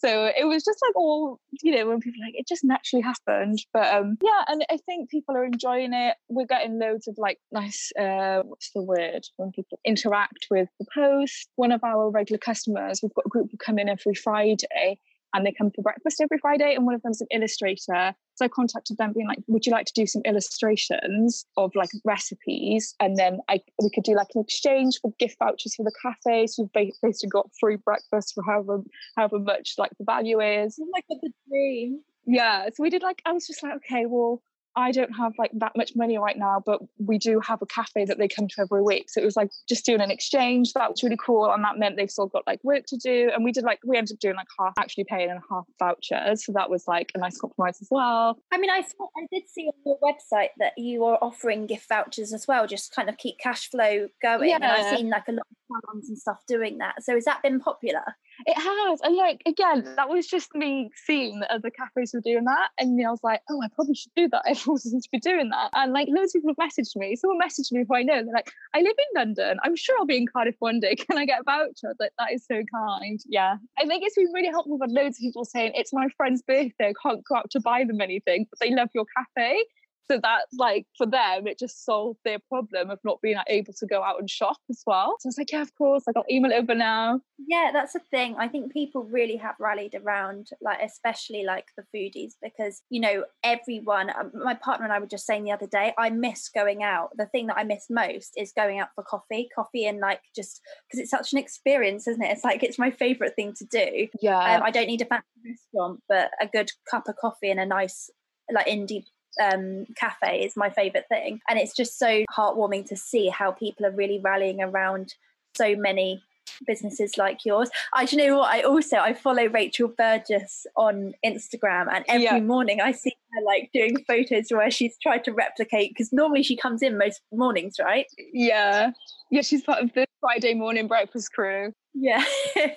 So 0.00 0.30
it 0.36 0.46
was 0.46 0.64
just 0.64 0.78
like 0.82 0.96
all 0.96 1.40
you 1.62 1.74
know 1.74 1.86
when 1.86 2.00
people 2.00 2.20
like 2.24 2.34
it 2.36 2.46
just 2.46 2.64
naturally 2.64 3.02
happened. 3.02 3.58
But 3.72 3.92
um, 3.94 4.18
yeah, 4.22 4.42
and 4.48 4.64
I 4.70 4.78
think 4.78 5.10
people 5.10 5.36
are 5.36 5.44
enjoying 5.44 5.92
it. 5.92 6.16
We're 6.28 6.46
getting 6.46 6.78
loads 6.78 7.08
of 7.08 7.16
like 7.18 7.38
nice 7.52 7.90
uh, 7.98 8.42
what's 8.44 8.70
the 8.74 8.82
word 8.82 9.24
when 9.36 9.52
people 9.52 9.78
interact 9.84 10.46
with 10.50 10.68
the 10.78 10.86
post. 10.94 11.48
One 11.56 11.72
of 11.72 11.82
our 11.84 12.10
regular 12.10 12.38
customers, 12.38 13.00
we've 13.02 13.14
got 13.14 13.26
a 13.26 13.30
group 13.30 13.50
who 13.50 13.56
come 13.56 13.78
in 13.78 13.88
every 13.88 14.14
Friday 14.14 14.98
and 15.34 15.44
they 15.44 15.52
come 15.52 15.70
for 15.70 15.82
breakfast 15.82 16.20
every 16.20 16.38
Friday. 16.38 16.74
And 16.74 16.86
one 16.86 16.94
of 16.94 17.02
them's 17.02 17.20
an 17.20 17.28
illustrator. 17.30 18.14
So 18.36 18.44
I 18.44 18.48
contacted 18.48 18.98
them, 18.98 19.12
being 19.14 19.26
like, 19.26 19.38
"Would 19.48 19.66
you 19.66 19.72
like 19.72 19.86
to 19.86 19.92
do 19.94 20.06
some 20.06 20.22
illustrations 20.24 21.46
of 21.56 21.74
like 21.74 21.90
recipes?" 22.04 22.94
And 23.00 23.16
then 23.16 23.40
I 23.48 23.60
we 23.82 23.90
could 23.90 24.04
do 24.04 24.14
like 24.14 24.28
an 24.34 24.42
exchange 24.42 25.00
for 25.00 25.12
gift 25.18 25.38
vouchers 25.38 25.74
for 25.74 25.84
the 25.84 25.92
cafe. 26.02 26.46
So 26.46 26.68
we've 26.74 26.92
basically 27.02 27.30
got 27.30 27.50
free 27.58 27.76
breakfast 27.76 28.34
for 28.34 28.44
however 28.44 28.82
however 29.16 29.38
much 29.38 29.74
like 29.78 29.90
the 29.98 30.04
value 30.04 30.40
is. 30.40 30.78
Oh 30.80 30.86
my 30.92 31.00
god, 31.08 31.18
the 31.22 31.32
dream! 31.48 32.02
Yeah. 32.26 32.66
So 32.74 32.82
we 32.82 32.90
did 32.90 33.02
like 33.02 33.22
I 33.24 33.32
was 33.32 33.46
just 33.46 33.62
like, 33.62 33.74
okay, 33.76 34.04
well, 34.06 34.42
I 34.76 34.92
don't 34.92 35.12
have 35.12 35.32
like 35.38 35.50
that 35.54 35.72
much 35.76 35.96
money 35.96 36.18
right 36.18 36.36
now, 36.36 36.62
but 36.64 36.80
we 36.98 37.18
do 37.18 37.40
have 37.40 37.62
a 37.62 37.66
cafe 37.66 38.04
that 38.04 38.18
they 38.18 38.28
come 38.28 38.46
to 38.48 38.60
every 38.60 38.82
week. 38.82 39.08
So 39.08 39.20
it 39.20 39.24
was 39.24 39.36
like 39.36 39.50
just 39.68 39.86
doing 39.86 40.02
an 40.02 40.10
exchange. 40.10 40.74
That 40.74 40.90
was 40.90 41.02
really 41.02 41.16
cool. 41.16 41.50
And 41.50 41.64
that 41.64 41.78
meant 41.78 41.96
they've 41.96 42.10
still 42.10 42.26
got 42.26 42.46
like 42.46 42.62
work 42.62 42.84
to 42.88 42.96
do. 42.96 43.30
And 43.34 43.42
we 43.42 43.52
did 43.52 43.64
like, 43.64 43.80
we 43.84 43.96
ended 43.96 44.14
up 44.14 44.20
doing 44.20 44.36
like 44.36 44.48
half 44.58 44.74
actually 44.78 45.04
paying 45.04 45.30
and 45.30 45.40
half 45.50 45.64
vouchers. 45.78 46.44
So 46.44 46.52
that 46.52 46.68
was 46.68 46.86
like 46.86 47.10
a 47.14 47.18
nice 47.18 47.38
compromise 47.38 47.78
as 47.80 47.88
well. 47.90 48.38
I 48.52 48.58
mean, 48.58 48.70
I 48.70 48.82
saw, 48.82 49.06
I 49.16 49.26
did 49.32 49.48
see 49.48 49.62
on 49.62 49.74
your 49.86 49.98
website 50.00 50.50
that 50.58 50.72
you 50.76 51.04
are 51.04 51.18
offering 51.22 51.66
gift 51.66 51.88
vouchers 51.88 52.34
as 52.34 52.46
well, 52.46 52.66
just 52.66 52.94
kind 52.94 53.08
of 53.08 53.16
keep 53.16 53.38
cash 53.38 53.70
flow 53.70 54.08
going. 54.22 54.50
Yeah. 54.50 54.56
And 54.56 54.64
I've 54.64 54.98
seen 54.98 55.08
like 55.08 55.28
a 55.28 55.32
lot 55.32 55.46
of 55.50 55.56
salons 55.68 56.08
and 56.08 56.18
stuff 56.18 56.42
doing 56.46 56.78
that. 56.78 57.02
So 57.02 57.14
has 57.14 57.24
that 57.24 57.42
been 57.42 57.60
popular? 57.60 58.04
It 58.44 58.54
has. 58.54 59.00
And 59.02 59.16
like 59.16 59.42
again, 59.46 59.94
that 59.96 60.08
was 60.08 60.26
just 60.26 60.54
me 60.54 60.90
seeing 61.04 61.40
that 61.40 61.50
other 61.50 61.70
cafes 61.70 62.12
were 62.12 62.20
doing 62.20 62.44
that. 62.44 62.68
And 62.78 63.00
I 63.06 63.10
was 63.10 63.20
like, 63.22 63.40
oh, 63.50 63.60
I 63.62 63.68
probably 63.74 63.94
should 63.94 64.12
do 64.14 64.28
that. 64.28 64.42
Everyone 64.46 64.78
seems 64.78 65.04
to 65.04 65.10
be 65.10 65.18
doing 65.18 65.50
that. 65.50 65.70
And 65.74 65.92
like 65.92 66.08
loads 66.10 66.34
of 66.34 66.42
people 66.42 66.54
have 66.58 66.70
messaged 66.70 66.96
me. 66.96 67.16
Someone 67.16 67.40
messaged 67.40 67.72
me 67.72 67.84
who 67.88 67.94
I 67.94 68.02
know. 68.02 68.22
They're 68.22 68.34
like, 68.34 68.52
I 68.74 68.80
live 68.80 68.96
in 68.96 69.20
London. 69.20 69.58
I'm 69.62 69.76
sure 69.76 69.96
I'll 69.98 70.06
be 70.06 70.16
in 70.16 70.26
Cardiff 70.26 70.56
one 70.58 70.80
day. 70.80 70.94
Can 70.96 71.18
I 71.18 71.26
get 71.26 71.40
a 71.40 71.44
voucher? 71.44 71.94
Like, 71.98 72.12
that 72.18 72.32
is 72.32 72.44
so 72.46 72.62
kind. 72.72 73.20
Yeah. 73.26 73.56
I 73.78 73.86
think 73.86 74.04
it's 74.04 74.16
been 74.16 74.32
really 74.34 74.48
helpful. 74.48 74.78
We've 74.78 74.90
loads 74.90 75.18
of 75.18 75.22
people 75.22 75.44
saying 75.44 75.72
it's 75.74 75.92
my 75.92 76.08
friend's 76.16 76.42
birthday. 76.42 76.88
I 76.90 76.94
can't 77.02 77.24
go 77.24 77.36
out 77.36 77.50
to 77.50 77.60
buy 77.60 77.84
them 77.84 78.00
anything, 78.00 78.46
but 78.50 78.58
they 78.60 78.74
love 78.74 78.88
your 78.94 79.06
cafe. 79.16 79.64
So 80.10 80.20
that's 80.22 80.54
like 80.54 80.86
for 80.96 81.06
them, 81.06 81.46
it 81.46 81.58
just 81.58 81.84
solved 81.84 82.20
their 82.24 82.38
problem 82.48 82.90
of 82.90 82.98
not 83.04 83.20
being 83.20 83.36
able 83.48 83.72
to 83.72 83.86
go 83.86 84.02
out 84.02 84.18
and 84.20 84.30
shop 84.30 84.58
as 84.70 84.82
well. 84.86 85.16
So 85.20 85.26
I 85.26 85.30
was 85.30 85.38
like, 85.38 85.52
yeah, 85.52 85.62
of 85.62 85.74
course, 85.76 86.04
like 86.06 86.16
I'll 86.16 86.24
email 86.30 86.52
over 86.52 86.74
now. 86.74 87.20
Yeah, 87.38 87.70
that's 87.72 87.92
the 87.92 88.00
thing. 88.10 88.36
I 88.38 88.48
think 88.48 88.72
people 88.72 89.04
really 89.04 89.36
have 89.36 89.56
rallied 89.58 89.94
around, 89.94 90.48
like 90.60 90.78
especially 90.82 91.44
like 91.44 91.66
the 91.76 91.84
foodies, 91.94 92.32
because 92.42 92.82
you 92.90 93.00
know 93.00 93.24
everyone. 93.42 94.10
Um, 94.10 94.30
my 94.34 94.54
partner 94.54 94.84
and 94.84 94.92
I 94.92 94.98
were 94.98 95.06
just 95.06 95.26
saying 95.26 95.44
the 95.44 95.52
other 95.52 95.66
day, 95.66 95.92
I 95.98 96.10
miss 96.10 96.48
going 96.48 96.82
out. 96.82 97.10
The 97.16 97.26
thing 97.26 97.48
that 97.48 97.58
I 97.58 97.64
miss 97.64 97.86
most 97.90 98.32
is 98.36 98.52
going 98.56 98.78
out 98.78 98.88
for 98.94 99.02
coffee, 99.02 99.48
coffee, 99.54 99.86
and 99.86 99.98
like 99.98 100.20
just 100.34 100.60
because 100.88 101.00
it's 101.00 101.10
such 101.10 101.32
an 101.32 101.38
experience, 101.38 102.06
isn't 102.06 102.22
it? 102.22 102.30
It's 102.30 102.44
like 102.44 102.62
it's 102.62 102.78
my 102.78 102.90
favorite 102.90 103.34
thing 103.34 103.54
to 103.58 103.64
do. 103.64 104.08
Yeah, 104.20 104.56
um, 104.56 104.62
I 104.62 104.70
don't 104.70 104.86
need 104.86 105.02
a 105.02 105.06
fancy 105.06 105.26
restaurant, 105.44 106.00
but 106.08 106.30
a 106.40 106.46
good 106.46 106.70
cup 106.90 107.08
of 107.08 107.16
coffee 107.16 107.50
and 107.50 107.60
a 107.60 107.66
nice 107.66 108.08
like 108.52 108.66
indie 108.66 109.04
um, 109.42 109.86
cafe 109.96 110.44
is 110.44 110.56
my 110.56 110.70
favorite 110.70 111.06
thing. 111.08 111.40
And 111.48 111.58
it's 111.58 111.74
just 111.74 111.98
so 111.98 112.24
heartwarming 112.36 112.86
to 112.86 112.96
see 112.96 113.28
how 113.28 113.52
people 113.52 113.86
are 113.86 113.90
really 113.90 114.20
rallying 114.22 114.60
around 114.62 115.14
so 115.56 115.74
many 115.76 116.22
businesses 116.66 117.18
like 117.18 117.44
yours. 117.44 117.68
I 117.92 118.06
you 118.10 118.18
know 118.18 118.38
what 118.38 118.54
I 118.54 118.62
also 118.62 118.98
I 118.98 119.14
follow 119.14 119.46
Rachel 119.46 119.88
Burgess 119.88 120.66
on 120.76 121.14
Instagram 121.24 121.86
and 121.92 122.04
every 122.08 122.24
yeah. 122.24 122.40
morning 122.40 122.80
I 122.80 122.92
see 122.92 123.14
her 123.32 123.44
like 123.44 123.70
doing 123.72 123.96
photos 124.06 124.46
where 124.50 124.70
she's 124.70 124.96
tried 125.02 125.24
to 125.24 125.32
replicate 125.32 125.90
because 125.90 126.12
normally 126.12 126.42
she 126.42 126.56
comes 126.56 126.82
in 126.82 126.98
most 126.98 127.20
mornings, 127.32 127.76
right? 127.80 128.06
Yeah. 128.32 128.92
Yeah, 129.30 129.42
she's 129.42 129.62
part 129.62 129.82
of 129.82 129.92
the 129.94 130.06
Friday 130.20 130.54
morning 130.54 130.86
breakfast 130.86 131.32
crew. 131.32 131.72
Yeah. 131.94 132.24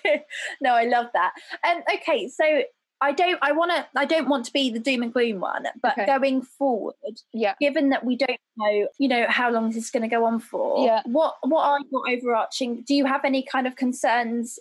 no, 0.61 0.73
I 0.73 0.85
love 0.85 1.07
that. 1.13 1.33
And 1.63 1.77
um, 1.77 1.83
okay, 1.95 2.27
so 2.27 2.63
I 3.01 3.13
don't 3.13 3.39
I 3.41 3.53
want 3.53 3.71
to 3.71 3.87
I 3.95 4.05
don't 4.05 4.27
want 4.27 4.45
to 4.45 4.53
be 4.53 4.69
the 4.69 4.79
doom 4.79 5.03
and 5.03 5.13
gloom 5.13 5.39
one, 5.39 5.65
but 5.81 5.93
okay. 5.93 6.05
going 6.05 6.41
forward, 6.41 7.21
yeah. 7.33 7.53
given 7.59 7.89
that 7.89 8.03
we 8.03 8.17
don't 8.17 8.39
know, 8.57 8.87
you 8.97 9.07
know, 9.07 9.25
how 9.29 9.49
long 9.49 9.69
this 9.69 9.85
is 9.85 9.91
going 9.91 10.03
to 10.03 10.13
go 10.13 10.25
on 10.25 10.39
for, 10.39 10.85
yeah. 10.85 11.01
what 11.05 11.35
what 11.43 11.63
are 11.63 11.79
your 11.91 12.09
overarching 12.09 12.81
do 12.81 12.93
you 12.93 13.05
have 13.05 13.23
any 13.23 13.43
kind 13.43 13.67
of 13.67 13.75
concerns 13.77 14.59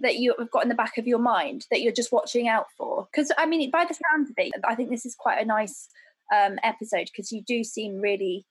that 0.00 0.16
you 0.16 0.34
have 0.38 0.50
got 0.50 0.62
in 0.62 0.68
the 0.68 0.74
back 0.74 0.98
of 0.98 1.06
your 1.06 1.18
mind 1.18 1.66
that 1.70 1.82
you're 1.82 1.92
just 1.92 2.12
watching 2.12 2.46
out 2.46 2.66
for? 2.78 3.08
Because 3.10 3.32
I 3.36 3.46
mean, 3.46 3.70
by 3.72 3.84
the 3.84 3.94
sound 3.94 4.30
of 4.30 4.34
it, 4.36 4.52
I 4.64 4.76
think 4.76 4.90
this 4.90 5.04
is 5.04 5.16
quite 5.16 5.42
a 5.42 5.44
nice 5.44 5.88
um, 6.32 6.58
episode 6.62 7.06
because 7.06 7.32
you 7.32 7.42
do 7.42 7.64
seem 7.64 8.00
really 8.00 8.46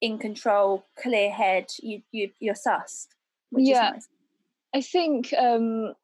in 0.00 0.18
control, 0.18 0.84
clear 1.00 1.30
head. 1.30 1.66
You 1.80 2.02
you 2.10 2.30
you're 2.40 2.54
sussed. 2.54 3.06
yeah, 3.52 3.90
nice. 3.90 4.08
I 4.74 4.80
think. 4.80 5.32
um 5.38 5.94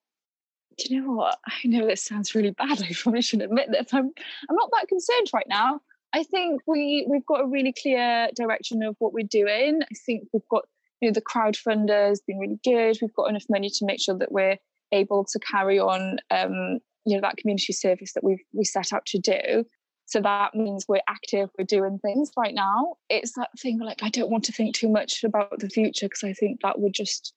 do 0.77 0.95
you 0.95 1.03
know 1.03 1.13
what? 1.13 1.39
I 1.47 1.67
know 1.67 1.87
this 1.87 2.05
sounds 2.05 2.35
really 2.35 2.51
bad. 2.51 2.83
I 2.83 2.93
probably 3.03 3.23
shouldn't 3.23 3.51
admit 3.51 3.71
this. 3.71 3.93
I'm 3.93 4.11
I'm 4.49 4.57
not 4.57 4.71
that 4.73 4.89
concerned 4.89 5.31
right 5.33 5.47
now. 5.49 5.81
I 6.15 6.25
think 6.25 6.63
we 6.67 7.07
we've 7.09 7.27
got 7.27 7.43
a 7.43 7.47
really 7.47 7.73
clear 7.73 8.29
direction 8.35 8.83
of 8.83 8.97
what 8.99 9.13
we're 9.13 9.27
doing. 9.27 9.81
I 9.83 9.95
think 10.07 10.29
we've 10.33 10.49
got 10.51 10.65
you 11.01 11.09
know 11.09 11.13
the 11.13 11.23
crowdfunder 11.23 12.09
has 12.09 12.21
been 12.27 12.39
really 12.39 12.61
good. 12.65 12.99
We've 13.01 13.15
got 13.15 13.31
enough 13.31 13.47
money 13.49 13.71
to 13.71 13.85
make 13.85 14.01
sure 14.01 14.17
that 14.19 14.33
we're 14.33 14.57
able 14.93 15.25
to 15.25 15.39
carry 15.39 15.79
on 15.79 16.19
um, 16.31 16.79
you 17.05 17.17
know 17.17 17.21
that 17.23 17.37
community 17.37 17.73
service 17.73 18.13
that 18.13 18.25
we've 18.25 18.43
we 18.53 18.65
set 18.65 18.93
out 18.93 19.07
to 19.07 19.19
do. 19.19 19.65
So 20.07 20.21
that 20.21 20.55
means 20.55 20.85
we're 20.89 21.01
active, 21.09 21.49
we're 21.57 21.65
doing 21.65 21.99
things 21.99 22.33
right 22.37 22.55
now. 22.55 22.97
It's 23.09 23.33
that 23.37 23.49
thing 23.59 23.79
like 23.79 24.03
I 24.03 24.11
don't 24.11 24.31
want 24.31 24.45
to 24.45 24.53
think 24.53 24.75
too 24.75 24.89
much 24.89 25.25
about 25.25 25.59
the 25.59 25.71
future 25.71 26.07
because 26.07 26.25
I 26.25 26.35
think 26.35 26.61
that 26.63 26.81
would 26.81 26.93
just 26.93 27.33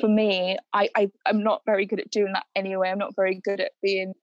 for 0.00 0.08
me, 0.08 0.58
I, 0.72 0.88
I 0.96 1.10
I'm 1.26 1.42
not 1.42 1.62
very 1.66 1.86
good 1.86 2.00
at 2.00 2.10
doing 2.10 2.32
that 2.32 2.46
anyway. 2.56 2.90
I'm 2.90 2.98
not 2.98 3.14
very 3.16 3.40
good 3.44 3.60
at 3.60 3.72
being 3.82 4.14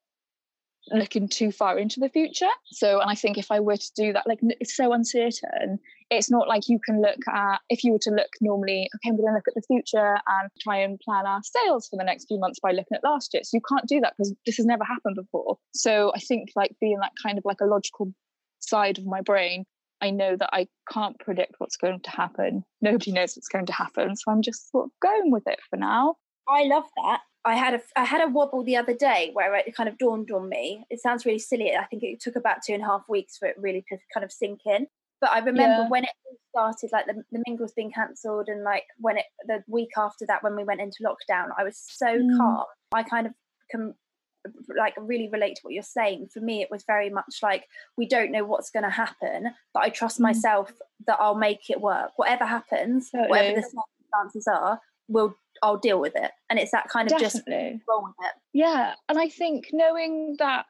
looking 0.90 1.28
too 1.28 1.52
far 1.52 1.78
into 1.78 2.00
the 2.00 2.10
future. 2.10 2.50
So, 2.66 3.00
and 3.00 3.10
I 3.10 3.16
think 3.16 3.38
if 3.38 3.52
I 3.52 3.60
were 3.60 3.78
to 3.78 3.92
do 3.96 4.14
that, 4.14 4.28
like 4.28 4.40
it's 4.42 4.76
so 4.76 4.94
uncertain. 4.94 5.80
It's 6.10 6.30
not 6.30 6.48
like 6.48 6.68
you 6.68 6.80
can 6.84 7.02
look 7.02 7.20
at, 7.32 7.60
if 7.70 7.84
you 7.84 7.94
were 7.94 8.00
to 8.02 8.10
look 8.10 8.30
normally, 8.42 8.90
okay, 8.96 9.10
I'm 9.10 9.16
going 9.16 9.28
to 9.28 9.34
look 9.34 9.48
at 9.48 9.54
the 9.56 9.62
future 9.62 10.16
and 10.28 10.50
try 10.60 10.78
and 10.78 11.00
plan 11.00 11.26
our 11.26 11.42
sales 11.44 11.88
for 11.88 11.98
the 11.98 12.04
next 12.04 12.26
few 12.26 12.40
months 12.40 12.60
by 12.60 12.72
looking 12.72 12.96
at 12.96 13.04
last 13.04 13.34
year. 13.34 13.44
So 13.44 13.58
you 13.58 13.62
can't 13.70 13.88
do 13.88 14.02
that 14.02 14.14
because 14.18 14.34
this 14.46 14.58
has 14.58 14.66
never 14.66 14.84
happened 14.84 15.16
before. 15.16 15.58
So 15.74 16.12
I 16.16 16.20
think 16.20 16.50
like 16.56 16.76
being 16.82 16.98
that 17.00 17.14
kind 17.22 17.38
of 17.38 17.46
like 17.46 17.62
a 17.62 17.66
logical 17.66 18.12
side 18.60 18.98
of 18.98 19.06
my 19.06 19.22
brain, 19.22 19.66
I 20.02 20.10
know 20.10 20.36
that 20.36 20.50
I 20.52 20.68
can't 20.92 21.18
predict 21.20 21.56
what's 21.60 21.78
going 21.78 22.00
to 22.02 22.10
happen. 22.10 22.64
Nobody 22.82 23.12
knows 23.12 23.36
what's 23.36 23.48
going 23.48 23.68
to 23.68 23.74
happen. 23.74 24.16
So 24.16 24.32
I'm 24.32 24.42
just 24.42 24.72
sort 24.72 24.86
of 24.86 24.92
going 25.02 25.32
with 25.32 25.48
it 25.48 25.60
for 25.70 25.78
now. 25.78 26.16
I 26.48 26.64
love 26.64 26.86
that. 27.04 27.22
I 27.44 27.56
had 27.56 27.74
a 27.74 27.82
I 27.96 28.04
had 28.04 28.22
a 28.22 28.30
wobble 28.30 28.64
the 28.64 28.78
other 28.78 28.94
day 28.94 29.32
where 29.34 29.56
it 29.56 29.76
kind 29.76 29.90
of 29.90 29.98
dawned 29.98 30.32
on 30.32 30.48
me. 30.50 30.86
It 30.90 31.02
sounds 31.02 31.26
really 31.26 31.40
silly. 31.40 31.76
I 31.76 31.86
think 31.86 32.04
it 32.04 32.20
took 32.20 32.36
about 32.36 32.58
two 32.66 32.74
and 32.74 32.84
a 32.84 32.86
half 32.86 33.04
weeks 33.10 33.38
for 33.38 33.48
it 33.48 33.56
really 33.58 33.84
to 33.90 33.98
kind 34.14 34.24
of 34.24 34.32
sink 34.32 34.60
in. 34.66 34.88
But 35.22 35.32
I 35.32 35.40
remember 35.40 35.84
yeah. 35.84 35.90
when 35.90 36.04
it 36.04 36.10
started, 36.50 36.90
like 36.92 37.06
the, 37.06 37.24
the 37.32 37.44
mingle 37.46 37.64
was 37.64 37.74
being 37.74 37.92
cancelled, 37.92 38.48
and 38.48 38.64
like 38.64 38.84
when 38.98 39.18
it 39.18 39.26
the 39.48 39.64
week 39.68 39.92
after 39.98 40.26
that, 40.28 40.44
when 40.44 40.56
we 40.56 40.64
went 40.64 40.82
into 40.82 41.04
lockdown, 41.04 41.50
I 41.58 41.64
was 41.64 41.78
so 41.78 42.08
mm. 42.08 42.38
calm. 42.38 42.66
I 42.94 43.04
kind 43.04 43.28
of 43.28 43.34
can 43.70 43.94
like 44.78 44.94
really 44.98 45.30
relate 45.30 45.56
to 45.56 45.62
what 45.64 45.74
you're 45.74 45.84
saying. 45.84 46.28
For 46.34 46.40
me, 46.40 46.62
it 46.62 46.72
was 46.72 46.84
very 46.86 47.10
much 47.10 47.38
like 47.42 47.68
we 47.98 48.08
don't 48.08 48.32
know 48.32 48.44
what's 48.44 48.70
going 48.70 48.84
to 48.84 48.90
happen, 48.90 49.52
but 49.74 49.84
I 49.84 49.90
trust 49.90 50.20
mm. 50.20 50.24
myself 50.24 50.72
that 51.08 51.18
I'll 51.20 51.36
make 51.36 51.70
it 51.70 51.82
work. 51.82 52.12
Whatever 52.16 52.46
happens, 52.46 53.10
totally. 53.12 53.30
whatever 53.30 53.62
the 53.62 53.64
circumstances 53.64 54.48
are, 54.48 54.80
we'll 55.08 55.36
I'll 55.62 55.78
deal 55.78 56.00
with 56.00 56.14
it. 56.16 56.32
And 56.50 56.58
it's 56.60 56.72
that 56.72 56.90
kind 56.90 57.12
of 57.12 57.20
Definitely. 57.20 57.74
just 57.74 57.84
roll 57.88 58.04
with 58.04 58.16
it. 58.20 58.34
Yeah. 58.54 58.94
And 59.10 59.20
I 59.20 59.30
think 59.30 59.70
knowing 59.72 60.36
that 60.40 60.66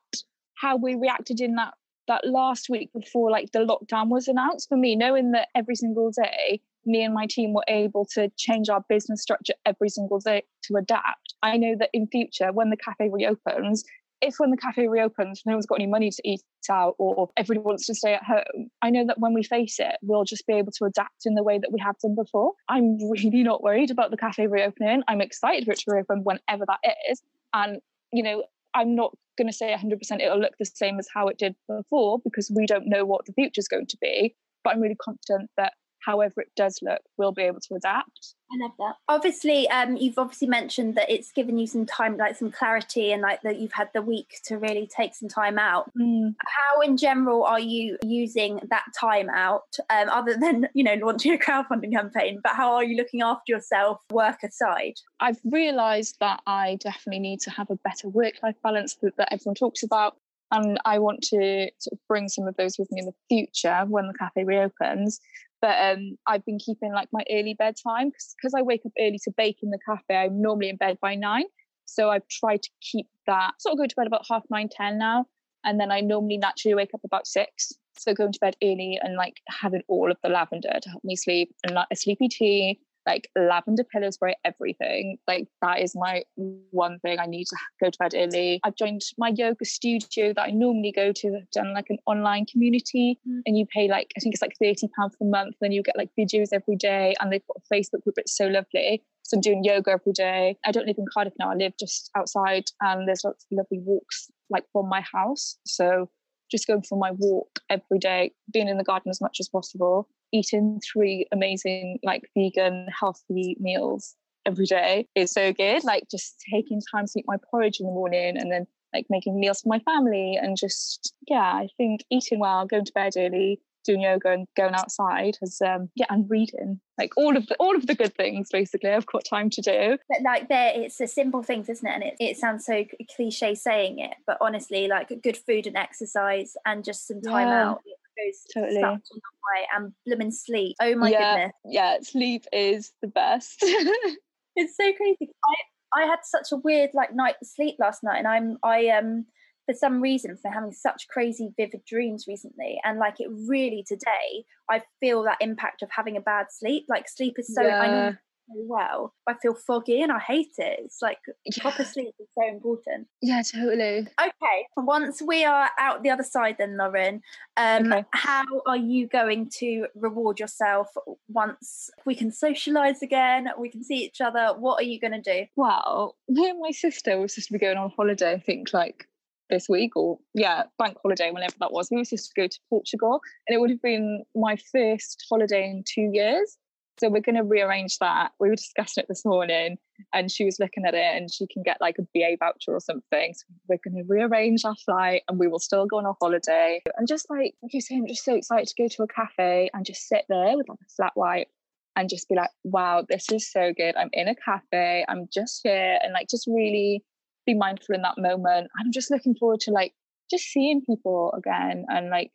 how 0.56 0.76
we 0.76 0.96
reacted 0.96 1.40
in 1.40 1.56
that 1.56 1.74
that 2.08 2.28
last 2.28 2.70
week 2.70 2.92
before 2.94 3.32
like 3.32 3.52
the 3.52 3.60
lockdown 3.60 4.10
was 4.10 4.28
announced 4.28 4.68
for 4.68 4.78
me, 4.78 4.96
knowing 4.96 5.32
that 5.32 5.48
every 5.56 5.76
single 5.76 6.12
day 6.12 6.62
me 6.86 7.04
and 7.04 7.14
my 7.14 7.28
team 7.28 7.54
were 7.54 7.66
able 7.68 8.06
to 8.14 8.30
change 8.38 8.70
our 8.70 8.84
business 8.90 9.22
structure 9.22 9.54
every 9.66 9.90
single 9.90 10.20
day 10.20 10.44
to 10.64 10.76
adapt. 10.76 11.36
I 11.44 11.58
know 11.58 11.76
that 11.80 11.90
in 11.94 12.08
future, 12.08 12.52
when 12.52 12.70
the 12.70 12.78
cafe 12.78 13.10
reopens, 13.12 13.84
if 14.22 14.36
when 14.38 14.52
the 14.52 14.58
cafe 14.58 14.88
reopens, 14.88 15.42
no 15.46 15.54
one's 15.54 15.66
got 15.66 15.76
any 15.76 15.88
money 15.88 16.12
to 16.12 16.22
eat 16.24 16.42
out 16.70 16.96
or 17.00 17.30
everyone 17.38 17.66
wants 17.66 17.88
to 17.88 17.96
stay 17.96 18.14
at 18.14 18.24
home, 18.24 18.70
I 18.82 18.92
know 18.92 19.06
that 19.08 19.20
when 19.20 19.34
we 19.34 19.44
face 19.44 19.80
it, 19.80 19.96
we'll 20.02 20.24
just 20.24 20.46
be 20.46 20.54
able 20.54 20.72
to 20.74 20.86
adapt 20.86 21.26
in 21.26 21.34
the 21.34 21.44
way 21.44 21.58
that 21.58 21.72
we 21.72 21.80
have 21.80 21.98
done 22.00 22.16
before. 22.16 22.54
I'm 22.70 22.98
really 23.10 23.44
not 23.44 23.64
worried 23.64 23.92
about 23.92 24.12
the 24.12 24.18
cafe 24.18 24.48
reopening. 24.48 25.02
I'm 25.08 25.22
excited 25.22 25.66
for 25.66 25.72
it 25.72 25.80
to 25.80 25.92
reopen 25.92 26.24
whenever 26.24 26.66
that 26.68 26.80
is. 27.10 27.22
And, 27.54 27.80
you 28.14 28.24
know, 28.24 28.44
I'm 28.74 28.96
not 28.96 29.12
going 29.38 29.48
to 29.48 29.54
say 29.54 29.76
100% 29.76 30.22
it'll 30.22 30.40
look 30.40 30.54
the 30.60 30.66
same 30.66 31.00
as 31.00 31.08
how 31.14 31.28
it 31.28 31.38
did 31.38 31.56
before 31.68 32.20
because 32.24 32.52
we 32.56 32.66
don't 32.66 32.88
know 32.88 33.06
what 33.06 33.26
the 33.26 33.34
future 33.34 33.60
is 33.60 33.68
going 33.68 33.88
to 33.88 33.98
be. 34.02 34.36
But 34.64 34.76
I'm 34.76 34.82
really 34.82 34.96
confident 34.96 35.50
that 35.58 35.74
however 36.06 36.42
it 36.42 36.52
does 36.56 36.80
look, 36.82 37.02
we'll 37.18 37.32
be 37.32 37.44
able 37.44 37.60
to 37.62 37.76
adapt. 37.76 38.36
I 38.52 38.64
love 38.64 38.72
that. 38.80 38.96
Obviously, 39.08 39.70
um, 39.70 39.96
you've 39.96 40.18
obviously 40.18 40.48
mentioned 40.48 40.96
that 40.96 41.10
it's 41.10 41.32
given 41.32 41.58
you 41.58 41.68
some 41.68 41.86
time, 41.86 42.18
like 42.18 42.36
some 42.36 42.52
clarity, 42.52 43.14
and 43.14 43.22
like 43.22 43.42
that 43.44 43.60
you've 43.60 43.72
had 43.72 43.90
the 43.94 44.02
week 44.02 44.40
to 44.46 44.58
really 44.58 44.88
take 44.88 45.16
some 45.16 45.30
time 45.30 45.58
out. 45.58 45.90
Mm. 45.98 46.36
How, 46.46 46.82
in 46.82 46.98
general, 46.98 47.44
are 47.44 47.60
you 47.60 47.98
using 48.04 48.60
that 48.70 48.86
time 49.00 49.30
out, 49.30 49.78
um, 49.90 50.10
other 50.10 50.36
than 50.36 50.68
you 50.74 50.84
know 50.84 50.96
launching 50.96 51.34
a 51.34 51.38
crowdfunding 51.38 51.94
campaign? 51.94 52.42
But 52.44 52.54
how 52.54 52.74
are 52.74 52.84
you 52.84 52.98
looking 52.98 53.22
after 53.22 53.54
yourself, 53.54 54.02
work 54.12 54.44
aside? 54.44 54.96
I've 55.20 55.40
realised 55.46 56.18
that 56.20 56.42
I 56.46 56.78
definitely 56.82 57.20
need 57.20 57.40
to 57.42 57.52
have 57.52 57.70
a 57.70 57.78
better 57.78 58.10
work-life 58.10 58.56
balance 58.64 58.96
that, 59.02 59.16
that 59.18 59.30
everyone 59.32 59.56
talks 59.56 59.84
about 59.84 60.18
and 60.52 60.78
I 60.84 61.00
want 61.00 61.22
to 61.24 61.70
sort 61.80 61.94
of 61.94 62.00
bring 62.08 62.28
some 62.28 62.48
of 62.48 62.58
those 62.58 62.78
with 62.78 62.92
me 62.92 63.00
in 63.00 63.06
the 63.06 63.14
future 63.30 63.86
when 63.88 64.08
the 64.08 64.14
cafe 64.14 64.44
reopens. 64.44 65.20
But 65.62 65.78
um, 65.80 66.18
I've 66.28 66.46
been 66.46 66.58
keeping 66.58 66.92
like 66.92 67.10
my 67.12 67.24
early 67.32 67.54
bedtime 67.54 68.10
because 68.10 68.54
I 68.58 68.62
wake 68.62 68.82
up 68.86 68.92
early 69.00 69.20
to 69.24 69.32
bake 69.38 69.58
in 69.62 69.70
the 69.70 69.80
cafe. 69.86 70.16
I'm 70.16 70.42
normally 70.42 70.70
in 70.70 70.78
bed 70.78 70.98
by 71.02 71.16
nine. 71.16 71.46
So 71.86 72.10
I've 72.10 72.28
tried 72.28 72.64
to 72.64 72.70
keep 72.82 73.08
that, 73.28 73.52
sort 73.60 73.74
of 73.74 73.80
go 73.80 73.86
to 73.86 73.96
bed 73.96 74.08
about 74.08 74.26
half 74.30 74.44
nine, 74.50 74.70
ten 74.70 74.98
now. 74.98 75.26
And 75.64 75.80
then 75.80 75.92
I 75.92 76.02
normally 76.02 76.38
naturally 76.38 76.74
wake 76.74 76.94
up 76.94 77.02
about 77.04 77.28
six. 77.28 77.72
So 78.00 78.14
going 78.14 78.32
to 78.32 78.40
bed 78.40 78.56
early 78.64 79.00
and 79.04 79.16
like 79.16 79.36
having 79.48 79.84
all 79.88 80.10
of 80.10 80.18
the 80.24 80.30
lavender 80.30 80.80
to 80.82 80.90
help 80.90 81.04
me 81.04 81.16
sleep 81.16 81.54
and 81.64 81.76
like 81.76 81.88
a 81.92 81.96
sleepy 81.96 82.30
tea, 82.30 82.80
like 83.06 83.30
lavender 83.36 83.84
pillows 83.84 84.18
for 84.18 84.34
everything. 84.46 85.18
Like 85.28 85.48
that 85.62 85.82
is 85.82 85.96
my 85.96 86.24
one 86.36 87.00
thing. 87.00 87.20
I 87.20 87.26
need 87.26 87.46
to 87.46 87.56
go 87.82 87.90
to 87.90 87.98
bed 87.98 88.14
early. 88.16 88.60
I've 88.64 88.76
joined 88.76 89.02
my 89.18 89.30
yoga 89.30 89.66
studio 89.66 90.34
that 90.34 90.42
I 90.42 90.52
normally 90.52 90.92
go 90.92 91.12
to. 91.12 91.28
I've 91.28 91.52
done 91.52 91.74
like 91.74 91.88
an 91.90 91.98
online 92.06 92.46
community, 92.46 93.20
mm. 93.28 93.42
and 93.46 93.58
you 93.58 93.66
pay 93.66 93.88
like 93.88 94.12
I 94.18 94.20
think 94.20 94.34
it's 94.36 94.42
like 94.42 94.56
thirty 94.62 94.88
pounds 94.98 95.16
per 95.20 95.26
month. 95.26 95.56
Then 95.62 95.72
you 95.72 95.84
get 95.84 95.98
like 95.98 96.10
videos 96.18 96.50
every 96.54 96.76
day, 96.76 97.16
and 97.20 97.32
they've 97.32 97.46
got 97.48 97.58
a 97.58 97.74
Facebook 97.74 98.04
group. 98.04 98.16
It's 98.18 98.36
so 98.36 98.48
lovely. 98.48 99.04
So 99.24 99.38
I'm 99.38 99.42
doing 99.42 99.64
yoga 99.64 99.92
every 99.92 100.14
day. 100.14 100.58
I 100.66 100.72
don't 100.72 100.88
live 100.88 100.98
in 100.98 101.06
Cardiff 101.14 101.34
now. 101.40 101.52
I 101.52 101.56
live 101.56 101.74
just 101.80 102.10
outside, 102.16 102.66
and 102.82 103.08
there's 103.08 103.24
lots 103.24 103.46
of 103.52 103.58
lovely 103.58 103.80
walks 103.80 104.30
like 104.50 104.66
from 104.72 104.90
my 104.90 105.04
house. 105.12 105.58
So 105.66 106.10
just 106.50 106.68
going 106.68 106.82
for 106.82 106.98
my 106.98 107.12
walk 107.12 107.60
every 107.70 107.98
day, 107.98 108.34
being 108.52 108.68
in 108.68 108.78
the 108.78 108.84
garden 108.84 109.10
as 109.10 109.22
much 109.22 109.38
as 109.40 109.48
possible 109.48 110.10
eating 110.32 110.82
three 110.82 111.28
amazing 111.32 112.00
like 112.04 112.30
vegan 112.36 112.88
healthy 112.98 113.58
meals 113.60 114.16
every 114.46 114.66
day. 114.66 115.08
Is 115.16 115.32
so 115.32 115.54
good 115.54 115.84
like 115.84 116.04
just 116.10 116.44
taking 116.52 116.82
time 116.92 117.06
to 117.06 117.20
eat 117.20 117.26
my 117.28 117.38
porridge 117.50 117.80
in 117.80 117.86
the 117.86 117.92
morning 117.92 118.38
and 118.38 118.52
then 118.52 118.68
like 118.94 119.06
making 119.10 119.40
meals 119.40 119.62
for 119.62 119.70
my 119.70 119.80
family 119.80 120.38
and 120.42 120.58
just 120.58 121.14
yeah 121.28 121.54
i 121.54 121.68
think 121.78 122.04
eating 122.10 122.40
well 122.40 122.66
going 122.66 122.86
to 122.86 122.92
bed 122.94 123.14
early 123.18 123.60
doing 123.84 124.02
yoga 124.02 124.30
and 124.30 124.48
going 124.56 124.76
outside 124.76 125.36
has 125.40 125.60
um 125.62 125.90
yeah 125.96 126.06
and 126.10 126.30
reading 126.30 126.80
like 127.00 127.12
all 127.18 127.36
of 127.36 127.48
the 127.48 127.56
all 127.56 127.76
of 127.76 127.88
the 127.88 127.96
good 127.96 128.14
things 128.16 128.48
basically 128.52 128.92
i've 128.92 129.08
got 129.08 129.26
time 129.26 129.50
to 129.50 129.62
do. 129.62 129.98
But 130.08 130.22
like 130.24 130.50
there 130.50 130.72
it's 130.76 130.98
the 130.98 131.08
simple 131.08 131.42
things 131.42 131.68
isn't 131.68 131.88
it? 131.88 131.92
And 131.92 132.04
it, 132.04 132.16
it 132.20 132.38
sounds 132.38 132.66
so 132.66 132.86
cliche 133.16 133.56
saying 133.56 134.00
it 134.00 134.14
but 134.28 134.38
honestly 134.40 134.88
like 134.88 135.12
good 135.24 135.38
food 135.38 135.66
and 135.66 135.76
exercise 135.76 136.54
and 136.66 136.84
just 136.84 137.08
some 137.08 137.22
time 137.22 137.48
yeah. 137.48 137.70
out 137.70 137.82
goes 138.26 138.46
totally 138.54 138.82
a 138.82 138.86
long 138.86 139.00
way 139.00 139.68
and 139.76 139.94
blooming 140.06 140.32
sleep. 140.32 140.76
Oh 140.82 140.96
my 140.96 141.10
yeah, 141.10 141.36
goodness. 141.36 141.54
Yeah, 141.66 141.98
sleep 142.02 142.46
is 142.52 142.92
the 143.02 143.08
best. 143.08 143.58
it's 144.56 144.76
so 144.78 144.92
crazy. 144.94 145.30
I 145.46 145.56
I 145.94 146.06
had 146.06 146.20
such 146.24 146.52
a 146.52 146.58
weird 146.58 146.92
like 146.94 147.14
night 147.14 147.36
sleep 147.44 147.76
last 147.80 148.04
night 148.04 148.18
and 148.18 148.28
I'm 148.28 148.58
I 148.64 148.88
um 148.90 149.26
for 149.66 149.76
some 149.76 150.02
reason 150.02 150.38
for 150.42 150.50
having 150.50 150.72
such 150.72 151.08
crazy 151.10 151.50
vivid 151.58 151.82
dreams 151.86 152.26
recently 152.28 152.80
and 152.84 152.98
like 152.98 153.20
it 153.20 153.30
really 153.48 153.84
today 153.88 154.46
I 154.70 154.82
feel 155.00 155.24
that 155.24 155.38
impact 155.42 155.82
of 155.82 155.90
having 155.92 156.18
a 156.18 156.22
bad 156.22 156.48
sleep 156.50 156.86
like 156.90 157.08
sleep 157.10 157.36
is 157.38 157.54
so 157.54 157.62
yeah. 157.62 157.80
I 157.80 157.88
know 157.88 158.16
well. 158.48 159.14
I 159.28 159.34
feel 159.42 159.54
foggy 159.54 160.02
and 160.02 160.12
I 160.12 160.20
hate 160.20 160.54
it. 160.58 160.80
It's 160.84 161.02
like 161.02 161.20
yeah. 161.46 161.62
proper 161.62 161.84
sleep 161.84 162.14
is 162.20 162.28
so 162.38 162.48
important. 162.48 163.08
Yeah, 163.22 163.42
totally. 163.42 164.08
Okay. 164.20 164.66
Once 164.78 165.22
we 165.22 165.46
are 165.46 165.70
out 165.80 166.04
the 166.04 166.10
other 166.10 166.24
side, 166.24 166.56
then 166.60 166.78
Lauren, 166.78 167.22
um, 167.58 167.92
okay. 167.92 168.06
how 168.14 168.44
are 168.66 168.78
you 168.78 169.08
going 169.08 169.50
to 169.60 169.88
reward 169.96 170.40
yourself 170.40 170.88
once 171.28 171.90
we 172.06 172.16
can 172.16 172.32
socialize 172.32 173.02
again? 173.02 173.48
We 173.58 173.70
can 173.70 173.84
see 173.84 174.04
each 174.04 174.22
other. 174.22 174.54
What 174.58 174.80
are 174.82 174.86
you 174.86 175.00
going 175.00 175.22
to 175.22 175.22
do? 175.22 175.46
Well, 175.56 176.16
me 176.28 176.50
and 176.50 176.60
my 176.60 176.72
sister 176.72 177.20
were 177.20 177.28
supposed 177.28 177.48
to 177.48 177.54
be 177.54 177.60
going 177.60 177.78
on 177.78 177.92
holiday. 177.96 178.34
I 178.34 178.40
think 178.40 178.74
like 178.74 179.08
this 179.52 179.70
week 179.70 179.96
or 179.96 180.18
yeah 180.34 180.64
bank 180.80 180.98
holiday 181.04 181.30
whenever 181.30 181.54
that 181.60 181.72
was 181.72 181.90
we 181.92 181.98
were 181.98 182.06
supposed 182.06 182.32
to 182.34 182.42
go 182.42 182.48
to 182.48 182.60
portugal 182.70 183.20
and 183.48 183.54
it 183.54 183.60
would 183.60 183.70
have 183.70 183.82
been 183.82 184.24
my 184.34 184.58
first 184.72 185.24
holiday 185.30 185.66
in 185.66 185.84
two 185.86 186.10
years 186.14 186.58
So 187.02 187.10
we're 187.10 187.22
going 187.22 187.36
to 187.36 187.44
rearrange 187.44 187.98
that. 187.98 188.32
We 188.40 188.48
were 188.48 188.56
discussing 188.56 189.02
it 189.02 189.08
this 189.08 189.26
morning 189.26 189.80
and 190.14 190.30
she 190.30 190.46
was 190.46 190.60
looking 190.60 190.86
at 190.86 190.94
it 190.94 191.16
and 191.16 191.34
she 191.34 191.48
can 191.48 191.64
get 191.64 191.82
like 191.82 191.96
a 191.98 192.04
BA 192.14 192.38
voucher 192.38 192.76
or 192.76 192.80
something. 192.80 193.34
So 193.34 193.46
we're 193.68 193.80
going 193.84 193.98
to 193.98 194.08
rearrange 194.08 194.64
our 194.66 194.76
flight 194.76 195.24
and 195.28 195.40
we 195.40 195.48
will 195.48 195.58
still 195.58 195.88
go 195.88 195.98
on 195.98 196.06
a 196.06 196.14
holiday. 196.22 196.80
And 196.98 197.08
just 197.08 197.28
like, 197.28 197.56
like 197.64 197.74
you 197.74 197.82
say, 197.82 197.96
I'm 197.96 198.06
just 198.06 198.24
so 198.24 198.36
excited 198.36 198.68
to 198.68 198.84
go 198.84 198.88
to 198.88 199.02
a 199.02 199.08
cafe 199.08 199.72
and 199.74 199.84
just 199.84 200.08
sit 200.08 200.26
there 200.30 200.56
with 200.56 200.70
like 200.70 200.78
a 200.80 200.90
flat 200.96 201.14
white 201.16 201.48
and 201.96 202.08
just 202.08 202.30
be 202.30 202.36
like, 202.36 202.52
wow, 202.64 203.04
this 203.10 203.32
is 203.32 203.52
so 203.52 203.74
good. 203.76 203.96
I'm 203.96 204.12
in 204.14 204.28
a 204.28 204.36
cafe. 204.36 205.04
I'm 205.10 205.28
just 205.34 205.62
here 205.64 205.98
and 206.04 206.14
like 206.14 206.28
just 206.30 206.46
really 206.46 207.04
be 207.48 207.56
mindful 207.56 207.96
in 207.96 208.04
that 208.04 208.20
moment. 208.20 208.70
I'm 208.80 208.92
just 208.92 209.10
looking 209.10 209.34
forward 209.34 209.62
to 209.62 209.72
like 209.72 209.96
just 210.30 210.44
seeing 210.44 210.84
people 210.86 211.34
again 211.36 211.86
and 211.90 212.12
like 212.12 212.32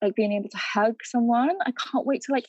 like 0.00 0.14
being 0.14 0.32
able 0.32 0.48
to 0.50 0.58
hug 0.58 0.94
someone. 1.02 1.56
I 1.66 1.72
can't 1.72 2.06
wait 2.06 2.22
to 2.26 2.32
like 2.32 2.46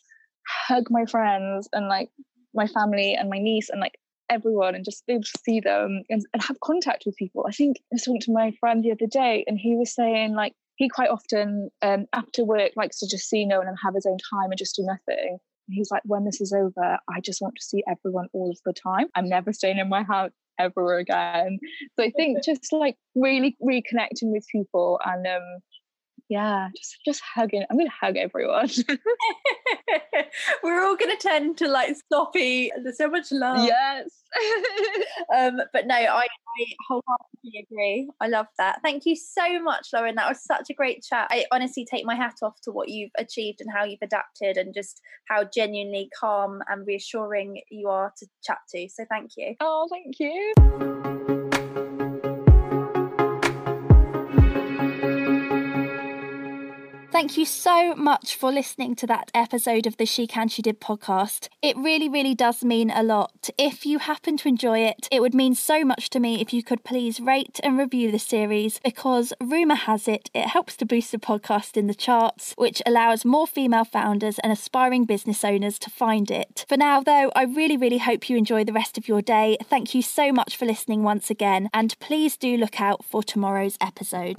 hug 0.48 0.88
my 0.90 1.06
friends 1.06 1.68
and 1.74 1.88
like 1.88 2.10
my 2.54 2.68
family 2.68 3.14
and 3.14 3.30
my 3.30 3.38
niece 3.38 3.70
and 3.70 3.80
like 3.80 3.98
everyone 4.30 4.76
and 4.76 4.84
just 4.84 5.06
be 5.06 5.14
able 5.14 5.24
to 5.24 5.40
see 5.44 5.60
them 5.60 6.04
and, 6.10 6.26
and 6.34 6.44
have 6.44 6.60
contact 6.60 7.04
with 7.06 7.16
people. 7.16 7.46
I 7.48 7.52
think 7.52 7.78
I 7.78 7.82
was 7.94 8.04
talking 8.04 8.22
to 8.22 8.34
my 8.34 8.52
friend 8.60 8.84
the 8.84 8.92
other 8.92 9.08
day 9.08 9.44
and 9.48 9.58
he 9.58 9.76
was 9.76 9.94
saying 9.94 10.34
like 10.34 10.54
he 10.76 10.90
quite 10.90 11.10
often 11.10 11.70
um, 11.82 12.06
after 12.14 12.44
work 12.44 12.72
likes 12.76 13.00
to 13.00 13.08
just 13.08 13.30
see 13.30 13.46
no 13.46 13.60
one 13.60 13.68
and 13.68 13.78
have 13.84 13.96
his 13.96 14.06
own 14.06 14.18
time 14.32 14.52
and 14.52 14.58
just 14.58 14.76
do 14.76 14.84
nothing. 14.84 15.38
And 15.68 15.76
he's 15.76 15.92
like, 15.92 16.04
when 16.06 16.24
this 16.24 16.40
is 16.40 16.54
over, 16.54 17.00
I 17.10 17.20
just 17.22 17.42
want 17.42 17.56
to 17.56 17.64
see 17.66 17.84
everyone 17.90 18.28
all 18.34 18.50
of 18.50 18.60
the 18.66 18.74
time. 18.74 19.08
I'm 19.16 19.28
never 19.28 19.52
staying 19.54 19.80
in 19.80 19.90
my 19.90 20.04
house 20.04 20.32
ever 20.60 20.98
again. 20.98 21.60
So 21.96 22.04
I 22.04 22.12
think 22.12 22.44
just 22.46 22.72
like 22.72 22.96
really 23.16 23.58
reconnecting 23.62 24.32
with 24.32 24.46
people 24.52 25.00
and 25.06 25.26
um 25.26 25.60
yeah, 26.30 26.70
just 26.76 26.98
just 27.06 27.22
hugging. 27.36 27.64
I'm 27.70 27.78
gonna 27.78 27.90
hug 27.90 28.18
everyone. 28.18 28.70
We're 30.64 30.84
all 30.84 30.98
gonna 30.98 31.16
tend 31.16 31.58
to 31.58 31.68
like 31.68 31.96
sloppy. 32.08 32.72
There's 32.84 32.98
so 32.98 33.10
much 33.10 33.32
love. 33.32 33.66
Yes. 33.66 34.10
um, 35.36 35.62
but 35.72 35.88
no, 35.88 35.96
I, 35.96 36.26
I 36.26 36.66
wholeheartedly 36.88 37.66
agree. 37.72 38.10
I 38.20 38.28
love 38.28 38.48
that. 38.58 38.80
Thank 38.84 39.06
you 39.06 39.16
so 39.16 39.62
much, 39.62 39.88
Lauren. 39.94 40.16
That 40.16 40.28
was 40.28 40.44
such 40.44 40.70
a 40.70 40.74
great 40.74 41.02
chat. 41.02 41.28
I 41.32 41.46
honestly 41.52 41.88
take 41.90 42.06
my 42.06 42.16
hat 42.16 42.36
off 42.42 42.60
to 42.64 42.72
what 42.72 42.90
you've 42.90 43.12
achieved 43.18 43.62
and 43.62 43.72
how 43.74 43.86
you've 43.86 44.02
adapted 44.02 44.58
and 44.58 44.74
just 44.74 45.02
how 45.30 45.46
genuinely 45.46 46.10
calm 46.20 46.62
and 46.68 46.86
reassuring 46.86 47.62
you 47.70 47.88
are 47.88 48.14
to 48.18 48.28
chat 48.44 48.60
to. 48.76 48.90
So 48.90 49.06
thank 49.10 49.32
you. 49.38 49.56
Oh, 49.62 49.88
thank 49.90 50.20
you. 50.20 50.97
Thank 57.18 57.36
you 57.36 57.46
so 57.46 57.96
much 57.96 58.36
for 58.36 58.52
listening 58.52 58.96
to 58.98 59.08
that 59.08 59.32
episode 59.34 59.88
of 59.88 59.98
the 59.98 60.06
She 60.06 60.28
Can 60.28 60.50
She 60.50 60.62
Did 60.62 60.80
podcast. 60.80 61.50
It 61.64 61.76
really, 61.76 62.08
really 62.08 62.36
does 62.36 62.64
mean 62.64 62.92
a 62.92 63.02
lot. 63.02 63.50
If 63.58 63.88
you 63.88 63.98
happen 63.98 64.38
to 64.38 64.48
enjoy 64.48 64.82
it, 64.82 65.08
it 65.12 65.20
would 65.20 65.34
mean 65.34 65.56
so 65.56 65.84
much 65.84 66.12
to 66.12 66.20
me 66.20 66.40
if 66.40 66.54
you 66.54 66.62
could 66.62 66.84
please 66.84 67.20
rate 67.20 67.60
and 67.64 67.76
review 67.76 68.12
the 68.12 68.20
series 68.20 68.80
because 68.84 69.34
rumour 69.42 69.74
has 69.74 70.08
it, 70.08 70.30
it 70.36 70.50
helps 70.50 70.78
to 70.78 70.86
boost 70.86 71.12
the 71.12 71.18
podcast 71.18 71.76
in 71.76 71.88
the 71.88 71.96
charts, 71.96 72.54
which 72.56 72.84
allows 72.86 73.26
more 73.26 73.48
female 73.48 73.84
founders 73.84 74.38
and 74.44 74.54
aspiring 74.54 75.06
business 75.06 75.44
owners 75.44 75.80
to 75.80 75.90
find 75.90 76.30
it. 76.30 76.66
For 76.70 76.78
now, 76.78 77.02
though, 77.02 77.32
I 77.36 77.46
really, 77.46 77.78
really 77.78 77.98
hope 77.98 78.30
you 78.30 78.38
enjoy 78.38 78.64
the 78.64 78.74
rest 78.74 78.96
of 78.96 79.08
your 79.08 79.24
day. 79.24 79.58
Thank 79.64 79.96
you 79.96 80.04
so 80.04 80.32
much 80.32 80.56
for 80.56 80.68
listening 80.68 81.02
once 81.02 81.32
again, 81.32 81.72
and 81.74 81.98
please 82.00 82.38
do 82.38 82.58
look 82.58 82.80
out 82.80 83.04
for 83.04 83.24
tomorrow's 83.24 83.76
episode. 83.82 84.36